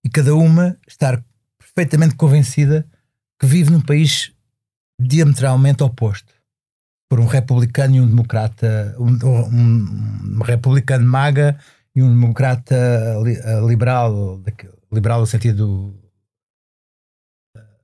e 0.02 0.08
cada 0.08 0.34
uma 0.34 0.78
estar 0.88 1.22
perfeitamente 1.58 2.14
convencida 2.14 2.86
que 3.38 3.46
vive 3.46 3.70
num 3.70 3.82
país 3.82 4.32
diametralmente 4.98 5.82
oposto. 5.82 6.32
Por 7.10 7.20
um 7.20 7.26
republicano 7.26 7.96
e 7.96 8.00
um 8.00 8.08
democrata, 8.08 8.96
um, 8.98 9.12
um, 9.22 10.38
um 10.38 10.42
republicano 10.42 11.06
maga 11.06 11.58
e 11.94 12.02
um 12.02 12.08
democrata 12.08 12.76
liberal, 13.66 14.42
liberal 14.92 15.20
no 15.20 15.26
sentido 15.26 15.94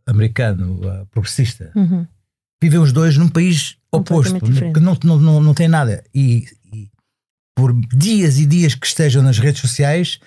americano, 0.06 0.80
uh, 0.80 1.06
progressista, 1.06 1.70
uhum. 1.76 2.06
vivem 2.60 2.80
os 2.80 2.92
dois 2.92 3.16
num 3.16 3.28
país 3.28 3.76
oposto, 3.92 4.40
que 4.40 4.80
não, 4.80 4.98
não, 5.04 5.18
não, 5.18 5.40
não 5.40 5.54
tem 5.54 5.68
nada. 5.68 6.04
E, 6.14 6.46
e, 6.72 6.90
por 7.56 7.72
dias 7.94 8.38
e 8.38 8.46
dias 8.46 8.74
que 8.74 8.86
estejam 8.86 9.22
nas 9.22 9.38
redes 9.38 9.60
sociais, 9.60 10.18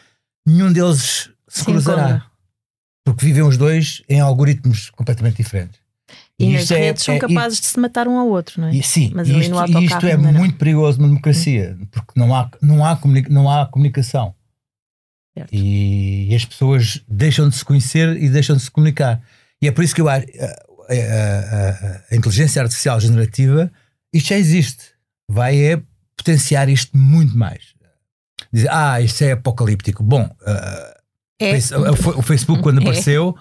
nenhum 0.45 0.71
deles 0.71 1.29
se 1.47 1.65
cruzará. 1.65 2.25
Porque 3.05 3.25
vivem 3.25 3.43
os 3.43 3.57
dois 3.57 4.01
em 4.07 4.21
algoritmos 4.21 4.89
completamente 4.91 5.37
diferentes. 5.37 5.82
E, 6.39 6.45
e 6.45 6.53
nas 6.53 6.71
é 6.71 6.77
redes 6.77 7.03
é, 7.03 7.05
são 7.05 7.19
capazes 7.19 7.59
é, 7.59 7.61
de 7.61 7.67
se 7.67 7.79
matar 7.79 8.07
um 8.07 8.17
ao 8.17 8.27
outro, 8.27 8.59
não 8.61 8.67
é? 8.67 8.75
E, 8.75 8.83
sim, 8.83 9.11
Mas 9.13 9.27
isto, 9.27 9.79
isto 9.81 10.05
é 10.07 10.17
muito 10.17 10.57
perigoso 10.57 10.99
na 10.99 11.07
democracia, 11.07 11.77
porque 11.91 12.19
não 12.19 12.33
há, 12.35 12.49
não 12.61 12.85
há, 12.85 12.99
não 13.29 13.49
há 13.49 13.65
comunicação. 13.65 14.33
E, 15.51 16.27
e 16.29 16.35
as 16.35 16.45
pessoas 16.45 17.01
deixam 17.07 17.49
de 17.49 17.55
se 17.55 17.65
conhecer 17.65 18.21
e 18.21 18.29
deixam 18.29 18.55
de 18.55 18.61
se 18.61 18.69
comunicar. 18.69 19.21
E 19.61 19.67
é 19.67 19.71
por 19.71 19.83
isso 19.83 19.95
que 19.95 20.01
eu 20.01 20.09
acho 20.09 20.27
a, 20.89 20.93
a, 20.93 22.01
a, 22.11 22.15
inteligência 22.15 22.61
artificial 22.61 22.99
generativa, 22.99 23.71
isto 24.13 24.29
já 24.29 24.37
existe. 24.37 24.93
Vai 25.27 25.57
é 25.57 25.81
potenciar 26.15 26.69
isto 26.69 26.95
muito 26.97 27.37
mais. 27.37 27.73
Dizer, 28.51 28.69
ah, 28.71 29.01
isto 29.01 29.23
é 29.23 29.31
apocalíptico. 29.31 30.03
Bom, 30.03 30.23
uh, 30.23 31.03
é. 31.39 31.57
o 32.15 32.21
Facebook 32.21 32.61
quando 32.61 32.81
é. 32.87 33.33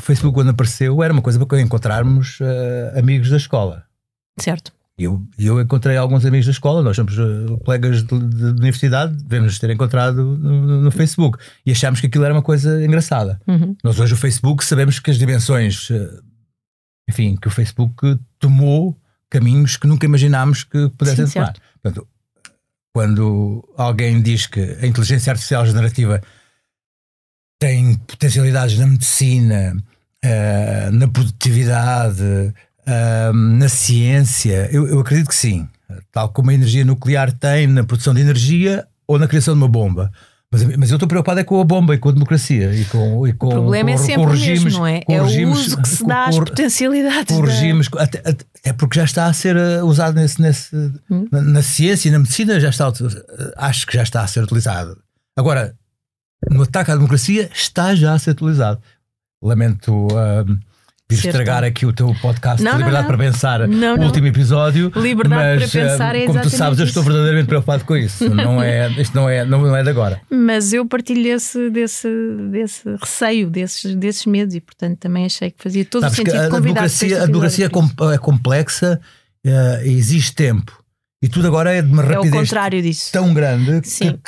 O 0.00 0.02
Facebook 0.02 0.34
quando 0.34 0.50
apareceu 0.50 1.02
era 1.02 1.12
uma 1.12 1.22
coisa 1.22 1.44
para 1.44 1.60
encontrarmos 1.60 2.40
uh, 2.40 2.98
amigos 2.98 3.28
da 3.28 3.36
escola. 3.36 3.84
Certo. 4.38 4.72
E 4.98 5.04
eu, 5.04 5.22
eu 5.38 5.60
encontrei 5.60 5.96
alguns 5.96 6.24
amigos 6.24 6.46
da 6.46 6.52
escola, 6.52 6.82
nós 6.82 6.96
somos 6.96 7.16
uh, 7.18 7.58
colegas 7.64 8.02
de, 8.02 8.18
de, 8.18 8.52
de, 8.52 8.60
universidade, 8.60 9.14
devemos 9.22 9.58
ter 9.58 9.70
encontrado 9.70 10.36
no, 10.36 10.82
no, 10.82 10.90
Facebook 10.90 11.38
e 11.64 11.70
achámos 11.70 12.00
que 12.00 12.06
aquilo 12.06 12.24
era 12.24 12.34
uma 12.34 12.42
coisa 12.42 12.84
engraçada. 12.84 13.40
Uhum. 13.46 13.76
Nós 13.84 13.98
hoje 13.98 14.14
o 14.14 14.16
Facebook 14.16 14.64
sabemos 14.64 14.98
que 14.98 15.10
as 15.10 15.18
dimensões, 15.18 15.90
uh, 15.90 16.22
enfim, 17.08 17.36
que 17.36 17.48
o 17.48 17.50
Facebook 17.50 18.18
tomou 18.38 18.98
caminhos 19.28 19.76
que 19.76 19.86
nunca 19.86 20.06
imaginámos 20.06 20.64
que 20.64 20.88
pudessem 20.90 21.26
tomar. 21.26 21.54
Portanto, 21.82 22.08
quando 22.92 23.62
alguém 23.76 24.20
diz 24.20 24.46
que 24.46 24.60
a 24.60 24.86
inteligência 24.86 25.30
artificial 25.30 25.64
generativa 25.64 26.20
tem 27.60 27.94
potencialidades 27.94 28.76
na 28.76 28.86
medicina, 28.88 29.76
uh, 30.24 30.92
na 30.92 31.06
produtividade, 31.06 32.52
na 33.32 33.68
ciência, 33.68 34.68
eu, 34.72 34.84
eu 34.88 34.98
acredito 34.98 35.28
que 35.28 35.34
sim. 35.36 35.68
Tal 36.10 36.28
como 36.30 36.50
a 36.50 36.54
energia 36.54 36.84
nuclear 36.84 37.30
tem 37.30 37.68
na 37.68 37.84
produção 37.84 38.12
de 38.12 38.20
energia 38.20 38.84
ou 39.06 39.16
na 39.16 39.28
criação 39.28 39.54
de 39.54 39.60
uma 39.60 39.68
bomba. 39.68 40.10
Mas, 40.52 40.64
mas 40.76 40.90
eu 40.90 40.96
estou 40.96 41.08
preocupado 41.08 41.38
é 41.38 41.44
com 41.44 41.60
a 41.60 41.64
bomba 41.64 41.94
e 41.94 41.98
com 41.98 42.08
a 42.08 42.12
democracia 42.12 42.74
e 42.74 42.84
com, 42.86 43.24
e 43.26 43.32
com 43.32 43.46
O 43.46 43.50
problema 43.50 43.90
com, 43.90 43.94
é 43.94 43.98
sempre 43.98 44.26
o 44.26 44.36
mesmo, 44.36 44.70
não 44.70 44.86
é? 44.86 45.00
É 45.08 45.22
o 45.22 45.50
uso 45.50 45.80
que 45.80 45.88
se 45.88 46.04
dá 46.04 46.24
às 46.24 46.36
potencialidades. 46.36 47.36
Com 47.36 47.42
regimes, 47.42 47.88
da... 47.88 48.02
até, 48.02 48.18
até, 48.18 48.72
porque 48.72 48.98
já 48.98 49.04
está 49.04 49.26
a 49.26 49.32
ser 49.32 49.56
uh, 49.56 49.86
usado 49.86 50.16
nesse, 50.16 50.42
nesse 50.42 50.74
hum? 51.08 51.28
na, 51.30 51.40
na, 51.40 51.62
ciência 51.62 52.08
e 52.08 52.12
na 52.12 52.18
medicina, 52.18 52.58
já 52.58 52.70
está, 52.70 52.92
acho 53.58 53.86
que 53.86 53.96
já 53.96 54.02
está 54.02 54.22
a 54.22 54.26
ser 54.26 54.42
utilizado. 54.42 54.98
Agora, 55.36 55.76
no 56.48 56.62
ataque 56.62 56.90
à 56.90 56.94
democracia, 56.94 57.50
está 57.52 57.94
já 57.94 58.14
a 58.14 58.18
ser 58.18 58.30
utilizado. 58.30 58.80
Lamento. 59.42 60.06
Uh, 60.06 60.58
estragar 61.14 61.64
aqui 61.64 61.84
o 61.84 61.92
teu 61.92 62.14
podcast 62.20 62.62
não, 62.62 62.72
Liberdade 62.78 63.02
não, 63.04 63.10
não. 63.10 63.16
para 63.16 63.18
Pensar, 63.18 63.68
não, 63.68 63.96
o 63.96 64.02
último 64.04 64.26
episódio. 64.26 64.92
Liberdade 64.94 65.60
mas, 65.60 65.70
para 65.70 65.82
Pensar 65.82 66.16
é 66.16 66.26
Como 66.26 66.40
tu 66.40 66.50
sabes, 66.50 66.78
eu 66.78 66.84
estou 66.84 67.02
verdadeiramente 67.02 67.46
preocupado 67.46 67.84
com 67.84 67.96
isso. 67.96 68.28
não 68.34 68.62
é, 68.62 68.88
isto 68.92 69.14
não 69.14 69.28
é, 69.28 69.44
não 69.44 69.74
é 69.76 69.82
de 69.82 69.90
agora. 69.90 70.20
Mas 70.30 70.72
eu 70.72 70.86
partilho 70.86 71.28
esse, 71.28 71.70
desse, 71.70 72.08
desse 72.50 72.88
receio, 73.00 73.50
desses, 73.50 73.94
desses 73.94 74.26
medos 74.26 74.54
e, 74.54 74.60
portanto, 74.60 74.98
também 74.98 75.26
achei 75.26 75.50
que 75.50 75.62
fazia 75.62 75.84
todo 75.84 76.02
Sabes 76.02 76.18
o 76.18 76.22
sentido 76.22 76.40
a, 76.40 76.46
a 76.46 76.60
democracia, 76.60 77.22
a 77.22 77.26
democracia 77.26 77.66
é, 77.66 78.14
é 78.14 78.18
complexa, 78.18 79.00
uh, 79.46 79.50
existe 79.82 80.34
tempo. 80.34 80.78
E 81.22 81.28
tudo 81.28 81.48
agora 81.48 81.74
é 81.74 81.82
de 81.82 81.92
uma 81.92 82.02
rapidez 82.02 82.32
é 82.32 82.36
o 82.36 82.40
contrário 82.40 82.82
disso. 82.82 83.12
tão 83.12 83.34
grande 83.34 83.82
que, 83.82 84.18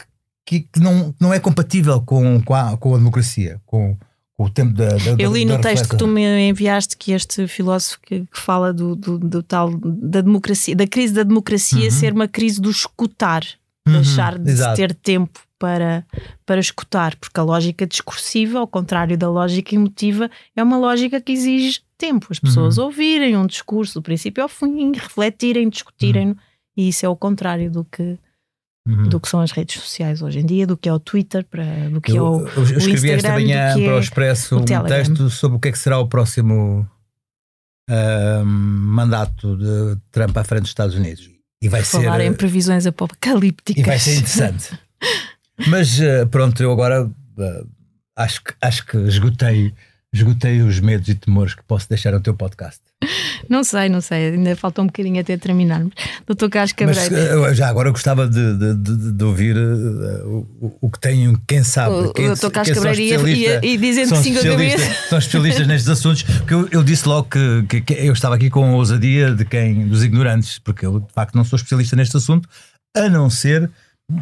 que, 0.45 0.61
que, 0.61 0.81
não, 0.81 1.15
não 1.21 1.33
é 1.33 1.39
compatível 1.39 2.01
com, 2.01 2.43
com, 2.43 2.55
a, 2.55 2.77
com 2.77 2.95
a 2.95 2.99
democracia. 2.99 3.61
Com, 3.67 3.97
o 4.39 4.51
tempo 4.51 4.75
da, 4.75 4.89
da 4.89 5.17
Eu 5.19 5.33
li 5.33 5.45
no 5.45 5.61
texto 5.61 5.89
que 5.89 5.97
tu 5.97 6.07
me 6.07 6.49
enviaste 6.49 6.97
que 6.97 7.13
este 7.13 7.47
filósofo 7.47 8.01
que, 8.03 8.21
que 8.21 8.39
fala 8.39 8.73
do, 8.73 8.97
do, 8.97 9.19
do, 9.19 9.43
tal 9.43 9.71
da 9.79 10.21
democracia, 10.21 10.75
da 10.75 10.87
crise 10.87 11.13
da 11.13 11.23
democracia 11.23 11.85
uhum. 11.85 11.91
ser 11.91 12.13
uma 12.13 12.27
crise 12.27 12.61
do 12.61 12.71
escutar, 12.71 13.45
uhum. 13.87 13.95
deixar 13.95 14.39
de 14.39 14.51
Exato. 14.51 14.77
ter 14.77 14.95
tempo 14.95 15.41
para, 15.59 16.05
para 16.45 16.61
escutar, 16.61 17.15
porque 17.17 17.39
a 17.39 17.43
lógica 17.43 17.87
discursiva, 17.87 18.59
ao 18.59 18.67
contrário 18.67 19.17
da 19.17 19.31
lógica 19.31 19.77
emotiva, 19.77 20.29
é 20.57 20.63
uma 20.63 20.77
lógica 20.77 21.21
que 21.21 21.31
exige 21.31 21.81
tempo. 21.97 22.27
As 22.31 22.41
pessoas 22.41 22.79
uhum. 22.79 22.87
ouvirem 22.87 23.37
um 23.37 23.47
discurso 23.47 23.95
do 23.95 24.03
princípio 24.03 24.43
ao 24.43 24.49
fim, 24.49 24.93
refletirem, 24.93 25.69
discutirem, 25.69 26.31
uhum. 26.31 26.37
e 26.77 26.89
isso 26.89 27.07
é 27.07 27.09
o 27.09 27.15
contrário 27.15 27.71
do 27.71 27.85
que 27.85 28.19
uhum. 28.87 29.09
do 29.09 29.21
que 29.21 29.29
são 29.29 29.41
as 29.41 29.51
redes 29.51 29.81
sociais 29.81 30.23
hoje 30.23 30.41
em 30.41 30.47
dia, 30.47 30.67
do 30.67 30.77
que 30.77 30.89
é 30.89 30.93
o 30.93 30.99
Twitter, 30.99 31.45
para, 31.45 31.65
do 31.91 32.01
que 32.01 32.13
eu, 32.13 32.17
é 32.17 32.21
o, 32.21 32.49
eu, 32.49 32.79
escrevi 32.79 33.11
esta 33.11 33.33
manhã 33.33 33.75
para 33.75 33.97
o 33.97 33.99
Expresso 33.99 34.59
um 34.59 34.65
texto 34.65 35.31
sobre 35.31 35.57
o 35.57 35.61
que 35.61 35.69
é 35.69 35.73
que 35.73 35.79
será 35.79 35.99
o 35.99 36.09
próximo 36.09 36.89
uh, 37.91 38.45
mandato 38.45 39.57
de 39.57 40.01
Trump 40.11 40.37
à 40.37 40.45
frente 40.45 40.63
dos 40.63 40.71
Estados 40.71 40.95
Unidos. 40.95 41.31
E 41.63 41.69
vai 41.69 41.83
Falar 41.83 42.19
ser, 42.19 42.27
em 42.27 42.35
previsões 42.35 42.87
apocalípticas. 42.87 43.83
E 43.83 43.87
vai 43.87 43.99
ser 43.99 44.17
interessante. 44.17 44.79
Mas 45.69 45.99
uh, 46.01 46.27
pronto, 46.29 46.61
eu 46.61 46.73
agora 46.73 47.05
uh, 47.07 47.69
acho, 48.17 48.43
que, 48.43 48.53
acho 48.61 48.85
que 48.85 48.97
esgotei 48.97 49.73
esgotei 50.13 50.61
os 50.61 50.79
medos 50.79 51.09
e 51.09 51.15
temores 51.15 51.55
que 51.55 51.63
posso 51.63 51.89
deixar 51.89 52.13
no 52.13 52.21
teu 52.21 52.35
podcast? 52.35 52.81
Não 53.49 53.65
sei, 53.65 53.89
não 53.89 54.01
sei, 54.01 54.31
ainda 54.31 54.55
falta 54.57 54.83
um 54.83 54.87
bocadinho 54.87 55.21
até 55.21 55.37
terminarmos. 55.37 55.93
Doutor 56.27 56.49
Carlos 56.49 56.73
Cabreira. 56.73 57.11
Mas, 57.11 57.51
eh, 57.51 57.55
já 57.55 57.69
agora 57.69 57.91
gostava 57.91 58.29
de, 58.29 58.57
de, 58.57 58.75
de, 58.75 59.13
de 59.13 59.25
ouvir 59.25 59.57
uh, 59.57 60.47
o, 60.61 60.79
o, 60.81 60.91
que 60.91 60.99
tem, 61.01 61.37
quem 61.47 61.63
sabe. 61.63 61.95
O, 61.95 62.13
quem, 62.13 62.31
o 62.31 62.35
Dr. 62.35 62.51
Carlos 62.51 62.75
Cabreira 62.75 63.01
ia, 63.33 63.65
ia, 63.65 63.79
dizendo 63.79 64.17
sim 64.17 64.37
a 64.37 64.43
cabeça. 64.43 65.09
São 65.09 65.19
especialistas 65.19 65.67
nestes 65.67 65.89
assuntos, 65.89 66.23
porque 66.23 66.55
eu, 66.55 66.69
eu 66.71 66.83
disse 66.83 67.07
logo 67.09 67.29
que, 67.29 67.65
que, 67.69 67.81
que, 67.81 67.95
eu 67.95 68.13
estava 68.13 68.35
aqui 68.37 68.49
com 68.49 68.65
a 68.65 68.75
ousadia 68.75 69.33
de 69.33 69.45
quem, 69.45 69.87
dos 69.89 70.03
ignorantes, 70.03 70.59
porque 70.59 70.87
eu 70.87 71.01
de 71.01 71.13
facto 71.13 71.35
não 71.35 71.45
sou 71.45 71.57
especialista 71.57 71.97
neste 71.97 72.17
assunto, 72.17 72.49
a 72.97 73.09
não 73.09 73.29
ser 73.29 73.71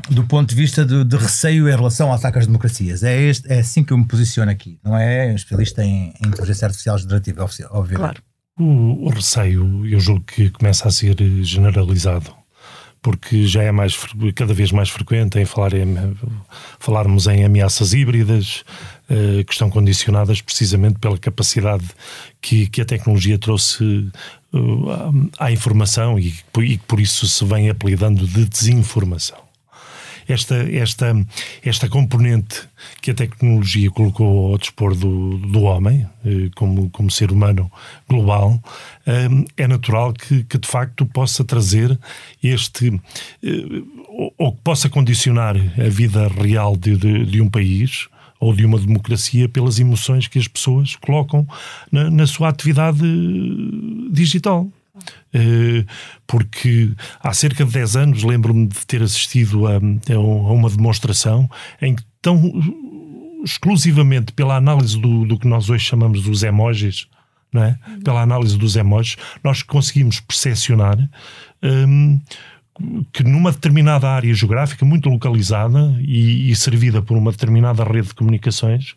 do 0.08 0.24
ponto 0.24 0.48
de 0.48 0.54
vista 0.54 0.84
de, 0.84 1.04
de, 1.04 1.16
receio 1.16 1.68
em 1.68 1.74
relação 1.74 2.08
ao 2.08 2.14
ataque 2.14 2.38
às 2.38 2.46
democracias. 2.46 3.02
É, 3.02 3.20
este, 3.22 3.50
é 3.50 3.60
assim 3.60 3.82
que 3.82 3.92
eu 3.92 3.98
me 3.98 4.06
posiciono 4.06 4.50
aqui. 4.50 4.78
Não 4.84 4.96
é 4.96 5.34
especialista 5.34 5.84
em, 5.84 6.12
em 6.22 6.28
inteligência 6.28 6.66
artificial 6.66 6.98
generativa, 6.98 7.44
obviamente. 7.44 7.96
Claro. 7.96 8.22
O, 8.60 9.06
o, 9.06 9.08
receio, 9.08 9.86
eu 9.86 9.98
julgo 9.98 10.20
que 10.20 10.50
começa 10.50 10.86
a 10.86 10.90
ser 10.90 11.16
generalizado, 11.42 12.30
porque 13.00 13.46
já 13.46 13.62
é 13.62 13.72
mais, 13.72 13.96
cada 14.34 14.52
vez 14.52 14.70
mais 14.70 14.90
frequente 14.90 15.38
em, 15.38 15.46
falar 15.46 15.72
em 15.72 16.14
falarmos 16.78 17.26
em 17.26 17.42
ameaças 17.42 17.94
híbridas, 17.94 18.62
uh, 19.08 19.42
que 19.46 19.52
estão 19.54 19.70
condicionadas 19.70 20.42
precisamente 20.42 20.98
pela 20.98 21.16
capacidade 21.16 21.86
que, 22.38 22.66
que 22.66 22.82
a 22.82 22.84
tecnologia 22.84 23.38
trouxe 23.38 24.10
uh, 24.52 25.30
à 25.38 25.50
informação 25.50 26.18
e, 26.18 26.34
e 26.58 26.76
por 26.76 27.00
isso 27.00 27.26
se 27.26 27.42
vem 27.46 27.70
apelidando 27.70 28.26
de 28.26 28.44
desinformação 28.44 29.49
esta, 30.32 30.56
esta, 30.72 31.26
esta 31.64 31.88
componente 31.88 32.62
que 33.00 33.10
a 33.10 33.14
tecnologia 33.14 33.90
colocou 33.90 34.52
ao 34.52 34.58
dispor 34.58 34.94
do, 34.94 35.38
do 35.38 35.62
homem, 35.62 36.06
eh, 36.24 36.50
como, 36.54 36.88
como 36.90 37.10
ser 37.10 37.32
humano 37.32 37.70
global, 38.08 38.62
eh, 39.06 39.28
é 39.56 39.66
natural 39.66 40.12
que, 40.12 40.44
que 40.44 40.58
de 40.58 40.68
facto 40.68 41.04
possa 41.06 41.44
trazer 41.44 41.98
este. 42.42 43.00
Eh, 43.42 43.82
ou 44.36 44.52
que 44.52 44.60
possa 44.62 44.88
condicionar 44.88 45.56
a 45.56 45.88
vida 45.88 46.28
real 46.28 46.76
de, 46.76 46.96
de, 46.96 47.24
de 47.24 47.40
um 47.40 47.48
país 47.48 48.08
ou 48.38 48.54
de 48.54 48.64
uma 48.64 48.78
democracia 48.78 49.48
pelas 49.48 49.78
emoções 49.78 50.26
que 50.26 50.38
as 50.38 50.48
pessoas 50.48 50.96
colocam 50.96 51.46
na, 51.92 52.10
na 52.10 52.26
sua 52.26 52.48
atividade 52.48 53.00
digital. 54.10 54.68
Eh, 55.32 55.84
porque 56.26 56.90
há 57.20 57.32
cerca 57.32 57.64
de 57.64 57.72
10 57.72 57.96
anos 57.96 58.22
lembro-me 58.22 58.66
de 58.66 58.86
ter 58.86 59.02
assistido 59.02 59.66
a, 59.66 59.74
a 59.76 60.18
uma 60.18 60.68
demonstração 60.68 61.48
em 61.80 61.94
que 61.94 62.02
tão 62.20 62.40
exclusivamente 63.44 64.32
pela 64.32 64.56
análise 64.56 64.98
do, 65.00 65.24
do 65.24 65.38
que 65.38 65.48
nós 65.48 65.70
hoje 65.70 65.84
chamamos 65.84 66.22
dos 66.22 66.42
emojis, 66.42 67.08
não 67.52 67.64
é? 67.64 67.78
pela 68.04 68.22
análise 68.22 68.56
dos 68.58 68.76
emojis, 68.76 69.16
nós 69.42 69.62
conseguimos 69.62 70.20
percepcionar 70.20 70.98
um, 71.62 72.20
que 73.12 73.22
numa 73.22 73.52
determinada 73.52 74.08
área 74.08 74.32
geográfica 74.32 74.84
muito 74.84 75.08
localizada 75.08 75.96
e, 76.00 76.50
e, 76.50 76.56
servida 76.56 77.02
por 77.02 77.16
uma 77.16 77.30
determinada 77.30 77.84
rede 77.84 78.08
de 78.08 78.14
comunicações, 78.14 78.94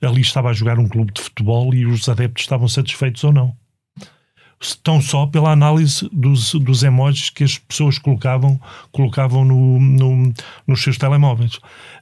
ali 0.00 0.20
estava 0.20 0.50
a 0.50 0.52
jogar 0.52 0.78
um 0.78 0.88
clube 0.88 1.12
de 1.12 1.22
futebol 1.22 1.74
e 1.74 1.86
os 1.86 2.08
adeptos 2.08 2.42
estavam 2.42 2.68
satisfeitos 2.68 3.24
ou 3.24 3.32
não 3.32 3.61
tão 4.82 5.00
só 5.00 5.26
pela 5.26 5.50
análise 5.50 6.08
dos, 6.12 6.54
dos 6.54 6.82
emojis 6.82 7.30
que 7.30 7.44
as 7.44 7.58
pessoas 7.58 7.98
colocavam, 7.98 8.60
colocavam 8.90 9.44
no, 9.44 9.80
no 9.80 10.32
nos 10.66 10.82
seus 10.82 10.96
telemóveis. 10.96 11.58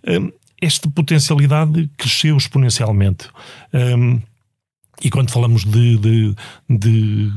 Um, 0.06 0.30
esta 0.60 0.90
potencialidade 0.90 1.90
cresceu 1.96 2.36
exponencialmente. 2.36 3.28
Um, 3.72 4.20
e 5.02 5.10
quando 5.10 5.30
falamos 5.30 5.64
de, 5.64 5.96
de, 5.96 6.34
de, 6.68 7.32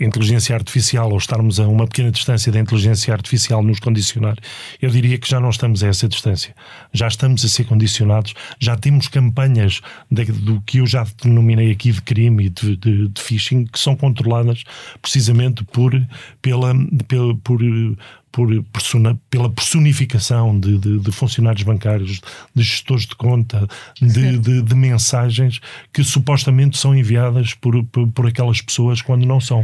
inteligência 0.00 0.54
artificial 0.54 1.10
ou 1.10 1.18
estarmos 1.18 1.60
a 1.60 1.68
uma 1.68 1.86
pequena 1.86 2.10
distância 2.10 2.50
da 2.50 2.58
inteligência 2.58 3.12
artificial 3.12 3.62
nos 3.62 3.78
condicionar, 3.78 4.36
eu 4.80 4.90
diria 4.90 5.18
que 5.18 5.28
já 5.28 5.38
não 5.38 5.50
estamos 5.50 5.84
a 5.84 5.88
essa 5.88 6.08
distância. 6.08 6.54
Já 6.92 7.08
estamos 7.08 7.44
a 7.44 7.48
ser 7.48 7.64
condicionados, 7.64 8.34
já 8.58 8.76
temos 8.76 9.08
campanhas 9.08 9.80
de, 10.10 10.24
do 10.24 10.60
que 10.62 10.78
eu 10.78 10.86
já 10.86 11.06
denominei 11.22 11.70
aqui 11.70 11.92
de 11.92 12.00
crime 12.00 12.46
e 12.46 12.48
de, 12.48 12.76
de, 12.76 13.20
phishing 13.20 13.66
que 13.66 13.78
são 13.78 13.94
controladas 13.94 14.64
precisamente 15.00 15.64
por, 15.64 15.92
pela, 16.40 16.74
pela, 17.06 17.36
por, 17.36 17.60
por 18.32 18.48
persona, 18.72 19.18
pela 19.28 19.50
personificação 19.50 20.58
de, 20.58 20.78
de, 20.78 20.98
de, 20.98 21.12
funcionários 21.12 21.62
bancários, 21.62 22.20
de 22.54 22.62
gestores 22.62 23.06
de 23.06 23.14
conta, 23.14 23.68
de, 24.00 24.62
de, 24.62 24.74
mensagens 24.74 25.60
que 25.92 26.02
supostamente 26.02 26.78
são 26.78 26.96
enviadas 26.96 27.52
por, 27.52 27.84
por, 27.84 28.08
por, 28.08 28.26
aquelas 28.26 28.62
pessoas 28.62 29.02
quando 29.02 29.26
não 29.26 29.38
são. 29.38 29.62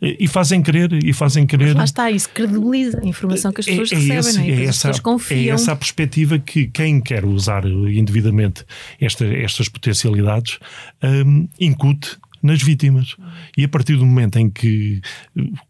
E 0.00 0.26
fazem 0.26 0.62
querer, 0.62 0.92
e 1.04 1.12
fazem 1.12 1.46
querer. 1.46 1.66
Mas 1.66 1.76
lá 1.76 1.84
está, 1.84 2.10
isso 2.10 2.30
credibiliza 2.30 3.00
a 3.02 3.06
informação 3.06 3.52
que 3.52 3.60
as 3.60 3.66
pessoas 3.66 3.92
é, 3.92 3.94
é 3.94 3.98
recebem, 3.98 4.18
esse, 4.18 4.40
é? 4.40 4.64
é 4.64 4.64
essa, 4.64 4.90
as 4.90 4.98
confiam. 4.98 5.40
É 5.40 5.48
essa 5.48 5.72
a 5.72 5.76
perspectiva 5.76 6.38
que 6.38 6.66
quem 6.68 7.00
quer 7.00 7.24
usar 7.24 7.66
indevidamente 7.66 8.64
esta, 8.98 9.26
estas 9.26 9.68
potencialidades 9.68 10.58
um, 11.02 11.46
incute 11.60 12.16
nas 12.46 12.62
vítimas. 12.62 13.16
E 13.56 13.64
a 13.64 13.68
partir 13.68 13.96
do 13.96 14.06
momento 14.06 14.38
em 14.38 14.48
que, 14.48 15.00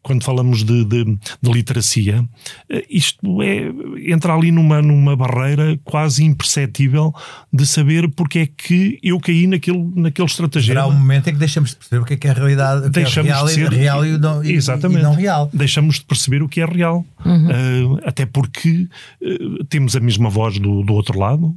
quando 0.03 0.23
falamos 0.23 0.63
de, 0.63 0.85
de, 0.85 1.05
de 1.05 1.53
literacia, 1.53 2.25
eh, 2.71 2.85
isto 2.89 3.43
é, 3.43 3.73
entra 4.13 4.35
ali 4.35 4.53
numa, 4.53 4.81
numa 4.83 5.17
barreira 5.17 5.79
quase 5.85 6.25
imperceptível 6.25 7.13
de 7.53 7.67
saber 7.67 8.09
porque 8.11 8.39
é 8.41 8.47
que 8.47 8.99
eu 9.03 9.19
caí 9.19 9.47
naquele, 9.47 9.91
naquele 9.95 10.29
estratagema. 10.29 10.81
Há 10.83 10.87
um 10.87 10.93
momento 10.93 11.29
em 11.29 11.33
que 11.33 11.39
deixamos 11.39 11.71
de 11.71 11.77
perceber 11.77 12.03
o 12.03 12.05
que 12.05 12.15
é 12.15 12.17
que 12.17 12.29
é 12.29 12.31
a 12.31 12.35
realidade, 12.35 12.81
o 12.81 12.85
que 12.85 12.91
deixamos 12.91 13.31
é 13.31 13.35
real, 13.35 13.47
de 13.47 13.53
ser, 13.53 13.73
real 13.73 14.07
e, 14.07 14.19
não, 14.19 14.45
exatamente, 14.45 15.01
e 15.01 15.03
não 15.03 15.15
real. 15.15 15.51
Deixamos 15.53 15.97
de 15.97 16.05
perceber 16.05 16.43
o 16.43 16.49
que 16.49 16.61
é 16.61 16.67
real. 16.67 17.05
Uhum. 17.25 17.95
Uh, 17.95 18.01
até 18.05 18.27
porque 18.27 18.89
uh, 19.23 19.65
temos 19.65 19.97
a 19.97 20.01
mesma 20.01 20.29
voz 20.29 20.59
do, 20.59 20.83
do 20.83 20.93
outro 20.93 21.19
lado, 21.19 21.57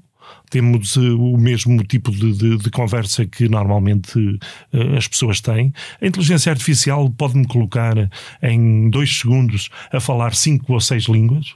temos 0.49 0.95
uh, 0.95 1.19
o 1.19 1.37
mesmo 1.37 1.83
tipo 1.83 2.11
de, 2.11 2.33
de, 2.33 2.57
de 2.57 2.71
conversa 2.71 3.25
que 3.25 3.47
normalmente 3.47 4.19
uh, 4.19 4.97
as 4.97 5.07
pessoas 5.07 5.41
têm. 5.41 5.73
A 6.01 6.07
inteligência 6.07 6.51
artificial 6.51 7.09
pode-me 7.09 7.47
colocar 7.47 7.95
em 8.41 8.89
dois 8.89 9.19
segundos 9.19 9.69
a 9.91 9.99
falar 9.99 10.33
cinco 10.33 10.73
ou 10.73 10.81
seis 10.81 11.03
línguas. 11.05 11.55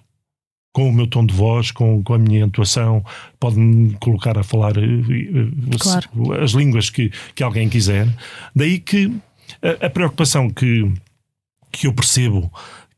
Com 0.76 0.89
o 0.89 0.93
meu 0.93 1.05
tom 1.05 1.24
de 1.24 1.36
voz, 1.36 1.70
com, 1.70 2.01
com 2.01 2.16
a 2.16 2.18
minha 2.18 2.45
entoação, 2.45 3.05
pode-me 3.39 3.93
colocar 3.99 4.38
a 4.39 4.43
falar 4.43 4.76
uh, 4.78 5.78
claro. 5.80 6.41
as 6.41 6.51
línguas 6.51 6.89
que, 6.89 7.11
que 7.36 7.43
alguém 7.43 7.70
quiser. 7.70 8.07
Daí 8.55 8.80
que 8.80 9.11
a, 9.61 9.86
a 9.86 9.89
preocupação 9.89 10.49
que, 10.49 10.91
que 11.72 11.88
eu 11.88 11.93
percebo 11.93 12.51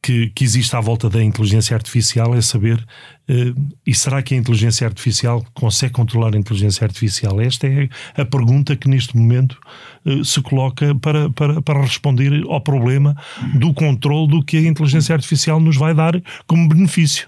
que, 0.06 0.30
que 0.36 0.44
existe 0.44 0.76
à 0.76 0.80
volta 0.80 1.10
da 1.10 1.24
inteligência 1.24 1.76
artificial 1.76 2.36
é 2.36 2.42
saber 2.42 2.78
uh, 2.78 3.72
e 3.88 3.96
será 3.96 4.22
que 4.22 4.36
a 4.36 4.38
inteligência 4.38 4.86
artificial 4.86 5.44
consegue 5.56 5.94
controlar 5.94 6.36
a 6.36 6.38
inteligência 6.38 6.86
artificial? 6.86 7.42
Esta 7.42 7.66
é 7.66 7.90
a 8.16 8.24
pergunta 8.24 8.76
que 8.76 8.88
neste 8.88 9.18
momento 9.18 9.58
uh, 10.06 10.24
se 10.24 10.40
coloca 10.44 10.94
para, 10.94 11.32
para, 11.32 11.60
para 11.60 11.82
responder 11.82 12.44
ao 12.48 12.62
problema 12.62 13.18
do 13.56 13.74
controle 13.74 14.28
do 14.28 14.46
que 14.46 14.58
a 14.58 14.62
inteligência 14.62 15.16
artificial 15.16 15.60
nos 15.60 15.76
vai 15.76 15.96
dar 15.96 16.22
como 16.46 16.70
benefício 16.70 17.28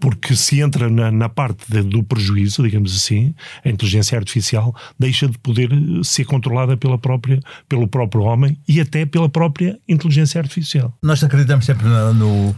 porque 0.00 0.36
se 0.36 0.60
entra 0.60 0.88
na, 0.88 1.10
na 1.10 1.28
parte 1.28 1.64
de, 1.68 1.82
do 1.82 2.02
prejuízo, 2.02 2.62
digamos 2.62 2.94
assim, 2.94 3.34
a 3.64 3.68
inteligência 3.68 4.16
artificial 4.16 4.74
deixa 4.98 5.28
de 5.28 5.38
poder 5.38 5.72
eh, 5.72 6.04
ser 6.04 6.24
controlada 6.24 6.76
pela 6.76 6.98
própria, 6.98 7.40
pelo 7.68 7.88
próprio 7.88 8.22
homem 8.22 8.58
e 8.68 8.80
até 8.80 9.04
pela 9.04 9.28
própria 9.28 9.78
inteligência 9.88 10.40
artificial. 10.40 10.96
Nós 11.02 11.22
acreditamos 11.22 11.66
sempre 11.66 11.86
no, 11.86 12.14
no, 12.14 12.56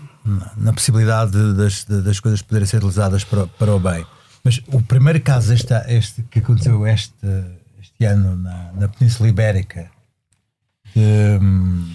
na 0.56 0.72
possibilidade 0.72 1.32
das, 1.54 1.84
das 1.84 2.20
coisas 2.20 2.42
poderem 2.42 2.66
ser 2.66 2.78
utilizadas 2.78 3.24
para, 3.24 3.46
para 3.46 3.74
o 3.74 3.80
bem. 3.80 4.04
Mas 4.44 4.60
o 4.68 4.80
primeiro 4.82 5.20
caso 5.20 5.52
este, 5.52 5.74
este 5.88 6.22
que 6.30 6.38
aconteceu 6.38 6.86
este, 6.86 7.26
este 7.80 8.04
ano 8.04 8.36
na, 8.36 8.72
na 8.72 8.88
Península 8.88 9.28
Ibérica 9.28 9.90
de 10.94 11.38
um, 11.40 11.88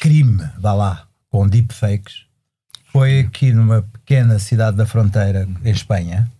crime, 0.00 0.42
vá 0.58 0.72
lá, 0.72 1.06
com 1.28 1.48
deepfakes, 1.48 2.23
foi 2.94 3.18
aqui 3.18 3.52
numa 3.52 3.82
pequena 3.82 4.38
cidade 4.38 4.76
da 4.76 4.86
fronteira, 4.86 5.48
em 5.64 5.70
Espanha, 5.72 6.30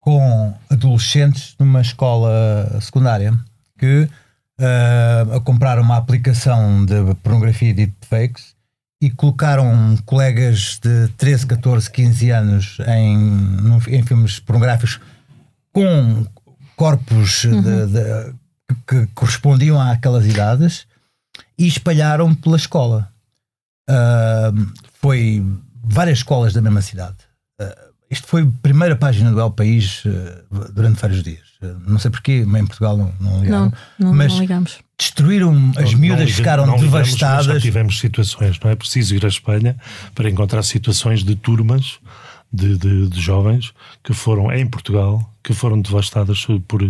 com 0.00 0.54
adolescentes 0.70 1.54
numa 1.58 1.82
escola 1.82 2.80
secundária 2.80 3.38
que 3.78 4.08
uh, 4.58 5.34
a 5.36 5.40
comprar 5.42 5.78
uma 5.78 5.98
aplicação 5.98 6.82
de 6.86 7.14
pornografia 7.16 7.68
e 7.68 7.74
deepfakes 7.74 8.54
e 9.02 9.10
colocaram 9.10 9.98
colegas 10.06 10.80
de 10.82 11.08
13, 11.18 11.46
14, 11.46 11.90
15 11.90 12.30
anos 12.30 12.78
em, 12.86 13.98
em 13.98 14.02
filmes 14.02 14.40
pornográficos 14.40 14.98
com 15.74 16.26
corpos 16.74 17.44
uhum. 17.44 17.60
de, 17.60 17.86
de, 17.88 18.34
que, 18.86 19.06
que 19.06 19.06
correspondiam 19.14 19.78
àquelas 19.78 20.24
idades 20.24 20.86
e 21.58 21.66
espalharam 21.66 22.34
pela 22.34 22.56
escola. 22.56 23.12
Uh, 23.90 24.72
foi 24.94 25.44
várias 25.86 26.18
escolas 26.18 26.52
da 26.52 26.60
mesma 26.60 26.82
cidade. 26.82 27.16
Uh, 27.60 27.86
isto 28.10 28.26
foi 28.28 28.42
a 28.42 28.48
primeira 28.62 28.94
página 28.96 29.32
do 29.32 29.40
El 29.40 29.50
País 29.50 30.04
uh, 30.04 30.72
durante 30.72 31.00
vários 31.00 31.22
dias. 31.22 31.44
não 31.86 31.98
sei 31.98 32.10
porquê, 32.10 32.44
mas 32.46 32.62
em 32.62 32.66
Portugal 32.66 32.96
não, 32.96 33.12
não 33.20 33.40
ligaram. 33.42 33.72
Não, 33.98 34.08
não, 34.08 34.14
mas 34.14 34.32
não 34.32 34.40
ligamos. 34.40 34.78
Destruíram, 34.98 35.72
as 35.76 35.92
não, 35.92 35.98
miúdas 35.98 36.30
ficaram 36.30 36.66
não 36.66 36.78
devastadas. 36.78 37.46
Ligamos, 37.46 37.62
já 37.62 37.68
tivemos 37.68 37.98
situações, 37.98 38.60
não 38.60 38.70
é 38.70 38.76
preciso 38.76 39.14
ir 39.14 39.24
à 39.24 39.28
Espanha 39.28 39.76
para 40.14 40.30
encontrar 40.30 40.62
situações 40.62 41.24
de 41.24 41.34
turmas 41.34 41.98
de, 42.52 42.78
de, 42.78 43.08
de, 43.08 43.20
jovens 43.20 43.72
que 44.02 44.14
foram 44.14 44.52
em 44.52 44.66
Portugal 44.66 45.20
que 45.42 45.52
foram 45.52 45.80
devastadas 45.80 46.44
por, 46.66 46.80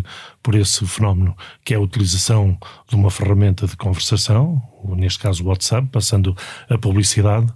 por 0.43 0.55
esse 0.55 0.87
fenómeno, 0.87 1.37
que 1.63 1.75
é 1.75 1.77
a 1.77 1.81
utilização 1.81 2.57
de 2.89 2.95
uma 2.95 3.11
ferramenta 3.11 3.67
de 3.67 3.77
conversação, 3.77 4.63
neste 4.97 5.19
caso 5.19 5.45
o 5.45 5.49
WhatsApp, 5.49 5.89
passando 5.93 6.35
a 6.71 6.79
publicidade, 6.79 7.53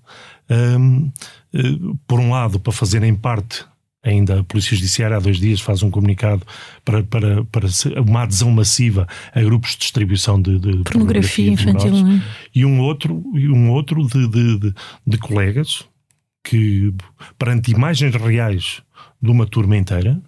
um, 0.50 1.12
eh, 1.54 1.60
por 2.06 2.20
um 2.20 2.30
lado, 2.30 2.58
para 2.58 2.72
fazerem 2.72 3.14
parte 3.14 3.64
ainda 4.02 4.40
a 4.40 4.44
Polícia 4.44 4.74
Judiciária 4.76 5.16
há 5.16 5.20
dois 5.20 5.38
dias 5.38 5.60
faz 5.60 5.82
um 5.82 5.90
comunicado 5.90 6.42
para, 6.84 7.02
para, 7.02 7.44
para 7.44 7.68
uma 8.00 8.22
adesão 8.22 8.50
massiva 8.50 9.06
a 9.34 9.40
grupos 9.42 9.72
de 9.72 9.78
distribuição 9.78 10.40
de, 10.40 10.58
de 10.58 10.82
pornografia, 10.82 10.92
pornografia 10.92 11.50
infantil 11.50 11.92
menores, 11.92 12.22
é? 12.22 12.48
e 12.54 12.64
um 12.64 12.80
outro 12.80 13.22
e 13.34 13.48
um 13.48 13.70
outro 13.70 14.06
de, 14.06 14.26
de, 14.28 14.58
de, 14.58 14.74
de 15.06 15.18
colegas 15.18 15.84
que 16.42 16.94
perante 17.38 17.70
imagens 17.70 18.14
reais 18.14 18.82
de 19.20 19.30
uma 19.30 19.46
turma 19.46 19.76
inteira 19.76 20.20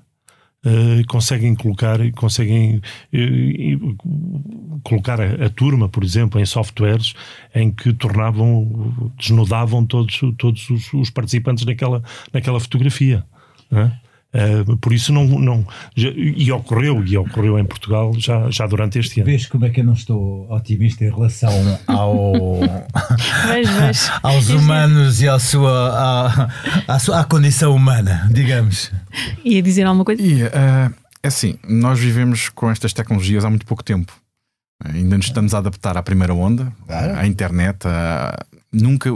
Uh, 0.64 1.04
conseguem 1.08 1.56
colocar 1.56 1.98
conseguem 2.12 2.80
uh, 3.12 4.80
colocar 4.84 5.20
a, 5.20 5.46
a, 5.46 5.50
turma, 5.50 5.88
por 5.88 6.04
exemplo, 6.04 6.40
em 6.40 6.46
softwares 6.46 7.14
em 7.52 7.68
que 7.68 7.92
tornavam, 7.92 9.10
desnudavam 9.18 9.84
todos, 9.84 10.20
todos 10.38 10.70
os, 10.70 10.92
os 10.92 11.10
participantes 11.10 11.64
naquela, 11.64 12.00
naquela 12.32 12.60
fotografia. 12.60 13.24
Uh, 14.34 14.76
por 14.78 14.94
isso 14.94 15.12
não, 15.12 15.26
não 15.26 15.66
já, 15.94 16.08
e 16.08 16.50
ocorreu 16.50 17.04
e 17.04 17.18
ocorreu 17.18 17.58
em 17.58 17.64
Portugal 17.66 18.14
já, 18.16 18.48
já 18.50 18.66
durante 18.66 18.98
este 18.98 19.20
ano. 19.20 19.26
Vês 19.26 19.46
como 19.46 19.66
é 19.66 19.70
que 19.70 19.80
eu 19.80 19.84
não 19.84 19.92
estou 19.92 20.50
otimista 20.50 21.04
em 21.04 21.10
relação 21.10 21.52
ao, 21.86 22.32
mas, 23.46 23.68
mas, 23.68 24.12
aos 24.22 24.48
humanos 24.48 25.20
e 25.20 25.28
à 25.28 25.38
sua, 25.38 26.48
à, 26.88 26.94
à, 26.94 26.98
sua, 26.98 27.20
à 27.20 27.24
condição 27.24 27.74
humana, 27.74 28.26
digamos. 28.32 28.90
Ia 29.44 29.60
dizer 29.60 29.84
alguma 29.84 30.04
coisa? 30.04 30.22
Ia, 30.22 30.46
uh, 30.46 30.94
é 31.22 31.28
assim, 31.28 31.58
nós 31.68 31.98
vivemos 32.00 32.48
com 32.48 32.70
estas 32.70 32.94
tecnologias 32.94 33.44
há 33.44 33.50
muito 33.50 33.66
pouco 33.66 33.84
tempo. 33.84 34.12
Ainda 34.82 35.16
nos 35.16 35.26
estamos 35.26 35.54
a 35.54 35.58
adaptar 35.58 35.96
à 35.96 36.02
primeira 36.02 36.32
onda, 36.32 36.72
claro. 36.86 37.16
à 37.16 37.26
internet. 37.26 37.86
A, 37.86 38.44
nunca 38.72 39.10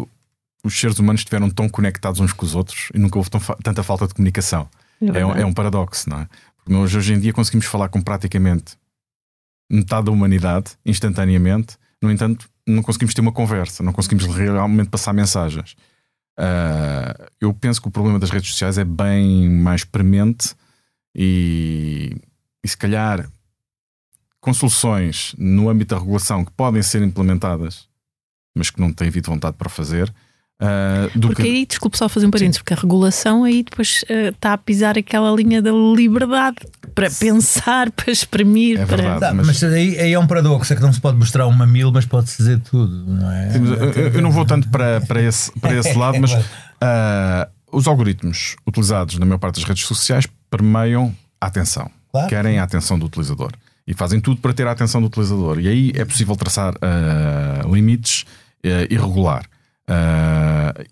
os 0.62 0.78
seres 0.78 0.98
humanos 0.98 1.22
estiveram 1.22 1.48
tão 1.48 1.68
conectados 1.68 2.20
uns 2.20 2.32
com 2.32 2.44
os 2.44 2.54
outros 2.54 2.88
e 2.94 2.98
nunca 2.98 3.18
houve 3.18 3.30
tão, 3.30 3.40
tanta 3.62 3.82
falta 3.82 4.06
de 4.06 4.14
comunicação. 4.14 4.68
É, 5.00 5.20
é, 5.20 5.26
um, 5.26 5.32
é 5.32 5.44
um 5.44 5.52
paradoxo, 5.52 6.08
não 6.08 6.20
é? 6.20 6.28
Porque 6.56 6.72
nós 6.72 6.94
hoje 6.94 7.14
em 7.14 7.20
dia 7.20 7.32
conseguimos 7.32 7.66
falar 7.66 7.88
com 7.88 8.00
praticamente 8.00 8.76
metade 9.70 10.06
da 10.06 10.12
humanidade 10.12 10.72
instantaneamente, 10.84 11.76
no 12.00 12.10
entanto, 12.10 12.48
não 12.66 12.82
conseguimos 12.82 13.14
ter 13.14 13.20
uma 13.20 13.32
conversa, 13.32 13.82
não 13.82 13.92
conseguimos 13.92 14.26
realmente 14.26 14.88
passar 14.88 15.12
mensagens. 15.12 15.76
Uh, 16.38 17.30
eu 17.40 17.54
penso 17.54 17.80
que 17.80 17.88
o 17.88 17.90
problema 17.90 18.18
das 18.18 18.30
redes 18.30 18.50
sociais 18.50 18.76
é 18.76 18.84
bem 18.84 19.48
mais 19.48 19.84
premente 19.84 20.54
e, 21.14 22.14
e 22.62 22.68
se 22.68 22.76
calhar 22.76 23.26
com 24.40 24.52
soluções 24.52 25.34
no 25.38 25.68
âmbito 25.68 25.94
da 25.94 26.00
regulação 26.00 26.44
que 26.44 26.52
podem 26.52 26.82
ser 26.82 27.02
implementadas, 27.02 27.88
mas 28.54 28.70
que 28.70 28.80
não 28.80 28.92
têm 28.92 29.08
havido 29.08 29.30
vontade 29.30 29.56
para 29.56 29.68
fazer, 29.68 30.12
Uh, 30.58 31.20
porque 31.20 31.42
que... 31.42 31.48
aí, 31.48 31.66
desculpe 31.66 31.98
só 31.98 32.08
fazer 32.08 32.26
um 32.26 32.30
parênteses, 32.30 32.58
porque 32.58 32.72
a 32.72 32.76
regulação 32.76 33.44
aí 33.44 33.62
depois 33.62 34.02
uh, 34.04 34.28
está 34.28 34.54
a 34.54 34.58
pisar 34.58 34.96
aquela 34.96 35.30
linha 35.30 35.60
da 35.60 35.70
liberdade 35.70 36.56
para 36.94 37.10
pensar, 37.10 37.90
para 37.90 38.10
exprimir. 38.10 38.80
É 38.80 38.86
para... 38.86 38.96
verdade, 38.96 39.20
tá, 39.20 39.34
mas, 39.34 39.46
mas 39.46 39.64
aí, 39.64 39.98
aí, 39.98 40.14
é 40.14 40.18
um 40.18 40.26
paradoxo, 40.26 40.72
é 40.72 40.76
que 40.76 40.80
não 40.80 40.92
se 40.94 41.00
pode 41.00 41.18
mostrar 41.18 41.46
um 41.46 41.52
mamilo, 41.52 41.92
mas 41.92 42.06
pode-se 42.06 42.38
dizer 42.38 42.60
tudo, 42.60 43.04
não 43.06 43.30
é? 43.30 43.50
Sim, 43.50 43.66
eu, 43.66 44.08
eu, 44.08 44.22
não 44.22 44.30
vou 44.30 44.46
tanto 44.46 44.68
para, 44.70 45.02
para, 45.02 45.20
esse, 45.20 45.52
para 45.60 45.74
esse 45.76 45.92
lado, 45.92 46.18
mas 46.18 46.32
uh, 46.32 47.50
os 47.70 47.86
algoritmos 47.86 48.56
utilizados 48.66 49.18
na 49.18 49.26
maior 49.26 49.38
parte 49.38 49.56
das 49.56 49.64
redes 49.64 49.84
sociais 49.84 50.26
permeiam 50.50 51.14
a 51.38 51.48
atenção, 51.48 51.90
claro. 52.10 52.28
querem 52.28 52.58
a 52.58 52.62
atenção 52.62 52.98
do 52.98 53.04
utilizador 53.04 53.52
e 53.86 53.92
fazem 53.92 54.20
tudo 54.20 54.40
para 54.40 54.54
ter 54.54 54.66
a 54.66 54.70
atenção 54.70 55.02
do 55.02 55.06
utilizador. 55.08 55.60
E 55.60 55.68
aí 55.68 55.92
é 55.94 56.04
possível 56.04 56.34
traçar 56.34 56.74
limites 57.70 58.24
e 58.64 58.96
regular. 58.96 59.44
Uh, 59.88 60.84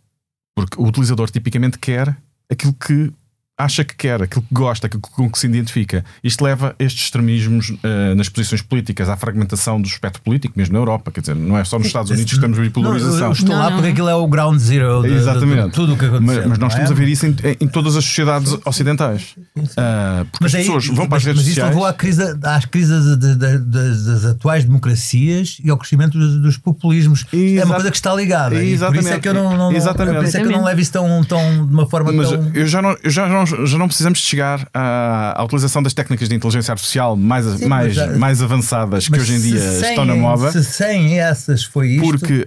porque 0.55 0.81
o 0.81 0.87
utilizador 0.87 1.31
tipicamente 1.31 1.79
quer 1.79 2.17
aquilo 2.49 2.75
que 2.75 3.13
acha 3.57 3.85
que 3.85 3.95
quer, 3.95 4.21
aquilo 4.21 4.43
que 4.43 4.53
gosta, 4.53 4.89
aquilo 4.89 5.01
com 5.01 5.31
que 5.31 5.39
se 5.39 5.47
identifica. 5.47 6.05
Isto 6.25 6.45
leva 6.45 6.75
a 6.79 6.83
estes 6.83 7.05
extremismos 7.05 7.71
uh, 7.71 8.15
nas 8.17 8.29
posições 8.29 8.63
políticas, 8.63 9.09
à 9.09 9.17
fragmentação 9.17 9.81
do 9.81 9.87
espectro 9.87 10.21
político, 10.23 10.55
mesmo 10.57 10.73
na 10.73 10.81
Europa. 10.81 11.13
Quer 11.13 11.21
dizer, 11.21 11.37
não 11.37 11.57
é 11.57 11.65
só 11.65 11.79
nos 11.79 11.87
Estados 11.87 12.11
Unidos 12.11 12.33
que 12.33 12.37
estamos 12.37 12.59
a 12.59 12.63
ver 12.63 12.71
polarização. 12.71 13.19
Não, 13.19 13.27
eu 13.27 13.33
estou 13.33 13.49
não, 13.51 13.59
lá 13.59 13.71
porque 13.71 13.89
aquilo 13.89 14.09
é 14.09 14.15
o 14.15 14.27
ground 14.27 14.59
zero 14.59 15.03
de, 15.03 15.15
Exatamente. 15.15 15.63
De, 15.63 15.67
de 15.67 15.73
tudo 15.73 15.95
o 15.95 15.97
que 15.97 16.05
aconteceu. 16.05 16.37
Mas, 16.37 16.47
mas 16.47 16.59
nós 16.59 16.73
estamos 16.73 16.91
é? 16.91 16.95
a 16.95 16.97
ver 16.97 17.09
isso 17.09 17.27
em, 17.27 17.37
em, 17.61 17.69
todas 17.69 17.97
as 17.97 18.05
sociedades 18.05 18.57
ocidentais. 18.65 19.35
Uh, 19.57 20.25
porque 20.33 20.39
mas 20.41 20.55
as 20.55 20.61
pessoas 20.61 20.87
vão 20.89 21.07
para 21.07 21.19
as 21.19 21.25
redes 21.25 21.43
mas 21.43 21.49
sociais. 21.49 21.57
Mas 21.57 21.57
isso 21.57 21.67
levou 21.67 21.87
à 21.87 21.93
crise, 21.93 22.23
às 22.43 22.65
crises 22.65 23.19
de, 23.19 23.37
das, 23.37 24.05
das, 24.05 24.25
atuais 24.25 24.65
democracias 24.65 25.59
e 25.63 25.71
ao 25.71 25.79
crescimento 25.79 26.19
dos, 26.19 26.41
dos 26.41 26.59
populismos. 26.59 27.25
Exato. 27.33 27.61
É 27.61 27.65
uma 27.65 27.75
coisa 27.75 27.91
que 27.91 27.97
está 27.97 28.13
ligada. 28.13 28.63
Exatamente. 28.65 29.03
por 29.03 29.07
isso 29.07 29.15
é 29.15 29.21
que 29.21 29.29
eu 29.29 29.35
não, 29.35 29.57
não, 29.57 29.73
Exatamente. 29.73 30.17
Por 30.17 30.25
isso 30.25 30.37
é 30.37 30.41
que 30.41 30.47
eu 30.47 30.53
não 30.53 30.65
levo 30.65 30.81
isso 30.81 30.93
tão, 30.93 31.25
tão, 31.25 31.67
de 31.67 31.73
uma 31.73 31.87
forma 31.87 32.13
mas 32.13 32.31
tão. 32.31 32.51
Eu 32.53 32.67
já 32.67 32.83
não, 32.83 32.97
eu 33.03 33.11
já 33.11 33.29
não, 33.29 33.44
já 33.47 33.79
não 33.79 33.87
precisamos 33.87 34.19
chegar 34.19 34.69
à, 34.73 35.41
à, 35.41 35.45
utilização 35.45 35.83
das 35.83 35.93
técnicas 35.93 36.29
de 36.29 36.35
inteligência 36.35 36.73
artificial 36.73 37.17
mais, 37.17 37.45
Sim, 37.47 37.67
mais, 37.67 38.17
mais 38.17 38.43
avançadas 38.43 39.09
que 39.09 39.19
hoje 39.19 39.35
em 39.35 39.41
dia 39.41 39.61
sem, 39.61 39.91
estão 39.91 40.05
na 40.05 40.15
moda. 40.15 40.51
Se 40.53 40.65
sem 40.65 41.19
essas 41.21 41.65
foi 41.65 41.93
isto. 41.93 42.03
Porque 42.03 42.47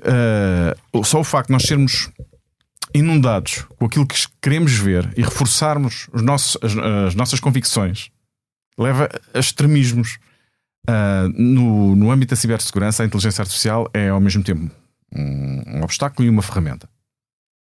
uh, 0.93 1.03
só 1.03 1.19
o 1.19 1.23
facto 1.23 1.47
de 1.47 1.53
nós 1.53 1.63
sermos 1.63 2.09
inundados 2.93 3.65
com 3.77 3.85
aquilo 3.85 4.05
que 4.05 4.15
queremos 4.41 4.73
ver 4.73 5.11
e 5.15 5.21
reforçarmos 5.21 6.07
os 6.13 6.21
nossos, 6.21 6.57
as, 6.63 6.77
as 7.07 7.15
nossas 7.15 7.39
convicções 7.39 8.09
leva 8.77 9.09
a 9.33 9.39
extremismos. 9.39 10.17
Uh, 10.89 11.27
no, 11.35 11.97
no 11.97 12.11
âmbito 12.11 12.29
da 12.29 12.37
cibersegurança, 12.37 13.03
a 13.03 13.05
inteligência 13.05 13.41
artificial 13.41 13.89
é 13.93 14.07
ao 14.07 14.21
mesmo 14.21 14.41
tempo 14.41 14.71
um, 15.13 15.79
um 15.79 15.83
obstáculo 15.83 16.25
e 16.25 16.29
uma 16.29 16.41
ferramenta. 16.41 16.87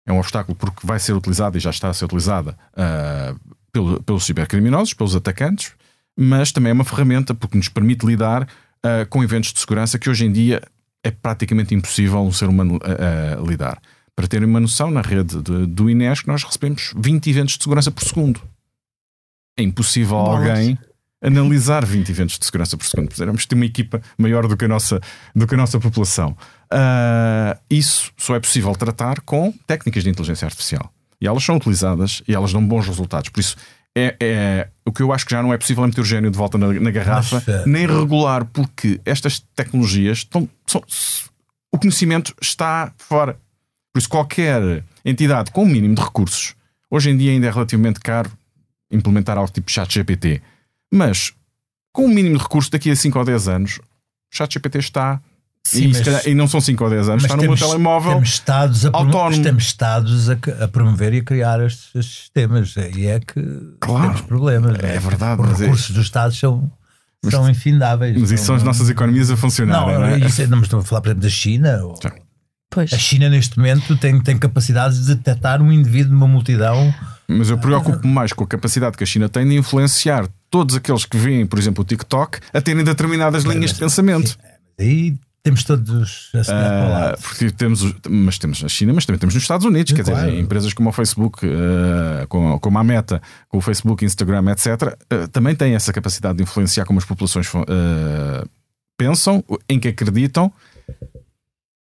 É 0.06 0.12
um 0.12 0.18
obstáculo 0.18 0.56
porque 0.56 0.86
vai 0.86 0.98
ser 1.00 1.12
utilizada 1.12 1.56
e 1.56 1.60
já 1.60 1.70
está 1.70 1.90
a 1.90 1.92
ser 1.92 2.04
utilizada 2.04 2.56
uh, 2.72 3.38
pelo, 3.72 4.02
pelos 4.02 4.24
cibercriminosos, 4.24 4.94
pelos 4.94 5.16
atacantes, 5.16 5.72
mas 6.16 6.52
também 6.52 6.70
é 6.70 6.72
uma 6.72 6.84
ferramenta 6.84 7.34
porque 7.34 7.58
nos 7.58 7.68
permite 7.68 8.06
lidar 8.06 8.44
uh, 8.44 9.06
com 9.10 9.22
eventos 9.22 9.52
de 9.52 9.58
segurança 9.58 9.98
que 9.98 10.08
hoje 10.08 10.24
em 10.24 10.32
dia 10.32 10.62
é 11.02 11.10
praticamente 11.10 11.74
impossível 11.74 12.20
um 12.20 12.32
ser 12.32 12.48
humano 12.48 12.76
uh, 12.76 13.46
lidar. 13.46 13.80
Para 14.14 14.26
terem 14.26 14.48
uma 14.48 14.60
noção, 14.60 14.90
na 14.90 15.02
rede 15.02 15.42
de, 15.42 15.66
do 15.66 15.90
INESC 15.90 16.26
nós 16.26 16.42
recebemos 16.42 16.94
20 16.96 17.28
eventos 17.28 17.58
de 17.58 17.64
segurança 17.64 17.90
por 17.90 18.02
segundo. 18.02 18.40
É 19.58 19.62
impossível 19.62 20.16
alguém 20.16 20.78
analisar 21.26 21.84
20 21.84 22.08
eventos 22.08 22.38
de 22.38 22.46
segurança 22.46 22.76
por 22.76 22.86
segundo. 22.86 23.12
Vamos 23.16 23.44
ter 23.46 23.56
uma 23.56 23.66
equipa 23.66 24.00
maior 24.16 24.46
do 24.46 24.56
que 24.56 24.64
a 24.64 24.68
nossa, 24.68 25.00
do 25.34 25.46
que 25.46 25.54
a 25.54 25.58
nossa 25.58 25.80
população. 25.80 26.36
Uh, 26.72 27.58
isso 27.68 28.12
só 28.16 28.36
é 28.36 28.40
possível 28.40 28.72
tratar 28.74 29.20
com 29.22 29.52
técnicas 29.66 30.04
de 30.04 30.10
inteligência 30.10 30.46
artificial. 30.46 30.92
E 31.20 31.26
elas 31.26 31.42
são 31.42 31.56
utilizadas 31.56 32.22
e 32.28 32.34
elas 32.34 32.52
dão 32.52 32.64
bons 32.64 32.86
resultados. 32.86 33.28
Por 33.30 33.40
isso, 33.40 33.56
é, 33.96 34.14
é, 34.20 34.68
o 34.84 34.92
que 34.92 35.02
eu 35.02 35.12
acho 35.12 35.24
que 35.24 35.32
já 35.32 35.42
não 35.42 35.52
é 35.52 35.58
possível 35.58 35.82
é 35.82 35.86
meter 35.88 36.00
o 36.00 36.04
gênio 36.04 36.30
de 36.30 36.36
volta 36.36 36.56
na, 36.58 36.72
na 36.72 36.90
garrafa, 36.90 37.42
Mas, 37.44 37.62
uh... 37.62 37.68
nem 37.68 37.86
regular, 37.86 38.44
porque 38.44 39.00
estas 39.04 39.40
tecnologias 39.54 40.18
estão, 40.18 40.48
são, 40.66 40.82
o 41.72 41.78
conhecimento 41.78 42.34
está 42.40 42.92
fora. 42.98 43.38
Por 43.92 43.98
isso, 43.98 44.08
qualquer 44.08 44.84
entidade 45.04 45.50
com 45.50 45.62
o 45.62 45.64
um 45.64 45.68
mínimo 45.68 45.94
de 45.94 46.02
recursos, 46.02 46.54
hoje 46.90 47.10
em 47.10 47.16
dia 47.16 47.32
ainda 47.32 47.46
é 47.46 47.50
relativamente 47.50 47.98
caro 47.98 48.30
implementar 48.90 49.38
algo 49.38 49.50
tipo 49.50 49.70
chat 49.72 49.92
GPT. 49.92 50.42
Mas 50.96 51.32
com 51.92 52.02
o 52.02 52.06
um 52.06 52.08
mínimo 52.08 52.36
de 52.36 52.42
recursos, 52.42 52.70
daqui 52.70 52.90
a 52.90 52.96
5 52.96 53.18
ou 53.18 53.24
10 53.24 53.48
anos, 53.48 53.78
o 53.78 54.36
chat 54.36 54.52
GPT 54.52 54.78
está 54.78 55.20
Sim, 55.66 55.84
e, 55.84 55.88
mas, 55.88 56.00
calhar, 56.00 56.28
e, 56.28 56.34
não 56.34 56.46
são 56.46 56.60
5 56.60 56.84
ou 56.84 56.90
10 56.90 57.08
anos, 57.08 57.22
está 57.24 57.34
no 57.34 57.42
temos, 57.42 57.60
meu 57.60 57.68
telemóvel 57.68 58.12
temos 58.12 58.28
estados 58.28 58.86
a 58.86 58.90
autónomo. 58.92 59.42
Temos 59.42 59.64
estados 59.64 60.30
a, 60.30 60.34
a, 60.62 60.68
promover 60.68 61.12
e 61.14 61.18
a 61.18 61.24
criar 61.24 61.60
estes, 61.64 61.94
estes 61.94 62.18
sistemas. 62.18 62.74
E 62.76 63.06
é 63.06 63.18
que 63.18 63.42
claro, 63.80 64.06
temos 64.06 64.20
problemas. 64.22 64.78
É, 64.78 64.94
é 64.94 64.98
verdade. 65.00 65.42
Os 65.42 65.60
é- 65.60 65.64
recursos 65.64 65.90
é... 65.90 65.94
dos 65.94 66.04
estados 66.04 66.38
são, 66.38 66.70
mas, 67.24 67.34
são 67.34 67.50
infindáveis. 67.50 68.16
Mas 68.16 68.30
isso 68.30 68.44
são 68.44 68.54
as 68.54 68.62
nossas 68.62 68.88
economias 68.88 69.28
a 69.30 69.36
funcionar. 69.36 69.80
Não, 69.80 69.98
não, 69.98 70.06
é? 70.06 70.18
isso, 70.20 70.40
é- 70.40 70.46
não 70.46 70.60
estamos 70.60 70.84
a 70.84 70.88
falar, 70.88 71.00
por 71.00 71.08
exemplo, 71.08 71.22
da 71.24 71.30
China. 71.30 71.80
Ou... 71.82 71.98
Pois. 72.70 72.92
A 72.92 72.98
China, 72.98 73.28
neste 73.28 73.58
momento, 73.58 73.96
tem, 73.96 74.20
tem 74.20 74.38
capacidade 74.38 75.00
de 75.00 75.14
detectar 75.16 75.60
um 75.60 75.72
indivíduo 75.72 76.12
numa 76.12 76.28
multidão. 76.28 76.94
Mas 77.28 77.50
eu 77.50 77.58
preocupo-me 77.58 78.12
mais 78.12 78.32
com 78.32 78.44
a 78.44 78.46
capacidade 78.46 78.96
que 78.96 79.02
a 79.02 79.06
China 79.06 79.28
tem 79.28 79.46
de 79.48 79.56
influenciar 79.56 80.28
todos 80.50 80.76
aqueles 80.76 81.04
que 81.04 81.16
veem, 81.16 81.44
por 81.46 81.58
exemplo, 81.58 81.82
o 81.82 81.84
TikTok, 81.84 82.38
a 82.52 82.60
terem 82.60 82.84
determinadas 82.84 83.44
linhas 83.44 83.72
de 83.72 83.78
pensamento. 83.80 84.36
Aí 84.78 85.16
temos 85.42 85.62
todos 85.64 86.30
a 86.34 86.88
lado. 86.88 87.18
porque 87.22 87.50
temos, 87.50 87.82
os- 87.82 87.94
mas 88.08 88.36
temos 88.38 88.62
na 88.62 88.68
China, 88.68 88.92
mas 88.92 89.06
também 89.06 89.18
temos 89.18 89.34
nos 89.34 89.42
Estados 89.44 89.64
Unidos, 89.66 89.90
Sim, 89.90 89.96
quer 89.96 90.04
claro. 90.04 90.26
dizer, 90.28 90.40
empresas 90.40 90.72
como 90.72 90.88
o 90.90 90.92
Facebook, 90.92 91.46
ah, 91.46 92.26
como, 92.28 92.58
como 92.60 92.78
a 92.78 92.84
Meta, 92.84 93.20
com 93.48 93.58
o 93.58 93.60
Facebook, 93.60 94.04
Instagram, 94.04 94.50
etc., 94.50 94.96
ah, 95.10 95.28
também 95.32 95.54
têm 95.54 95.74
essa 95.74 95.92
capacidade 95.92 96.36
de 96.38 96.42
influenciar 96.44 96.84
como 96.84 96.98
as 96.98 97.04
populações 97.04 97.48
ah, 97.54 98.44
pensam, 98.98 99.44
em 99.68 99.78
que 99.78 99.88
acreditam, 99.88 100.52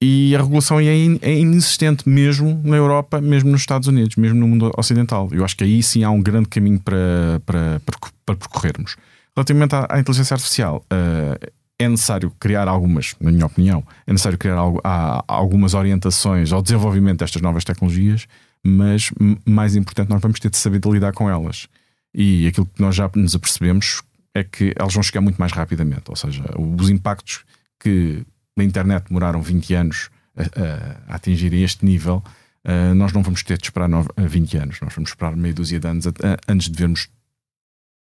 e 0.01 0.35
a 0.35 0.41
regulação 0.41 0.79
é, 0.79 0.95
in- 0.95 1.19
é 1.21 1.37
inexistente 1.39 2.09
mesmo 2.09 2.59
na 2.63 2.75
Europa, 2.75 3.21
mesmo 3.21 3.51
nos 3.51 3.61
Estados 3.61 3.87
Unidos, 3.87 4.15
mesmo 4.15 4.39
no 4.39 4.47
mundo 4.47 4.71
ocidental. 4.77 5.29
Eu 5.31 5.45
acho 5.45 5.55
que 5.55 5.63
aí 5.63 5.83
sim 5.83 6.03
há 6.03 6.09
um 6.09 6.21
grande 6.21 6.49
caminho 6.49 6.79
para, 6.79 7.41
para, 7.45 7.79
para, 7.85 7.97
para 8.25 8.35
percorrermos. 8.35 8.95
Relativamente 9.35 9.75
à, 9.75 9.87
à 9.89 9.99
inteligência 9.99 10.33
artificial, 10.33 10.83
ah, 10.89 11.37
é 11.79 11.87
necessário 11.87 12.31
criar 12.39 12.67
algumas, 12.67 13.15
na 13.19 13.31
minha 13.31 13.45
opinião, 13.45 13.83
é 14.05 14.11
necessário 14.11 14.37
criar 14.37 14.55
algo- 14.55 14.81
algumas 15.27 15.73
orientações 15.73 16.51
ao 16.51 16.61
desenvolvimento 16.61 17.19
destas 17.19 17.41
novas 17.41 17.63
tecnologias, 17.63 18.27
mas 18.63 19.11
mais 19.45 19.75
importante, 19.75 20.09
nós 20.09 20.21
vamos 20.21 20.39
ter 20.39 20.49
de 20.49 20.57
saber 20.57 20.79
de 20.79 20.89
lidar 20.89 21.13
com 21.13 21.29
elas. 21.29 21.67
E 22.13 22.45
aquilo 22.47 22.65
que 22.65 22.81
nós 22.81 22.95
já 22.95 23.09
nos 23.15 23.33
apercebemos 23.33 24.03
é 24.35 24.43
que 24.43 24.73
elas 24.75 24.93
vão 24.93 25.01
chegar 25.01 25.21
muito 25.21 25.37
mais 25.37 25.51
rapidamente. 25.51 26.03
Ou 26.09 26.15
seja, 26.15 26.43
os 26.77 26.89
impactos 26.89 27.43
que 27.79 28.23
na 28.57 28.63
internet 28.63 29.05
demoraram 29.07 29.41
20 29.41 29.73
anos 29.73 30.09
a, 30.35 30.41
a- 30.41 31.13
a 31.13 31.15
atingirem 31.15 31.63
este 31.63 31.85
nível, 31.85 32.23
ah, 32.63 32.93
nós 32.93 33.11
não 33.13 33.21
vamos 33.23 33.43
ter 33.43 33.57
de 33.57 33.65
esperar 33.65 33.87
nove- 33.89 34.09
ah, 34.15 34.21
20 34.27 34.57
anos, 34.57 34.79
nós 34.81 34.93
vamos 34.93 35.09
esperar 35.11 35.35
meia 35.35 35.53
dúzia 35.53 35.79
de 35.79 35.87
anos 35.87 36.07
a- 36.07 36.09
a- 36.09 36.37
antes 36.51 36.69
de 36.69 36.77
vermos 36.77 37.07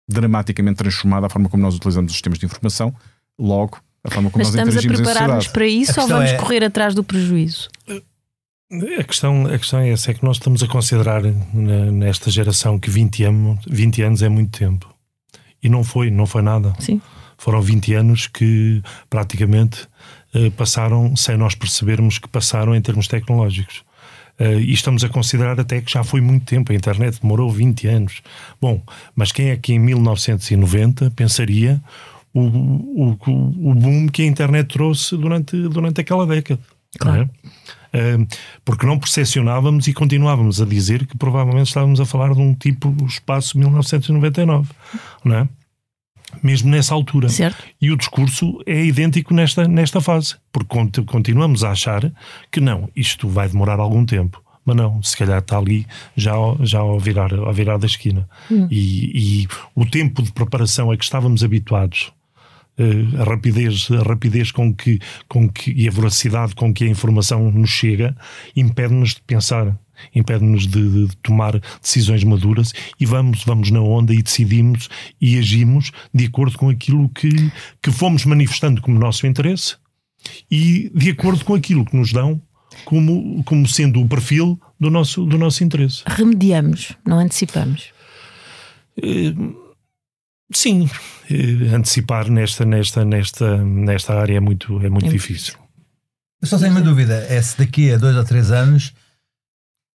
dramaticamente 0.09 0.77
transformada 0.79 1.27
a 1.27 1.31
forma 1.31 1.49
como 1.49 1.63
nós 1.63 1.75
utilizamos 1.75 2.11
os 2.11 2.17
sistemas 2.17 2.39
de 2.39 2.47
informação, 2.47 2.95
logo 3.39 3.79
a 4.03 4.11
forma 4.11 4.31
como 4.31 4.43
Mas 4.45 4.55
nós 4.55 4.69
estamos 4.69 4.85
a 4.85 4.89
preparar-nos 4.97 5.47
para 5.49 5.67
isso 5.67 5.99
A 6.01 6.03
ou 6.05 6.09
vamos 6.09 6.31
é- 6.31 6.37
correr 6.37 6.65
atrás 6.65 6.95
do 6.95 7.05
prejuízo? 7.05 7.69
A 9.01 9.05
questão, 9.05 9.47
a 9.47 9.59
questão 9.59 9.81
é 9.81 9.91
essa: 9.91 10.11
é 10.11 10.15
que 10.15 10.23
nós 10.25 10.37
estamos 10.37 10.63
a 10.63 10.69
considerar 10.69 11.23
nesta 11.23 12.31
geração 12.31 12.79
que 12.79 12.91
20 12.91 13.25
anos, 13.25 13.61
20 13.67 14.03
anos 14.03 14.23
é 14.23 14.29
muito 14.29 14.59
tempo. 14.59 14.93
E 15.63 15.69
não 15.71 15.83
foi, 15.83 16.11
não 16.11 16.27
foi 16.27 16.43
nada. 16.43 16.75
Sim. 16.79 17.01
Foram 17.39 17.63
20 17.63 17.95
anos 17.95 18.27
que 18.27 18.83
praticamente 19.09 19.83
eh, 19.83 19.89
passaram 20.57 21.17
sem 21.17 21.37
nós 21.37 21.55
percebermos 21.55 22.19
que 22.19 22.29
passaram 22.29 22.75
em 22.75 22.81
termos 22.81 23.09
tecnológicos. 23.09 23.83
Eh, 24.39 24.61
e 24.61 24.73
estamos 24.73 25.03
a 25.03 25.09
considerar 25.09 25.59
até 25.59 25.81
que 25.81 25.91
já 25.91 26.05
foi 26.05 26.21
muito 26.21 26.47
tempo. 26.47 26.73
A 26.73 26.75
internet 26.75 27.21
demorou 27.21 27.51
20 27.51 27.87
anos. 27.89 28.23
Bom, 28.61 28.81
mas 29.15 29.33
quem 29.33 29.51
é 29.51 29.57
que 29.57 29.73
em 29.73 29.79
1990 29.79 31.11
pensaria 31.11 31.83
o, 32.33 32.41
o, 32.41 33.19
o 33.71 33.75
boom 33.75 34.07
que 34.09 34.23
a 34.23 34.27
internet 34.27 34.69
trouxe 34.69 35.17
durante, 35.17 35.57
durante 35.69 36.01
aquela 36.01 36.27
década? 36.27 36.61
Claro. 36.99 37.19
não 37.19 37.23
é? 37.23 37.31
Eh, 37.91 38.27
porque 38.65 38.87
não 38.87 38.99
percepcionávamos 38.99 39.89
e 39.89 39.93
continuávamos 39.93 40.61
a 40.61 40.65
dizer 40.65 41.07
que 41.07 41.17
provavelmente 41.17 41.69
estávamos 41.69 42.01
a 42.01 42.07
falar 42.07 42.33
de 42.35 42.41
um 42.41 42.55
tipo 42.55 42.95
espaço 43.07 43.59
1999, 43.59 44.71
não 45.25 45.37
é? 45.37 45.49
Mesmo 46.43 46.71
nessa 46.71 46.95
altura. 46.95 47.29
Certo? 47.29 47.63
E 47.81 47.91
o 47.91 47.97
discurso 47.97 48.61
é 48.67 48.85
idêntico 48.85 49.33
nesta, 49.33 49.67
nesta 49.67 50.01
fase, 50.01 50.37
porque 50.53 50.69
cont- 50.69 51.05
continuamos 51.07 51.65
a 51.65 51.71
achar 51.71 52.13
que 52.53 52.61
não, 52.61 52.89
isto 52.95 53.29
vai 53.29 53.49
demorar 53.49 53.79
algum 53.81 54.05
tempo. 54.05 54.43
Mas 54.65 54.77
não, 54.77 55.03
se 55.03 55.17
calhar 55.17 55.39
está 55.39 55.57
ali 55.57 55.87
já, 56.15 56.33
ao- 56.33 56.59
já 56.65 56.81
ao, 56.81 56.99
virar, 57.01 57.33
ao 57.33 57.53
virar 57.55 57.79
da 57.79 57.87
esquina. 57.87 58.29
E, 58.71 59.43
e 59.43 59.49
o 59.75 59.87
tempo 59.87 60.23
de 60.23 60.31
preparação 60.31 60.91
a 60.91 60.97
que 60.99 61.05
estávamos 61.05 61.43
habituados, 61.43 62.13
eh, 62.77 63.21
a 63.21 63.25
rapidez, 63.25 63.89
a 63.91 64.03
rapidez 64.07 64.53
com 64.53 64.75
que, 64.75 64.99
com 65.27 65.49
que, 65.49 65.73
e 65.73 65.89
a 65.89 65.91
voracidade 65.91 66.55
com 66.55 66.75
que 66.75 66.85
a 66.85 66.89
informação 66.89 67.51
nos 67.51 67.71
chega, 67.71 68.15
impede-nos 68.55 69.15
de 69.15 69.23
pensar, 69.23 69.75
impede-nos 70.15 70.67
de, 70.67 71.07
de 71.07 71.17
tomar 71.19 71.61
decisões 71.81 72.25
maduras 72.25 72.73
e 72.99 73.07
vamos, 73.07 73.45
vamos 73.45 73.71
na 73.71 73.81
onda 73.81 74.15
e 74.15 74.23
decidimos 74.23 74.89
e 75.21 75.39
agimos 75.39 75.93
de 76.13 76.27
acordo 76.27 76.59
com 76.59 76.69
aquilo 76.69 77.09
que, 77.11 77.31
que 77.83 77.91
fomos 77.91 78.25
manifestando 78.25 78.81
como 78.81 78.99
nosso 78.99 79.27
interesse 79.27 79.77
e 80.51 80.91
de 80.95 81.11
acordo 81.11 81.45
com 81.45 81.55
aquilo 81.55 81.85
que 81.85 81.97
nos 81.97 82.13
dão 82.13 82.41
como, 82.85 83.43
como 83.45 83.67
sendo 83.67 84.01
o 84.01 84.09
perfil 84.09 84.61
do 84.79 84.91
nosso, 84.91 85.25
do 85.25 85.39
nosso 85.39 85.65
interesse. 85.65 86.03
Remediamos, 86.07 86.93
não 87.05 87.19
antecipamos. 87.19 87.93
Eh, 89.03 89.35
Sim, 90.53 90.89
eh, 91.31 91.75
antecipar 91.75 92.31
nesta, 92.31 92.65
nesta, 92.65 93.05
nesta, 93.05 93.59
nesta 93.59 94.19
área 94.19 94.37
é 94.37 94.41
muito, 94.41 94.73
é 94.73 94.75
muito 94.75 94.87
É 94.87 94.91
muito 94.91 95.11
difícil. 95.11 95.55
Eu 96.41 96.49
só 96.49 96.59
tenho 96.59 96.71
uma 96.71 96.81
dúvida: 96.81 97.27
é 97.29 97.41
se 97.43 97.59
daqui 97.59 97.93
a 97.93 97.99
dois 97.99 98.17
ou 98.17 98.25
três 98.25 98.51
anos 98.51 98.95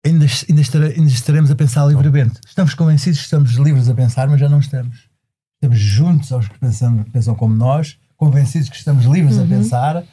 ainda, 0.05 0.25
ainda, 0.49 0.61
estere- 0.61 0.93
ainda 0.97 1.09
estaremos 1.11 1.51
a 1.51 1.55
pensar 1.55 1.85
livremente. 1.85 2.39
Estamos 2.47 2.73
convencidos 2.73 3.19
que 3.19 3.25
estamos 3.25 3.51
livres 3.53 3.89
a 3.89 3.93
pensar, 3.93 4.27
mas 4.27 4.39
já 4.39 4.49
não 4.49 4.59
estamos. 4.59 5.09
Estamos 5.55 5.79
juntos 5.79 6.31
aos 6.31 6.47
que 6.47 6.57
pensam, 6.59 7.03
pensam 7.11 7.35
como 7.35 7.53
nós, 7.55 7.97
convencidos 8.17 8.69
que 8.69 8.75
estamos 8.75 9.05
livres 9.05 9.37
a 9.37 9.43
pensar, 9.45 10.03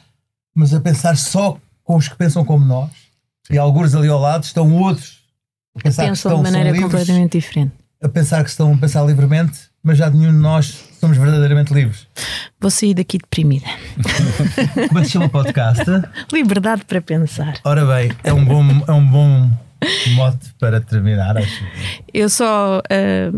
mas 0.55 0.73
a 0.73 0.79
pensar 0.79 1.17
só 1.17 1.57
com 1.83 1.95
os 1.95 2.07
que 2.07 2.15
pensam 2.15 2.45
como 2.45 2.63
nós. 2.65 2.89
E 3.49 3.57
alguns 3.57 3.95
ali 3.95 4.07
ao 4.07 4.19
lado 4.19 4.43
estão 4.43 4.71
outros 4.75 5.19
a 5.75 5.81
pensar 5.81 6.03
que 6.03 6.09
Pensam 6.09 6.31
estão, 6.31 6.37
de 6.37 6.43
maneira 6.51 6.71
livres, 6.71 6.91
completamente 6.91 7.39
diferente. 7.39 7.71
a 8.03 8.07
pensar 8.09 8.43
que 8.43 8.49
estão 8.51 8.73
a 8.73 8.77
pensar 8.77 9.03
livremente, 9.03 9.59
mas 9.81 9.97
já 9.97 10.07
nenhum 10.09 10.31
de 10.31 10.37
nós 10.37 10.83
somos 10.99 11.17
verdadeiramente 11.17 11.73
livres. 11.73 12.05
Vou 12.61 12.69
sair 12.69 12.93
daqui 12.93 13.17
deprimida. 13.17 13.65
Como 14.87 14.99
é 14.99 15.01
que 15.01 15.05
se 15.07 15.11
chama 15.13 15.25
o 15.25 15.29
podcast? 15.29 15.83
Liberdade 16.31 16.85
para 16.85 17.01
pensar. 17.01 17.55
Ora 17.63 17.85
bem, 17.85 18.11
é 18.23 18.31
um 18.33 18.45
bom, 18.45 18.63
é 18.87 18.91
um 18.91 19.09
bom 19.09 19.49
mote 20.15 20.53
para 20.59 20.81
terminar, 20.81 21.37
acho. 21.37 21.63
Eu 22.13 22.29
só 22.29 22.81
ah, 22.89 23.31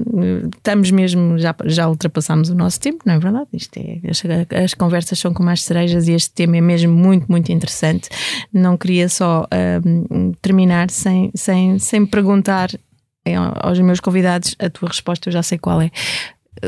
estamos 0.55 0.91
mesmo, 0.91 1.37
já, 1.37 1.55
já 1.65 1.87
ultrapassámos 1.87 2.49
o 2.49 2.55
nosso 2.55 2.79
tempo, 2.79 2.99
não 3.05 3.13
é 3.13 3.19
verdade? 3.19 3.47
Isto 3.53 3.77
é, 3.77 3.99
as, 4.09 4.23
as 4.63 4.73
conversas 4.73 5.19
são 5.19 5.33
como 5.33 5.49
as 5.49 5.63
cerejas 5.63 6.07
e 6.07 6.13
este 6.13 6.31
tema 6.31 6.57
é 6.57 6.61
mesmo 6.61 6.93
muito, 6.93 7.27
muito 7.29 7.51
interessante. 7.51 8.09
Não 8.51 8.77
queria 8.77 9.09
só 9.09 9.47
ah, 9.51 9.81
terminar 10.41 10.89
sem, 10.89 11.31
sem, 11.35 11.79
sem 11.79 12.05
perguntar 12.05 12.69
eh, 13.25 13.35
aos 13.35 13.79
meus 13.79 13.99
convidados 13.99 14.55
a 14.59 14.69
tua 14.69 14.89
resposta, 14.89 15.29
eu 15.29 15.33
já 15.33 15.43
sei 15.43 15.57
qual 15.57 15.81
é. 15.81 15.91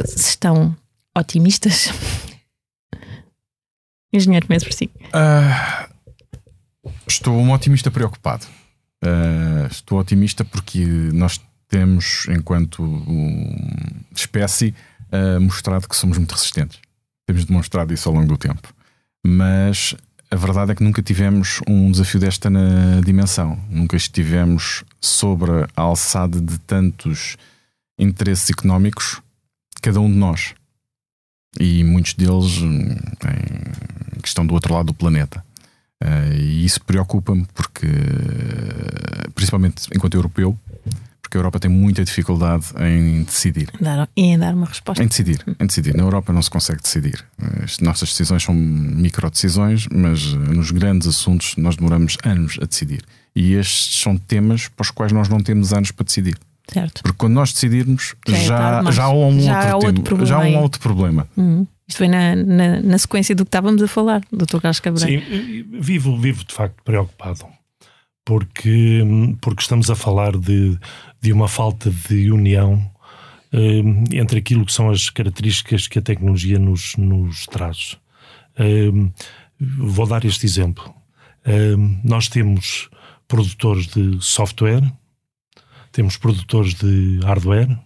Se 0.05 0.29
estão 0.29 0.75
otimistas? 1.17 1.91
Engenheiro, 4.13 4.45
começo 4.45 4.65
por 4.65 4.73
si. 4.73 4.91
Ah, 5.11 5.89
estou 7.07 7.35
um 7.35 7.51
otimista 7.51 7.89
preocupado. 7.89 8.45
Ah, 9.03 9.67
estou 9.69 9.99
otimista 9.99 10.45
porque 10.45 10.85
nós 11.13 11.39
temos, 11.67 12.25
enquanto 12.29 12.83
espécie, 14.15 14.73
ah, 15.11 15.39
mostrado 15.39 15.87
que 15.87 15.95
somos 15.95 16.17
muito 16.17 16.31
resistentes. 16.31 16.79
Temos 17.27 17.45
demonstrado 17.45 17.93
isso 17.93 18.07
ao 18.09 18.15
longo 18.15 18.27
do 18.27 18.37
tempo. 18.37 18.73
Mas 19.25 19.95
a 20.29 20.35
verdade 20.35 20.71
é 20.71 20.75
que 20.75 20.83
nunca 20.83 21.01
tivemos 21.01 21.61
um 21.67 21.91
desafio 21.91 22.19
desta 22.19 22.49
na 22.49 23.01
dimensão. 23.05 23.59
Nunca 23.69 23.95
estivemos 23.95 24.83
sobre 24.99 25.51
a 25.75 25.81
alçada 25.81 26.41
de 26.41 26.57
tantos 26.59 27.37
interesses 27.99 28.49
económicos, 28.49 29.21
cada 29.81 29.99
um 29.99 30.09
de 30.09 30.17
nós. 30.17 30.55
E 31.59 31.83
muitos 31.83 32.13
deles 32.13 32.57
hum, 32.57 32.95
em 34.15 34.21
que 34.21 34.27
estão 34.27 34.45
do 34.45 34.53
outro 34.53 34.73
lado 34.73 34.87
do 34.87 34.93
planeta. 34.93 35.45
Eh, 36.03 36.35
e 36.35 36.65
isso 36.65 36.81
preocupa-me 36.83 37.45
porque, 37.53 37.87
principalmente 39.33 39.87
enquanto 39.95 40.15
europeu, 40.15 40.57
porque 41.21 41.37
a 41.37 41.39
Europa 41.39 41.59
tem 41.59 41.71
muita 41.71 42.03
dificuldade 42.03 42.65
em 42.77 43.23
decidir. 43.23 43.69
Dar, 43.79 44.09
em 44.15 44.37
dar 44.37 44.53
uma 44.53 44.65
resposta. 44.65 45.01
Em 45.01 45.07
decidir, 45.07 45.41
em 45.59 45.65
decidir. 45.65 45.95
Na 45.95 46.03
Europa 46.03 46.33
não 46.33 46.41
se 46.41 46.49
consegue 46.49 46.81
decidir. 46.81 47.23
Eh, 47.41 47.63
As 47.63 47.79
nossas 47.79 48.09
decisões 48.09 48.43
são 48.43 48.53
micro-decisões, 48.53 49.87
mas 49.91 50.33
eh, 50.33 50.53
nos 50.53 50.71
grandes 50.71 51.07
assuntos 51.07 51.55
nós 51.55 51.77
demoramos 51.77 52.17
anos 52.23 52.57
a 52.61 52.65
decidir. 52.65 53.01
E 53.35 53.53
estes 53.53 54.01
são 54.01 54.17
temas 54.17 54.67
para 54.67 54.83
os 54.83 54.91
quais 54.91 55.11
nós 55.11 55.29
não 55.29 55.39
temos 55.39 55.71
anos 55.73 55.91
para 55.91 56.03
decidir. 56.03 56.37
Certo. 56.71 57.01
Porque 57.01 57.17
quando 57.17 57.33
nós 57.33 57.51
decidirmos, 57.51 58.15
Já 58.27 58.37
é 58.37 58.45
já, 58.91 59.03
há 59.03 59.09
um 59.11 59.39
Já 59.41 59.71
há 59.71 59.75
outro, 59.75 59.87
outro 59.87 60.03
tema, 60.15 60.25
já 60.25 60.35
há 60.35 60.39
problema 60.39 60.59
um 60.59 60.61
outro 60.61 60.81
problema. 60.81 61.27
Uhum. 61.35 61.67
Isto 61.87 61.97
foi 61.97 62.07
na, 62.07 62.35
na, 62.35 62.81
na 62.81 62.97
sequência 62.97 63.35
do 63.35 63.43
que 63.43 63.49
estávamos 63.49 63.81
a 63.81 63.87
falar, 63.87 64.21
Dr. 64.31 64.59
Carlos 64.61 64.79
Cabreiro. 64.79 65.25
Sim, 65.25 65.63
vivo, 65.79 66.17
vivo 66.17 66.43
de 66.45 66.53
facto 66.53 66.81
preocupado, 66.83 67.45
porque, 68.23 69.03
porque 69.41 69.61
estamos 69.61 69.89
a 69.89 69.95
falar 69.95 70.37
de, 70.37 70.77
de 71.21 71.33
uma 71.33 71.47
falta 71.47 71.89
de 71.89 72.31
união 72.31 72.89
eh, 73.51 74.17
entre 74.17 74.39
aquilo 74.39 74.65
que 74.65 74.71
são 74.71 74.89
as 74.89 75.09
características 75.09 75.87
que 75.87 75.99
a 75.99 76.01
tecnologia 76.01 76.57
nos, 76.57 76.95
nos 76.95 77.45
traz. 77.47 77.97
Eh, 78.57 78.91
vou 79.59 80.07
dar 80.07 80.25
este 80.25 80.45
exemplo. 80.45 80.93
Uh, 81.45 81.99
nós 82.03 82.29
temos 82.29 82.89
produtores 83.27 83.87
de 83.87 84.17
software, 84.21 84.81
temos 85.91 86.15
produtores 86.15 86.73
de 86.73 87.19
hardware 87.23 87.77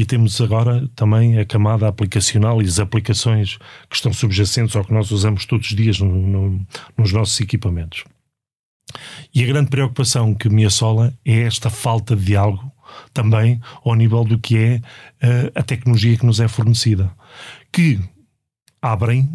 e 0.00 0.04
temos 0.06 0.40
agora 0.40 0.88
também 0.96 1.38
a 1.38 1.44
camada 1.44 1.86
aplicacional 1.86 2.62
e 2.62 2.64
as 2.64 2.78
aplicações 2.78 3.58
que 3.86 3.96
estão 3.96 4.10
subjacentes 4.14 4.74
ao 4.74 4.82
que 4.82 4.94
nós 4.94 5.10
usamos 5.10 5.44
todos 5.44 5.70
os 5.70 5.76
dias 5.76 6.00
no, 6.00 6.08
no, 6.08 6.66
nos 6.96 7.12
nossos 7.12 7.38
equipamentos. 7.38 8.04
E 9.34 9.44
a 9.44 9.46
grande 9.46 9.68
preocupação 9.68 10.32
que 10.34 10.48
me 10.48 10.64
assola 10.64 11.12
é 11.22 11.42
esta 11.42 11.68
falta 11.68 12.16
de 12.16 12.24
diálogo 12.24 12.72
também 13.12 13.60
ao 13.84 13.94
nível 13.94 14.24
do 14.24 14.38
que 14.38 14.56
é 14.56 14.76
uh, 14.76 15.52
a 15.54 15.62
tecnologia 15.62 16.16
que 16.16 16.24
nos 16.24 16.40
é 16.40 16.48
fornecida, 16.48 17.12
que 17.70 18.00
abrem 18.80 19.28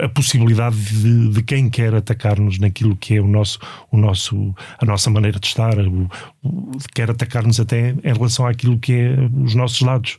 a 0.00 0.08
possibilidade 0.08 0.76
de, 0.76 1.28
de, 1.28 1.42
quem 1.42 1.68
quer 1.68 1.94
atacar-nos 1.94 2.58
naquilo 2.58 2.96
que 2.96 3.16
é 3.16 3.20
o 3.20 3.28
nosso, 3.28 3.58
o 3.90 3.98
nosso, 3.98 4.54
a 4.78 4.84
nossa 4.86 5.10
maneira 5.10 5.38
de 5.38 5.46
estar, 5.46 5.78
o, 5.78 6.08
o, 6.42 6.70
quer 6.94 7.10
atacar-nos 7.10 7.60
até 7.60 7.90
em 7.90 8.12
relação 8.12 8.46
àquilo 8.46 8.78
que 8.78 8.92
é 8.94 9.14
os 9.44 9.54
nossos 9.54 9.82
dados. 9.82 10.18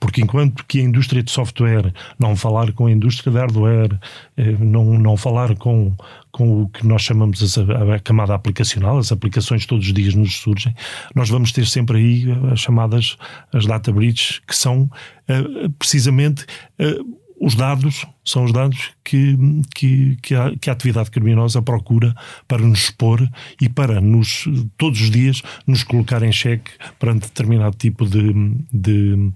Porque 0.00 0.20
enquanto 0.20 0.64
que 0.64 0.78
a 0.78 0.82
indústria 0.82 1.24
de 1.24 1.30
software 1.32 1.92
não 2.20 2.36
falar 2.36 2.72
com 2.72 2.86
a 2.86 2.90
indústria 2.90 3.32
de 3.32 3.38
hardware, 3.38 3.98
eh, 4.36 4.56
não, 4.60 4.96
não 4.96 5.16
falar 5.16 5.56
com, 5.56 5.92
com 6.30 6.62
o 6.62 6.68
que 6.68 6.86
nós 6.86 7.02
chamamos 7.02 7.58
a, 7.58 7.94
a 7.96 7.98
camada 7.98 8.32
aplicacional, 8.32 8.98
as 8.98 9.10
aplicações 9.10 9.66
todos 9.66 9.86
os 9.88 9.92
dias 9.92 10.14
nos 10.14 10.36
surgem, 10.36 10.72
nós 11.16 11.28
vamos 11.28 11.50
ter 11.50 11.66
sempre 11.66 11.98
aí 11.98 12.26
as 12.52 12.60
chamadas 12.60 13.16
as 13.52 13.66
data 13.66 13.90
breaches, 13.90 14.40
que 14.46 14.54
são 14.54 14.82
uh, 14.82 15.70
precisamente 15.70 16.44
uh, 16.78 17.18
os 17.40 17.54
dados 17.54 18.04
são 18.24 18.44
os 18.44 18.52
dados 18.52 18.90
que, 19.04 19.36
que, 19.74 20.16
que, 20.22 20.34
a, 20.34 20.54
que 20.56 20.68
a 20.68 20.72
atividade 20.72 21.10
criminosa 21.10 21.62
procura 21.62 22.14
para 22.46 22.62
nos 22.62 22.80
expor 22.84 23.26
e 23.60 23.68
para 23.68 24.00
nos, 24.00 24.44
todos 24.76 25.00
os 25.00 25.10
dias, 25.10 25.42
nos 25.66 25.82
colocar 25.82 26.22
em 26.22 26.32
xeque 26.32 26.70
perante 26.98 27.28
determinado 27.28 27.76
tipo 27.76 28.04
de, 28.04 28.32
de, 28.72 29.32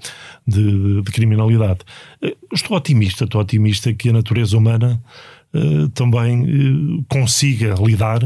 de, 0.47 1.03
de 1.03 1.13
criminalidade. 1.13 1.81
Eh, 2.21 2.37
estou 2.53 2.77
otimista, 2.77 3.25
estou 3.25 3.41
otimista 3.41 3.93
que 3.95 4.11
a 4.11 4.13
natureza 4.13 4.57
humana 4.57 5.03
Uh, 5.55 5.87
também 5.91 6.45
uh, 6.45 7.05
consiga 7.11 7.75
lidar, 7.75 8.21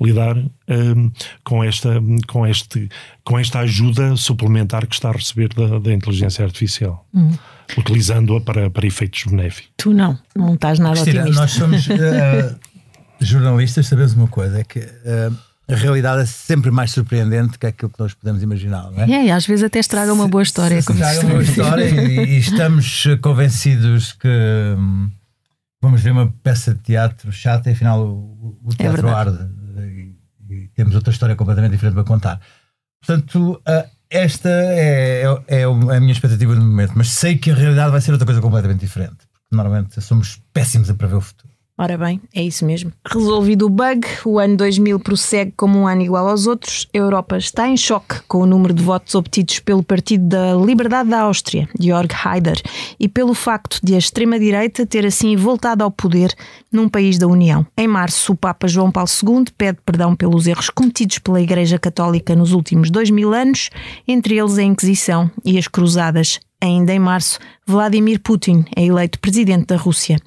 lidar 0.00 0.38
uh, 0.38 1.12
com, 1.44 1.62
esta, 1.62 2.02
com, 2.26 2.46
este, 2.46 2.88
com 3.22 3.38
esta 3.38 3.58
ajuda 3.58 4.16
suplementar 4.16 4.86
que 4.86 4.94
está 4.94 5.10
a 5.10 5.12
receber 5.12 5.52
da, 5.52 5.78
da 5.78 5.92
inteligência 5.92 6.42
artificial. 6.42 7.06
Uhum 7.12 7.36
utilizando-a 7.78 8.40
para, 8.40 8.70
para 8.70 8.86
efeitos 8.86 9.24
benéficos. 9.24 9.70
Tu 9.76 9.92
não, 9.92 10.18
não 10.34 10.54
estás 10.54 10.78
nada 10.78 10.94
Cristina, 10.94 11.22
otimista. 11.22 11.40
Nós 11.40 11.50
somos 11.52 11.86
uh, 11.86 12.58
jornalistas, 13.20 13.86
sabemos 13.86 14.14
uma 14.14 14.28
coisa, 14.28 14.58
é 14.58 14.64
que 14.64 14.80
uh, 14.80 15.36
a 15.68 15.74
realidade 15.76 16.22
é 16.22 16.26
sempre 16.26 16.70
mais 16.70 16.90
surpreendente 16.90 17.58
que 17.58 17.66
aquilo 17.66 17.90
que 17.90 18.00
nós 18.00 18.12
podemos 18.12 18.42
imaginar, 18.42 18.90
não 18.90 19.02
é? 19.02 19.10
É, 19.10 19.26
e 19.26 19.30
às 19.30 19.46
vezes 19.46 19.64
até 19.64 19.78
estraga 19.78 20.12
uma 20.12 20.26
boa 20.26 20.42
história. 20.42 20.80
Se, 20.82 20.86
se 20.86 20.92
estraga 20.92 21.20
uma 21.20 21.30
boa 21.30 21.42
história 21.42 21.84
e, 21.84 22.18
e, 22.18 22.38
estamos 22.38 23.04
convencidos 23.22 24.12
que 24.12 24.28
hum, 24.76 25.10
vamos 25.80 26.02
ver 26.02 26.12
uma 26.12 26.32
peça 26.42 26.74
de 26.74 26.80
teatro 26.80 27.32
chata 27.32 27.70
e 27.70 27.72
afinal 27.72 28.00
o, 28.00 28.58
o 28.62 28.72
é 28.72 28.76
teatro 28.76 29.08
é 29.08 29.12
arde 29.12 29.38
e, 29.78 30.16
e, 30.48 30.68
temos 30.68 30.94
outra 30.94 31.12
história 31.12 31.36
completamente 31.36 31.72
diferente 31.72 31.94
para 31.94 32.04
contar. 32.04 32.40
Portanto, 33.04 33.62
uh, 33.66 33.90
esta 34.10 34.50
é, 34.50 35.22
é, 35.22 35.60
é, 35.60 35.64
a 35.64 36.00
minha 36.00 36.12
expectativa 36.12 36.54
no 36.54 36.62
momento, 36.62 36.92
mas 36.96 37.10
sei 37.10 37.38
que 37.38 37.50
a 37.50 37.54
realidade 37.54 37.92
vai 37.92 38.00
ser 38.00 38.12
outra 38.12 38.26
coisa 38.26 38.40
completamente 38.40 38.80
diferente. 38.80 39.26
Porque 39.32 39.56
normalmente 39.56 40.00
somos 40.00 40.42
péssimos 40.52 40.90
a 40.90 40.94
prever 40.94 41.16
o 41.16 41.20
futuro. 41.20 41.49
Ora 41.80 41.96
bem, 41.96 42.20
é 42.34 42.42
isso 42.42 42.66
mesmo. 42.66 42.92
Resolvido 43.10 43.64
o 43.64 43.70
bug, 43.70 44.06
o 44.26 44.38
ano 44.38 44.54
2000 44.54 45.00
prossegue 45.00 45.54
como 45.56 45.78
um 45.78 45.86
ano 45.88 46.02
igual 46.02 46.28
aos 46.28 46.46
outros. 46.46 46.86
A 46.94 46.98
Europa 46.98 47.38
está 47.38 47.66
em 47.66 47.76
choque 47.78 48.20
com 48.28 48.42
o 48.42 48.46
número 48.46 48.74
de 48.74 48.82
votos 48.82 49.14
obtidos 49.14 49.60
pelo 49.60 49.82
Partido 49.82 50.28
da 50.28 50.54
Liberdade 50.56 51.08
da 51.08 51.22
Áustria, 51.22 51.66
Georg 51.80 52.14
Haider, 52.22 52.60
e 53.00 53.08
pelo 53.08 53.32
facto 53.32 53.80
de 53.82 53.94
a 53.94 53.98
extrema-direita 53.98 54.84
ter 54.84 55.06
assim 55.06 55.34
voltado 55.36 55.82
ao 55.82 55.90
poder 55.90 56.34
num 56.70 56.86
país 56.86 57.16
da 57.16 57.26
União. 57.26 57.66
Em 57.78 57.88
março, 57.88 58.34
o 58.34 58.36
Papa 58.36 58.68
João 58.68 58.92
Paulo 58.92 59.08
II 59.10 59.46
pede 59.56 59.78
perdão 59.82 60.14
pelos 60.14 60.46
erros 60.46 60.68
cometidos 60.68 61.18
pela 61.18 61.40
Igreja 61.40 61.78
Católica 61.78 62.36
nos 62.36 62.52
últimos 62.52 62.90
dois 62.90 63.08
mil 63.08 63.32
anos, 63.32 63.70
entre 64.06 64.36
eles 64.36 64.58
a 64.58 64.62
Inquisição 64.62 65.30
e 65.42 65.56
as 65.56 65.66
Cruzadas. 65.66 66.40
Ainda 66.60 66.92
em 66.92 66.98
março, 66.98 67.38
Vladimir 67.66 68.20
Putin 68.20 68.66
é 68.76 68.84
eleito 68.84 69.18
presidente 69.18 69.68
da 69.68 69.76
Rússia. 69.78 70.18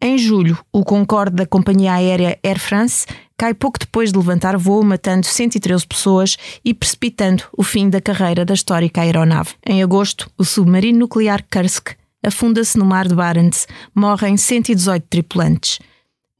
Em 0.00 0.18
julho, 0.18 0.58
o 0.70 0.84
Concorde 0.84 1.36
da 1.36 1.46
companhia 1.46 1.94
aérea 1.94 2.38
Air 2.42 2.60
France 2.60 3.06
cai 3.36 3.54
pouco 3.54 3.78
depois 3.78 4.12
de 4.12 4.18
levantar 4.18 4.56
voo, 4.56 4.84
matando 4.84 5.26
113 5.26 5.86
pessoas 5.86 6.36
e 6.64 6.74
precipitando 6.74 7.44
o 7.56 7.62
fim 7.62 7.88
da 7.88 8.00
carreira 8.00 8.44
da 8.44 8.54
histórica 8.54 9.00
aeronave. 9.00 9.54
Em 9.66 9.82
agosto, 9.82 10.30
o 10.36 10.44
submarino 10.44 10.98
nuclear 10.98 11.42
Kursk 11.50 11.96
afunda-se 12.22 12.76
no 12.78 12.84
mar 12.84 13.08
de 13.08 13.14
Barents, 13.14 13.66
morrem 13.94 14.36
118 14.36 15.06
tripulantes. 15.08 15.78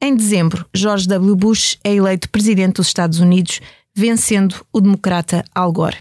Em 0.01 0.15
dezembro, 0.15 0.65
George 0.73 1.07
W. 1.07 1.35
Bush 1.35 1.77
é 1.83 1.95
eleito 1.95 2.29
presidente 2.29 2.75
dos 2.75 2.87
Estados 2.87 3.19
Unidos, 3.19 3.61
vencendo 3.95 4.63
o 4.71 4.79
democrata 4.79 5.43
Al 5.55 5.71
Gore. 5.71 5.97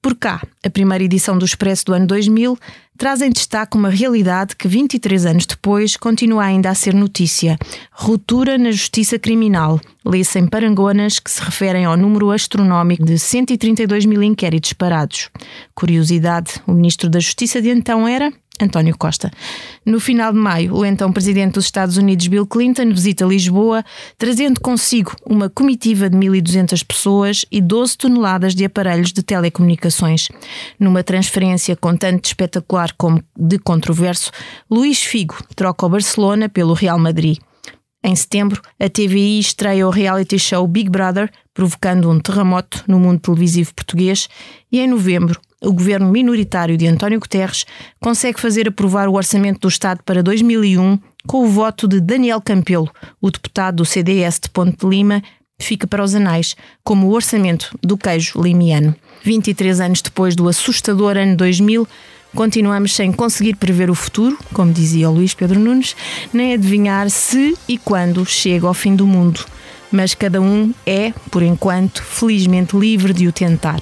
Por 0.00 0.16
cá, 0.16 0.42
a 0.64 0.70
primeira 0.70 1.04
edição 1.04 1.38
do 1.38 1.44
Expresso 1.44 1.86
do 1.86 1.94
ano 1.94 2.06
2000 2.06 2.58
traz 3.02 3.20
em 3.20 3.30
destaque 3.30 3.76
uma 3.76 3.90
realidade 3.90 4.54
que 4.54 4.68
23 4.68 5.26
anos 5.26 5.44
depois 5.44 5.96
continua 5.96 6.44
ainda 6.44 6.70
a 6.70 6.74
ser 6.74 6.94
notícia. 6.94 7.58
Ruptura 7.90 8.56
na 8.56 8.70
justiça 8.70 9.18
criminal. 9.18 9.80
Lê-se 10.06 10.38
em 10.38 10.46
parangonas 10.46 11.18
que 11.18 11.28
se 11.28 11.42
referem 11.42 11.84
ao 11.84 11.96
número 11.96 12.30
astronómico 12.30 13.04
de 13.04 13.18
132 13.18 14.04
mil 14.04 14.22
inquéritos 14.22 14.72
parados. 14.72 15.30
Curiosidade, 15.74 16.62
o 16.64 16.72
ministro 16.72 17.10
da 17.10 17.18
Justiça 17.18 17.60
de 17.60 17.70
então 17.70 18.06
era 18.06 18.32
António 18.60 18.96
Costa. 18.96 19.30
No 19.84 19.98
final 19.98 20.32
de 20.32 20.38
maio, 20.38 20.74
o 20.74 20.84
então 20.84 21.12
presidente 21.12 21.54
dos 21.54 21.64
Estados 21.64 21.96
Unidos, 21.96 22.26
Bill 22.26 22.46
Clinton, 22.46 22.90
visita 22.90 23.24
Lisboa, 23.24 23.84
trazendo 24.18 24.60
consigo 24.60 25.14
uma 25.26 25.48
comitiva 25.48 26.08
de 26.08 26.16
1.200 26.16 26.84
pessoas 26.84 27.44
e 27.50 27.60
12 27.60 27.96
toneladas 27.98 28.54
de 28.54 28.64
aparelhos 28.64 29.12
de 29.12 29.22
telecomunicações. 29.22 30.28
Numa 30.78 31.02
transferência 31.02 31.74
com 31.74 31.96
tanto 31.96 32.22
de 32.22 32.28
espetacular 32.28 32.92
como 32.96 33.22
de 33.36 33.58
controverso, 33.58 34.30
Luís 34.70 35.02
Figo 35.02 35.36
troca 35.56 35.86
o 35.86 35.88
Barcelona 35.88 36.48
pelo 36.48 36.74
Real 36.74 36.98
Madrid. 36.98 37.38
Em 38.04 38.16
setembro, 38.16 38.60
a 38.80 38.88
TVI 38.88 39.38
estreia 39.38 39.86
o 39.86 39.90
reality 39.90 40.36
show 40.36 40.66
Big 40.66 40.90
Brother, 40.90 41.30
provocando 41.54 42.10
um 42.10 42.18
terremoto 42.18 42.82
no 42.88 42.98
mundo 42.98 43.20
televisivo 43.20 43.72
português, 43.74 44.28
e 44.72 44.80
em 44.80 44.88
novembro, 44.88 45.40
o 45.62 45.72
governo 45.72 46.10
minoritário 46.10 46.76
de 46.76 46.86
António 46.86 47.20
Guterres 47.20 47.64
consegue 48.00 48.40
fazer 48.40 48.68
aprovar 48.68 49.08
o 49.08 49.14
orçamento 49.14 49.60
do 49.60 49.68
Estado 49.68 50.00
para 50.04 50.22
2001 50.22 50.98
com 51.26 51.44
o 51.44 51.48
voto 51.48 51.86
de 51.86 52.00
Daniel 52.00 52.40
Campelo, 52.40 52.90
o 53.20 53.30
deputado 53.30 53.76
do 53.76 53.84
CDS 53.84 54.40
de 54.42 54.50
Ponte 54.50 54.76
de 54.78 54.86
Lima, 54.86 55.22
fica 55.60 55.86
para 55.86 56.02
os 56.02 56.14
anais 56.14 56.56
como 56.82 57.06
o 57.06 57.12
orçamento 57.12 57.78
do 57.80 57.96
queijo 57.96 58.42
limiano. 58.42 58.94
23 59.22 59.80
anos 59.80 60.02
depois 60.02 60.34
do 60.34 60.48
assustador 60.48 61.16
ano 61.16 61.36
2000, 61.36 61.86
continuamos 62.34 62.94
sem 62.94 63.12
conseguir 63.12 63.54
prever 63.54 63.88
o 63.88 63.94
futuro, 63.94 64.36
como 64.52 64.72
dizia 64.72 65.08
o 65.08 65.14
Luís 65.14 65.32
Pedro 65.32 65.60
Nunes, 65.60 65.94
nem 66.32 66.54
adivinhar 66.54 67.08
se 67.08 67.56
e 67.68 67.78
quando 67.78 68.26
chega 68.26 68.66
ao 68.66 68.74
fim 68.74 68.96
do 68.96 69.06
mundo 69.06 69.44
mas 69.92 70.14
cada 70.14 70.40
um 70.40 70.72
é, 70.86 71.12
por 71.30 71.42
enquanto, 71.42 72.02
felizmente 72.02 72.76
livre 72.76 73.12
de 73.12 73.28
o 73.28 73.32
tentar. 73.32 73.80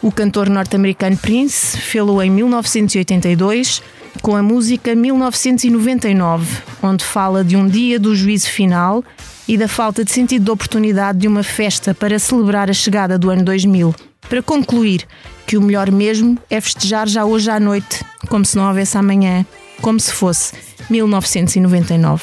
O 0.00 0.10
cantor 0.10 0.48
norte-americano 0.48 1.16
Prince 1.16 1.76
fê-lo 1.76 2.20
em 2.22 2.30
1982 2.30 3.82
com 4.20 4.36
a 4.36 4.42
música 4.42 4.94
1999, 4.94 6.62
onde 6.82 7.04
fala 7.04 7.44
de 7.44 7.56
um 7.56 7.66
dia 7.66 7.98
do 7.98 8.14
juízo 8.14 8.48
final 8.50 9.04
e 9.48 9.56
da 9.56 9.68
falta 9.68 10.04
de 10.04 10.12
sentido 10.12 10.44
de 10.44 10.50
oportunidade 10.50 11.18
de 11.18 11.28
uma 11.28 11.42
festa 11.42 11.94
para 11.94 12.18
celebrar 12.18 12.68
a 12.68 12.74
chegada 12.74 13.18
do 13.18 13.30
ano 13.30 13.44
2000. 13.44 13.94
Para 14.28 14.42
concluir, 14.42 15.06
que 15.46 15.56
o 15.56 15.62
melhor 15.62 15.90
mesmo 15.90 16.38
é 16.48 16.60
festejar 16.60 17.08
já 17.08 17.24
hoje 17.24 17.50
à 17.50 17.58
noite, 17.58 18.04
como 18.28 18.44
se 18.44 18.56
não 18.56 18.68
houvesse 18.68 18.96
amanhã, 18.96 19.44
como 19.80 19.98
se 19.98 20.12
fosse 20.12 20.54
1999. 20.88 22.22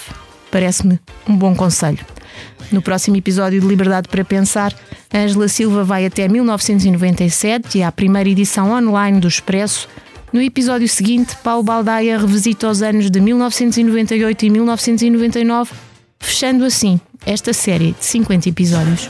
Parece-me 0.50 1.00
um 1.28 1.36
bom 1.36 1.54
conselho. 1.56 2.04
No 2.72 2.82
próximo 2.82 3.16
episódio 3.16 3.60
de 3.60 3.68
Liberdade 3.68 4.08
para 4.08 4.24
Pensar, 4.24 4.74
Ângela 5.14 5.48
Silva 5.48 5.84
vai 5.84 6.06
até 6.06 6.28
1997 6.28 7.80
e 7.80 7.84
à 7.84 7.92
primeira 7.92 8.30
edição 8.30 8.72
online 8.72 9.20
do 9.20 9.28
Expresso. 9.28 9.88
No 10.32 10.42
episódio 10.42 10.88
seguinte, 10.88 11.36
Paulo 11.44 11.64
Baldaia 11.64 12.20
revisita 12.20 12.70
os 12.70 12.84
anos 12.84 13.10
de 13.10 13.20
1998 13.20 14.46
e 14.46 14.50
1999, 14.52 15.72
fechando 16.20 16.64
assim 16.64 17.00
esta 17.26 17.52
série 17.54 17.96
de 18.00 18.06
50 18.06 18.50
episódios. 18.50 19.10